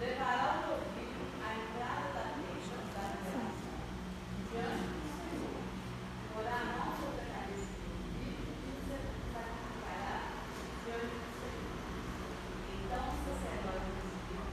Levará 0.00 0.46
o 0.52 0.68
novilho 0.68 1.24
à 1.40 1.54
entrada 1.54 2.12
da 2.12 2.24
tenda 2.34 2.76
da 2.92 3.00
revelação, 3.08 3.72
diante 4.50 4.90
do 4.90 5.06
Senhor. 5.16 5.56
Porá 6.34 6.56
a 6.60 6.66
mão 6.76 6.90
sobre 6.98 7.22
a 7.22 7.32
cabeça 7.32 7.72
do 7.72 7.88
novilho 7.88 8.52
e 8.52 8.68
o 8.68 8.82
sacrificará 8.84 10.34
diante 10.84 11.14
do 11.14 11.30
Senhor. 11.40 11.72
Então 12.74 13.00
o 13.00 13.16
sacerdote 13.24 13.88
ungido 13.96 14.44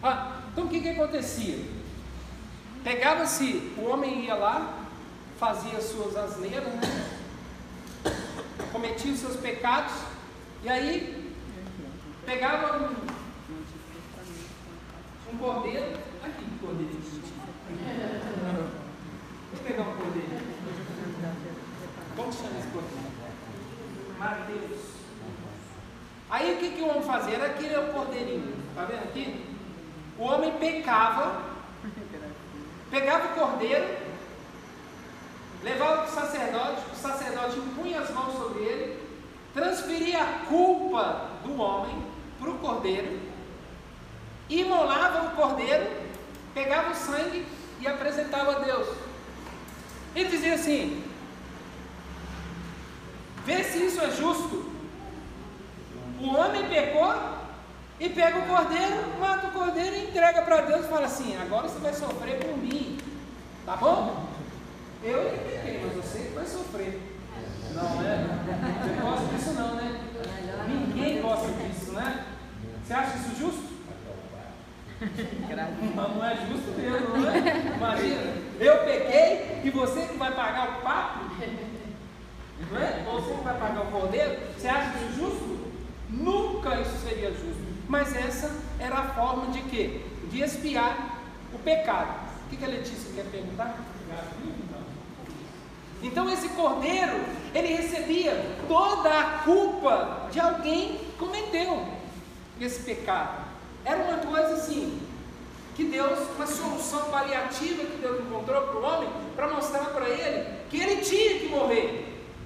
Ah, 0.02 0.42
então 0.52 0.64
o 0.64 0.68
que, 0.68 0.80
que 0.80 0.88
acontecia? 0.90 1.58
Pegava-se, 2.82 3.72
o 3.78 3.84
homem 3.86 4.26
ia 4.26 4.34
lá, 4.34 4.86
fazia 5.38 5.80
suas 5.80 6.16
asneiras, 6.16 6.74
né? 6.74 7.10
cometia 8.70 9.12
os 9.12 9.20
seus 9.20 9.36
pecados, 9.36 9.94
e 10.62 10.68
aí 10.68 11.13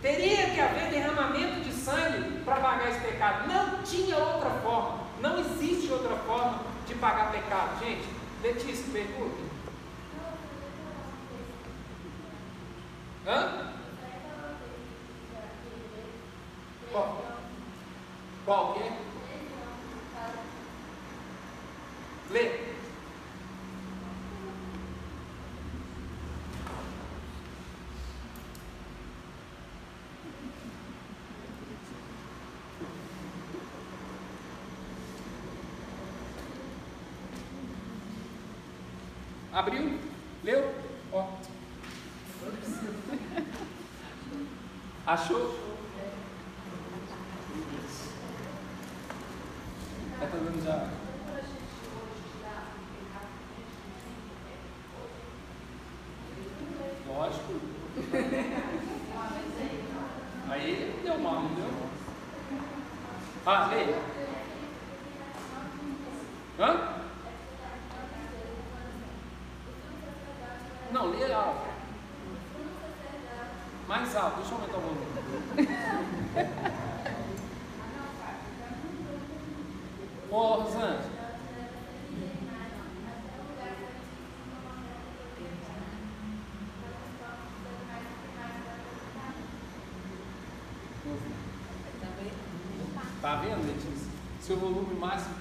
Teria 0.00 0.50
que 0.50 0.60
haver 0.60 0.90
derramamento 0.90 1.60
de 1.60 1.72
sangue 1.72 2.40
para 2.44 2.60
pagar 2.60 2.88
esse 2.88 3.00
pecado. 3.00 3.48
Não 3.48 3.82
tinha 3.82 4.16
outra 4.16 4.50
forma. 4.62 5.00
Não 5.20 5.38
existe 5.40 5.90
outra 5.90 6.16
forma 6.16 6.60
de 6.86 6.94
pagar 6.94 7.32
pecado. 7.32 7.78
Gente, 7.80 8.08
Letícia, 8.42 8.84
pergunta. 8.92 9.48
Hã? 13.26 13.72
Qual? 16.92 17.24
Qual 18.44 18.74
que 18.74 18.82
é? 18.82 18.98
Lê. 22.30 22.68
Abriu? 39.52 39.98
Leu? 40.44 40.74
Ó. 41.12 41.26
Achou? 45.04 45.58
Já 50.20 50.26
tá 50.26 50.36
dando 50.36 50.64
já. 50.64 50.90
Lógico. 57.08 57.54
Aí 60.50 61.00
deu 61.02 61.18
mal, 61.18 61.42
não 61.42 61.54
deu? 61.54 61.70
Ah, 63.44 63.66
lê. 63.66 63.94
Hã? 66.62 66.98
Não, 70.90 71.10
lê 71.10 71.32
alto. 71.32 71.68
Mais 73.86 74.16
alto, 74.16 74.36
deixa 74.36 74.52
eu 74.52 74.58
aumentar 74.58 74.78
o 74.78 74.80
volume. 74.80 75.06
Ô, 80.30 80.54
Rosângela. 80.62 81.18
Tá 93.20 93.36
vendo, 93.36 93.66
Letícia? 93.66 94.08
Seu 94.48 94.56
volume 94.56 94.94
máximo. 94.94 95.34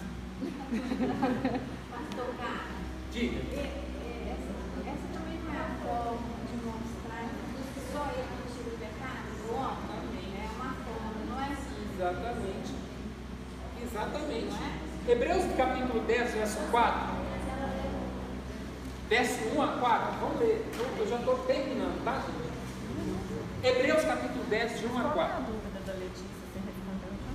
Pastor 1.90 2.28
Carlos, 2.38 2.84
Diga. 3.14 3.40
essa, 3.40 4.52
essa 4.86 5.08
também 5.14 5.40
não 5.46 5.54
é 5.54 5.58
a 5.58 5.72
forma 5.82 6.28
de 6.46 6.56
mostrar 6.66 7.24
que 7.24 7.80
só 7.94 8.04
ele 8.12 8.28
não 8.36 8.44
tira 8.52 8.68
o 8.68 8.78
pecado 8.78 9.32
do 9.40 9.56
homem. 9.56 10.36
É 10.36 10.46
uma 10.54 10.72
forma, 10.84 11.24
não 11.30 11.40
é 11.40 11.48
assim. 11.54 11.80
Exatamente. 11.96 12.72
Exatamente. 13.82 14.58
Hebreus 15.08 15.56
capítulo 15.56 16.04
10, 16.06 16.34
verso 16.34 16.60
4. 16.70 17.18
Verso 19.08 19.40
1 19.56 19.62
a 19.62 19.68
4. 19.68 20.20
Vamos 20.20 20.40
ler. 20.42 20.66
Eu, 21.00 21.08
já 21.08 21.16
estou 21.16 21.38
terminando, 21.46 22.04
tá? 22.04 22.22
Hebreus 23.64 24.04
capítulo 24.04 24.44
10, 24.50 24.80
de 24.80 24.86
1 24.86 24.98
a 24.98 25.04
4. 25.12 25.44
dúvida 25.46 25.80
da 25.86 25.94
Letícia, 25.94 26.28
você 26.28 26.60
respondeu 26.60 27.16
já? 27.24 27.32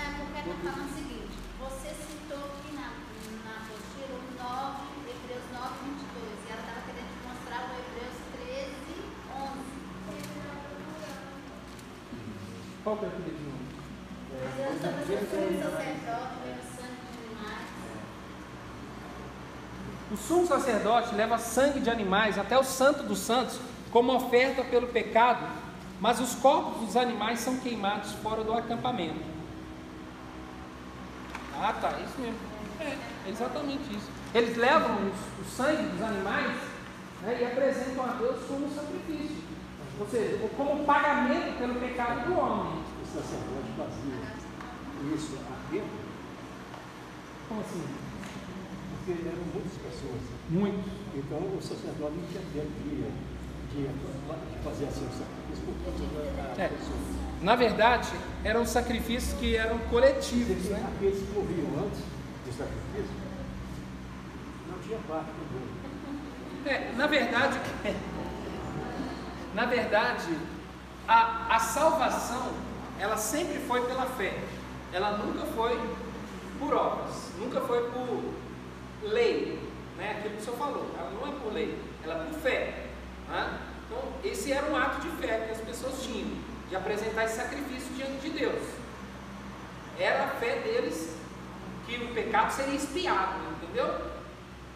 É, 0.00 0.04
porque 0.16 0.40
está 0.40 0.72
falando 0.72 0.88
o 0.88 0.94
seguinte, 0.96 1.36
você 1.60 1.88
citou 1.92 2.40
aqui 2.40 2.72
na, 2.72 2.96
na 3.44 3.60
apostila 3.60 4.16
o 4.16 4.24
9, 4.40 4.88
Hebreus 5.04 5.44
9, 5.52 5.84
22, 5.84 6.32
e 6.40 6.48
ela 6.48 6.64
estava 6.64 6.80
querendo 6.88 7.12
te 7.12 7.20
mostrar 7.28 7.60
o 7.68 7.76
Hebreus 7.76 8.16
13, 8.40 9.04
11. 9.36 9.80
É 13.02 13.06
aquele 14.68 15.56
de 15.56 15.62
sacerdote, 15.62 16.34
pelo 16.42 16.62
sangue 16.76 17.00
de 17.12 17.18
animais. 17.26 17.66
O 20.10 20.16
sumo 20.16 20.46
sacerdote 20.46 21.14
leva 21.14 21.38
sangue 21.38 21.80
de 21.80 21.90
animais 21.90 22.38
até 22.38 22.58
o 22.58 22.64
santo 22.64 23.02
dos 23.04 23.18
santos 23.18 23.58
como 23.90 24.12
oferta 24.14 24.62
pelo 24.64 24.86
pecado, 24.88 25.46
mas 26.00 26.20
os 26.20 26.34
corpos 26.34 26.86
dos 26.86 26.96
animais 26.96 27.40
são 27.40 27.56
queimados 27.58 28.12
fora 28.22 28.42
do 28.44 28.52
acampamento. 28.52 29.20
Ah, 31.60 31.74
tá, 31.80 31.90
isso 32.04 32.18
mesmo. 32.18 32.38
É, 32.80 32.96
exatamente 33.28 33.82
isso. 33.94 34.08
Eles 34.34 34.56
levam 34.56 34.96
os- 35.08 35.46
o 35.46 35.50
sangue 35.56 35.82
dos 35.82 36.00
animais 36.02 36.56
né, 37.22 37.38
e 37.40 37.44
apresentam 37.44 38.04
a 38.04 38.08
Deus 38.14 38.40
como 38.48 38.68
sacrifício, 38.74 39.36
ou 40.00 40.06
seja, 40.08 40.48
como 40.56 40.84
pagamento 40.84 41.58
pelo 41.58 41.74
pecado 41.74 42.26
do 42.26 42.38
homem. 42.38 42.82
O 43.02 43.06
sacerdote 43.06 43.70
fazia 43.76 45.14
isso 45.14 45.36
a 45.38 45.70
tempo, 45.72 45.86
Como 47.48 47.60
assim? 47.60 47.82
porque 49.04 49.12
eram 49.28 49.42
muitas 49.52 49.72
pessoas. 49.72 50.20
Muitos. 50.50 50.92
Então 51.14 51.38
o 51.38 51.60
sacerdote 51.60 52.12
não 52.16 52.26
tinha 52.28 52.42
tempo 52.52 52.70
de, 52.84 52.96
de, 53.74 53.88
de 53.88 54.64
fazer 54.64 54.86
assim 54.86 55.06
o 55.06 55.10
sacrifício 55.10 55.64
por 55.64 55.74
todas 55.84 56.50
as 56.52 56.58
É. 56.58 56.68
pessoas. 56.68 57.20
Na 57.42 57.56
verdade, 57.56 58.08
eram 58.44 58.64
sacrifícios 58.66 59.38
que 59.40 59.56
eram 59.56 59.78
coletivos, 59.90 60.64
né? 60.66 60.84
aqueles 60.94 61.18
que 61.18 61.32
morriam 61.34 61.84
antes 61.86 62.00
do 62.00 62.52
sacrifício 62.52 63.16
não 64.70 64.78
tinha 64.78 64.98
parte 65.08 65.30
do 65.30 65.44
mundo. 65.52 66.66
É, 66.66 66.92
na 66.96 67.06
verdade, 67.06 67.58
na 69.54 69.66
verdade, 69.66 70.36
a, 71.08 71.56
a 71.56 71.58
salvação, 71.58 72.52
ela 72.98 73.16
sempre 73.16 73.58
foi 73.60 73.84
pela 73.86 74.06
fé. 74.06 74.38
Ela 74.92 75.12
nunca 75.18 75.44
foi 75.46 75.78
por 76.58 76.74
obras, 76.74 77.30
nunca 77.38 77.60
foi 77.60 77.90
por 77.90 78.22
lei, 79.02 79.58
né? 79.96 80.16
Aquilo 80.18 80.34
que 80.34 80.42
o 80.42 80.44
senhor 80.44 80.56
falou, 80.56 80.86
ela 80.98 81.10
não 81.10 81.28
é 81.28 81.32
por 81.40 81.52
lei, 81.52 81.78
ela 82.04 82.14
é 82.14 82.24
por 82.26 82.38
fé. 82.40 82.86
né? 83.28 83.58
Então, 83.86 84.02
esse 84.22 84.52
era 84.52 84.66
um 84.70 84.76
ato 84.76 85.00
de 85.00 85.08
fé 85.16 85.46
que 85.46 85.52
as 85.52 85.60
pessoas 85.60 86.02
tinham, 86.02 86.30
de 86.68 86.76
apresentar 86.76 87.24
esse 87.24 87.36
sacrifício 87.36 87.92
diante 87.94 88.20
de 88.20 88.30
Deus. 88.30 88.62
Era 89.98 90.24
a 90.24 90.28
fé 90.28 90.60
deles 90.60 91.16
que 91.86 91.96
o 91.96 92.14
pecado 92.14 92.52
seria 92.52 92.74
expiado, 92.74 93.34
entendeu? 93.62 94.00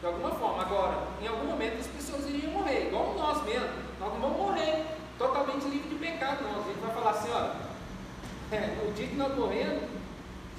De 0.00 0.06
alguma 0.06 0.30
forma. 0.32 0.62
Agora, 0.62 0.98
em 1.22 1.28
algum 1.28 1.46
momento 1.46 1.78
as 1.80 1.86
pessoas 1.86 2.28
iriam 2.28 2.52
morrer, 2.52 2.88
igual 2.88 3.14
nós 3.14 3.42
mesmo. 3.44 3.83
Nós 4.04 4.12
não 4.12 4.20
vamos 4.20 4.36
morrer 4.36 4.84
totalmente 5.16 5.64
livre 5.64 5.88
de 5.88 5.94
pecado, 5.94 6.42
não. 6.42 6.60
A 6.60 6.68
gente 6.68 6.78
vai 6.78 6.92
falar 6.92 7.10
assim, 7.12 7.30
olha, 7.30 7.54
é, 8.52 8.86
o 8.86 8.92
dia 8.92 9.06
que 9.06 9.16
nós 9.16 9.34
morremos, 9.34 9.82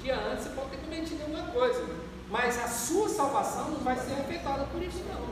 dia 0.02 0.16
antes 0.16 0.44
você 0.44 0.50
pode 0.50 0.70
ter 0.70 0.78
cometido 0.78 1.22
alguma 1.22 1.46
coisa. 1.52 1.86
Mas 2.28 2.58
a 2.58 2.66
sua 2.66 3.08
salvação 3.08 3.70
não 3.70 3.78
vai 3.84 3.94
ser 3.94 4.14
afetada 4.14 4.64
por 4.64 4.82
isso 4.82 5.00
não. 5.08 5.28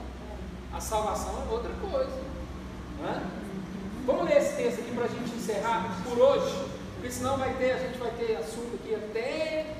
A 0.76 0.80
salvação 0.80 1.42
é 1.42 1.52
outra 1.52 1.72
coisa. 1.72 2.22
né? 3.00 3.30
Vamos 4.06 4.26
ler 4.26 4.36
esse 4.36 4.54
texto 4.54 4.80
aqui 4.80 4.92
para 4.92 5.06
a 5.06 5.08
gente 5.08 5.34
encerrar 5.34 6.00
por 6.04 6.16
hoje, 6.16 6.68
porque 6.94 7.10
senão 7.10 7.36
vai 7.36 7.52
ter, 7.54 7.72
a 7.72 7.78
gente 7.78 7.98
vai 7.98 8.12
ter 8.12 8.36
assunto 8.36 8.76
aqui 8.76 8.94
até. 8.94 9.74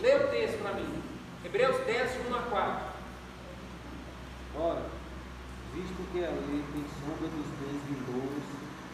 Lê 0.00 0.14
o 0.14 0.28
texto 0.28 0.62
para 0.62 0.74
mim. 0.74 1.02
Hebreus 1.44 1.84
10, 1.84 2.10
1 2.30 2.34
a 2.36 2.38
4. 2.38 2.82
Ora, 4.60 4.82
visto 5.74 6.12
que 6.12 6.24
a 6.24 6.30
lei 6.30 6.62
tem 6.72 6.84
sombra 7.02 7.26
dos 7.28 7.46
bens 7.58 7.82
vindouros, 7.88 8.44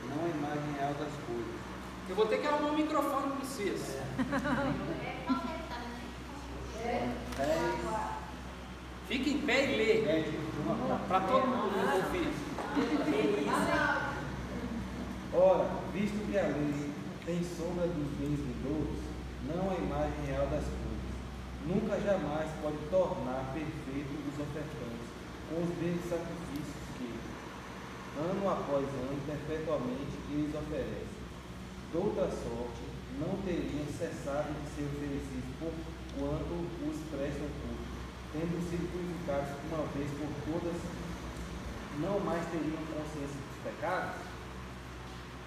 não 0.09 0.25
a 0.25 0.29
imagem 0.29 0.73
real 0.79 0.95
das 0.95 1.13
coisas. 1.27 1.61
Eu 2.09 2.17
vou 2.17 2.27
ter 2.27 2.39
que 2.39 2.47
arrumar 2.47 2.71
um 2.71 2.77
microfone 2.77 3.33
para 3.33 3.45
vocês. 3.45 3.99
É, 6.83 7.13
é? 7.39 7.71
Fique 9.07 9.31
em 9.31 9.43
pé 9.43 9.65
e 9.65 9.77
lê. 9.77 10.03
Para 11.07 11.21
todo 11.21 11.47
mundo 11.47 11.77
ouvir. 11.97 12.33
Ora, 15.35 15.69
visto 15.93 16.27
que 16.27 16.39
a 16.39 16.43
lei 16.43 16.91
tem 17.27 17.45
sombra 17.45 17.87
dos 17.87 18.09
bens 18.19 18.41
vindouros, 18.41 18.99
não 19.45 19.71
a 19.71 19.75
imagem 19.75 20.27
real 20.27 20.47
das 20.47 20.65
coisas, 20.65 20.81
nunca 21.67 22.01
jamais 22.01 22.49
pode 22.63 22.79
tornar 22.91 23.53
perfeito 23.53 24.11
os 24.27 24.41
ofertantes 24.41 25.11
com 25.51 25.63
os 25.63 25.71
bens 25.83 26.01
que, 26.07 26.50
ano 28.21 28.45
após 28.49 28.85
ano, 28.85 29.17
perpetuamente 29.25 30.13
eles 30.31 30.55
oferecem. 30.55 31.21
De 31.91 31.97
outra 31.97 32.29
sorte, 32.29 32.85
não 33.19 33.41
teriam 33.43 33.87
cessado 33.89 34.53
de 34.53 34.65
ser 34.77 34.85
oferecidos 34.85 35.51
por 35.59 35.73
quanto 36.15 36.53
os 36.85 36.97
prestam 37.09 37.49
culto, 37.49 37.91
tendo 38.33 38.61
sido 38.69 38.85
purificados 38.93 39.57
uma 39.73 39.85
vez 39.97 40.09
por 40.21 40.31
todas, 40.47 40.79
não 41.99 42.21
mais 42.21 42.45
teriam 42.53 42.79
consciência 42.93 43.41
dos 43.41 43.59
pecados? 43.65 44.23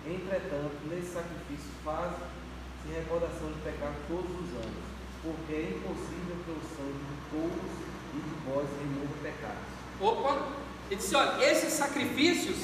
Entretanto, 0.05 0.83
nesse 0.89 1.13
sacrifício 1.13 1.71
faz-se 1.85 2.91
recordação 2.91 3.47
de 3.53 3.59
pecado 3.63 3.95
todos 4.09 4.27
os 4.27 4.49
anos, 4.59 4.83
porque 5.23 5.53
é 5.53 5.79
impossível 5.79 6.35
que 6.43 6.51
o 6.51 6.61
sangue 6.75 7.05
de 7.07 7.17
todos 7.31 7.71
e 8.11 8.19
de 8.19 8.35
vós 8.43 8.67
remova 8.67 9.15
pecados. 9.23 9.71
Opa! 10.01 10.72
Ele 10.93 11.01
disse: 11.01 11.15
olha, 11.15 11.43
esses 11.43 11.73
sacrifícios 11.73 12.57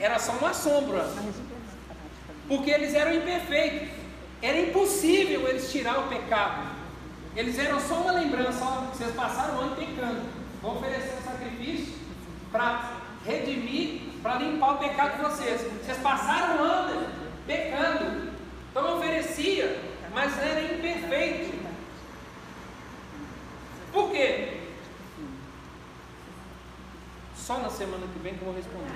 era 0.00 0.18
só 0.18 0.32
uma 0.32 0.54
sombra, 0.54 1.06
porque 2.48 2.70
eles 2.70 2.94
eram 2.94 3.12
imperfeitos. 3.12 3.88
Era 4.40 4.58
impossível 4.58 5.46
eles 5.46 5.70
tirar 5.70 6.00
o 6.00 6.08
pecado. 6.08 6.66
Eles 7.36 7.58
eram 7.58 7.78
só 7.78 7.96
uma 7.96 8.12
lembrança. 8.12 8.64
Vocês 8.92 9.14
passaram 9.14 9.56
o 9.56 9.60
ano 9.60 9.76
pecando. 9.76 10.22
Vou 10.62 10.76
oferecer 10.76 11.14
um 11.20 11.30
sacrifício 11.30 11.92
para 12.50 12.90
redimir, 13.24 14.00
para 14.22 14.36
limpar 14.36 14.74
o 14.74 14.78
pecado 14.78 15.16
de 15.16 15.22
vocês. 15.22 15.60
Vocês 15.60 15.98
passaram 15.98 16.56
o 16.56 16.64
ano 16.64 17.06
pecando. 17.46 18.32
Então 18.70 18.88
eu 18.88 18.96
oferecia, 18.96 19.78
mas 20.14 20.36
era 20.38 20.74
imperfeito. 20.74 21.52
Por 23.92 24.10
quê? 24.10 24.61
Só 27.44 27.58
na 27.58 27.68
semana 27.68 28.06
que 28.06 28.20
vem 28.20 28.34
que 28.34 28.42
eu 28.42 28.46
vou 28.46 28.54
responder. 28.54 28.86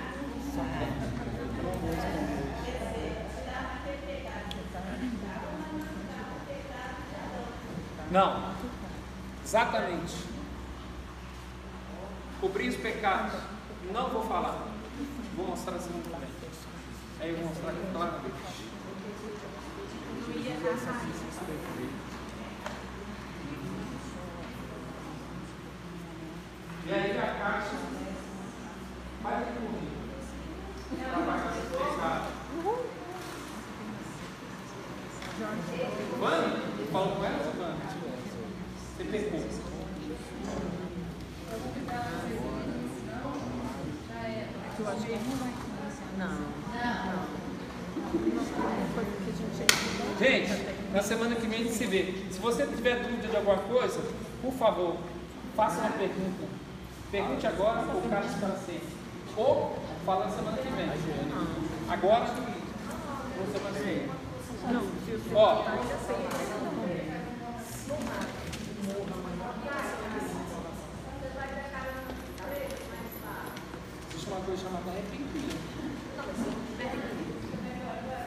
Não. 8.09 8.53
Exatamente. 9.43 10.15
Cobrir 12.39 12.69
os 12.69 12.77
pecados. 12.77 13.33
Não 13.91 14.09
vou 14.11 14.23
falar. 14.23 14.65
Vou 15.35 15.47
mostrar 15.47 15.77
semana 15.79 16.03
que 16.03 16.09
vem. 16.09 16.29
Aí 17.19 17.29
eu 17.31 17.37
vou 17.39 17.47
mostrar 17.47 17.73
claramente. 17.91 18.63
E 26.85 26.93
aí 26.93 27.17
a 27.19 27.35
caixa 27.37 27.96
na 50.97 51.03
semana 51.03 51.35
que 51.35 51.45
vem 51.45 51.59
a 51.59 51.63
gente 51.63 51.75
se 51.75 51.85
vê. 51.85 52.13
Se 52.31 52.39
você 52.39 52.65
tiver 52.65 52.99
dúvida 53.03 53.27
de 53.27 53.35
alguma 53.35 53.57
coisa, 53.57 54.01
por 54.41 54.51
favor, 54.53 54.97
faça 55.55 55.79
uma 55.79 55.91
pergunta. 55.91 56.47
Pergunte 57.11 57.45
agora 57.45 57.85
ou 57.93 58.01
cale 58.09 58.27
para 58.39 58.55
sempre. 58.55 58.96
Ou 59.37 59.77
fala 60.03 60.25
na 60.25 60.31
semana 60.31 60.57
que 60.57 60.67
vem. 60.69 60.89
Agora, 61.89 62.25
ou 63.39 63.45
semana 63.53 63.77
que 63.77 63.83
vem. 63.83 64.09
Ó, 65.35 65.63
existe 74.09 74.27
uma 74.27 74.41
coisa 74.41 74.63
chamada 74.63 74.89
arrependimento. 74.89 75.57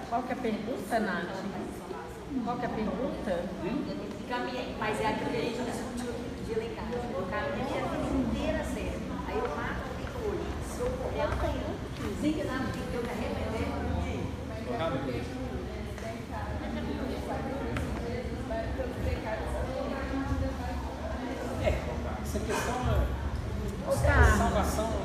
Qual 0.09 0.23
que 0.23 0.31
é 0.31 0.33
a 0.33 0.37
pergunta, 0.37 1.01
Nath? 1.01 1.45
Qual 2.45 2.57
que 2.57 2.63
é 2.63 2.67
a 2.67 2.71
pergunta? 2.71 3.45
Caminhei, 4.29 4.77
mas 4.79 5.01
é 5.01 5.07
aquilo 5.09 5.31
que 5.31 5.37
a 5.37 5.41
gente 5.41 5.63
discutiu 5.71 6.13
outro 6.15 6.45
dia 6.47 6.57
lá 6.57 6.65
em 6.65 6.75
casa. 6.77 6.95
Eu 7.13 7.27
caminhei 7.27 7.81
a 7.81 7.87
vida 7.89 8.15
inteira 8.17 8.65
certo. 8.65 9.11
Aí 9.27 9.39
eu 9.39 9.49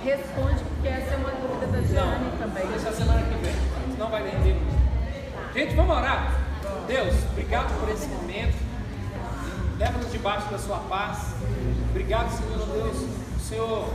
responde, 0.05 0.63
porque 0.63 0.87
essa 0.87 1.15
é 1.15 1.17
uma 1.17 1.31
dúvida 1.31 1.65
da 1.65 2.05
Não, 2.05 2.37
também. 2.37 2.67
deixa 2.67 2.89
a 2.89 2.93
semana 2.93 3.21
que 3.23 3.35
vem, 3.43 3.55
senão 3.91 4.09
vai 4.09 4.23
render 4.23 4.53
muito. 4.53 5.53
Gente, 5.53 5.75
vamos 5.75 5.97
orar. 5.97 6.39
Deus, 6.87 7.15
obrigado 7.31 7.79
por 7.79 7.89
esse 7.89 8.07
momento. 8.07 8.55
Leva-nos 9.79 10.11
debaixo 10.11 10.47
da 10.49 10.59
sua 10.59 10.77
paz. 10.77 11.33
Obrigado, 11.89 12.29
Senhor 12.37 12.67
Deus. 12.67 12.97
O 13.35 13.39
Senhor 13.39 13.89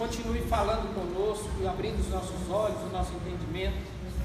continue 0.00 0.40
falando 0.48 0.94
conosco 0.94 1.50
e 1.60 1.68
abrindo 1.68 2.00
os 2.00 2.08
nossos 2.08 2.50
olhos, 2.50 2.78
o 2.84 2.90
nosso 2.90 3.12
entendimento, 3.12 3.76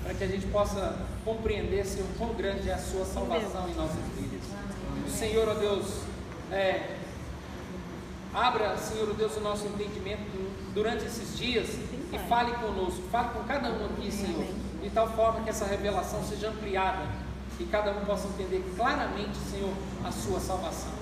para 0.01 0.13
que 0.13 0.23
a 0.23 0.27
gente 0.27 0.47
possa 0.47 0.97
compreender, 1.25 1.85
Senhor, 1.85 2.07
quão 2.17 2.33
grande 2.33 2.69
é 2.69 2.73
a 2.73 2.77
sua 2.77 3.03
salvação 3.03 3.67
em 3.67 3.73
nossas 3.73 3.99
vidas. 4.15 4.39
O 5.05 5.09
Senhor, 5.09 5.49
ó 5.49 5.53
Deus, 5.53 5.99
é, 6.49 6.95
Abra, 8.33 8.77
Senhor 8.77 9.13
Deus, 9.15 9.35
o 9.35 9.41
nosso 9.41 9.65
entendimento 9.67 10.49
durante 10.73 11.03
esses 11.03 11.37
dias 11.37 11.67
e 12.13 12.19
fale 12.29 12.53
conosco, 12.53 13.01
fale 13.11 13.29
com 13.29 13.43
cada 13.43 13.69
um 13.69 13.85
aqui, 13.87 14.09
Senhor, 14.09 14.45
de 14.81 14.89
tal 14.91 15.09
forma 15.09 15.41
que 15.41 15.49
essa 15.49 15.65
revelação 15.65 16.23
seja 16.23 16.51
ampliada 16.51 17.03
e 17.59 17.65
cada 17.65 17.91
um 17.91 18.05
possa 18.05 18.29
entender 18.29 18.63
claramente, 18.77 19.35
Senhor, 19.51 19.73
a 20.05 20.11
sua 20.11 20.39
salvação. 20.39 20.93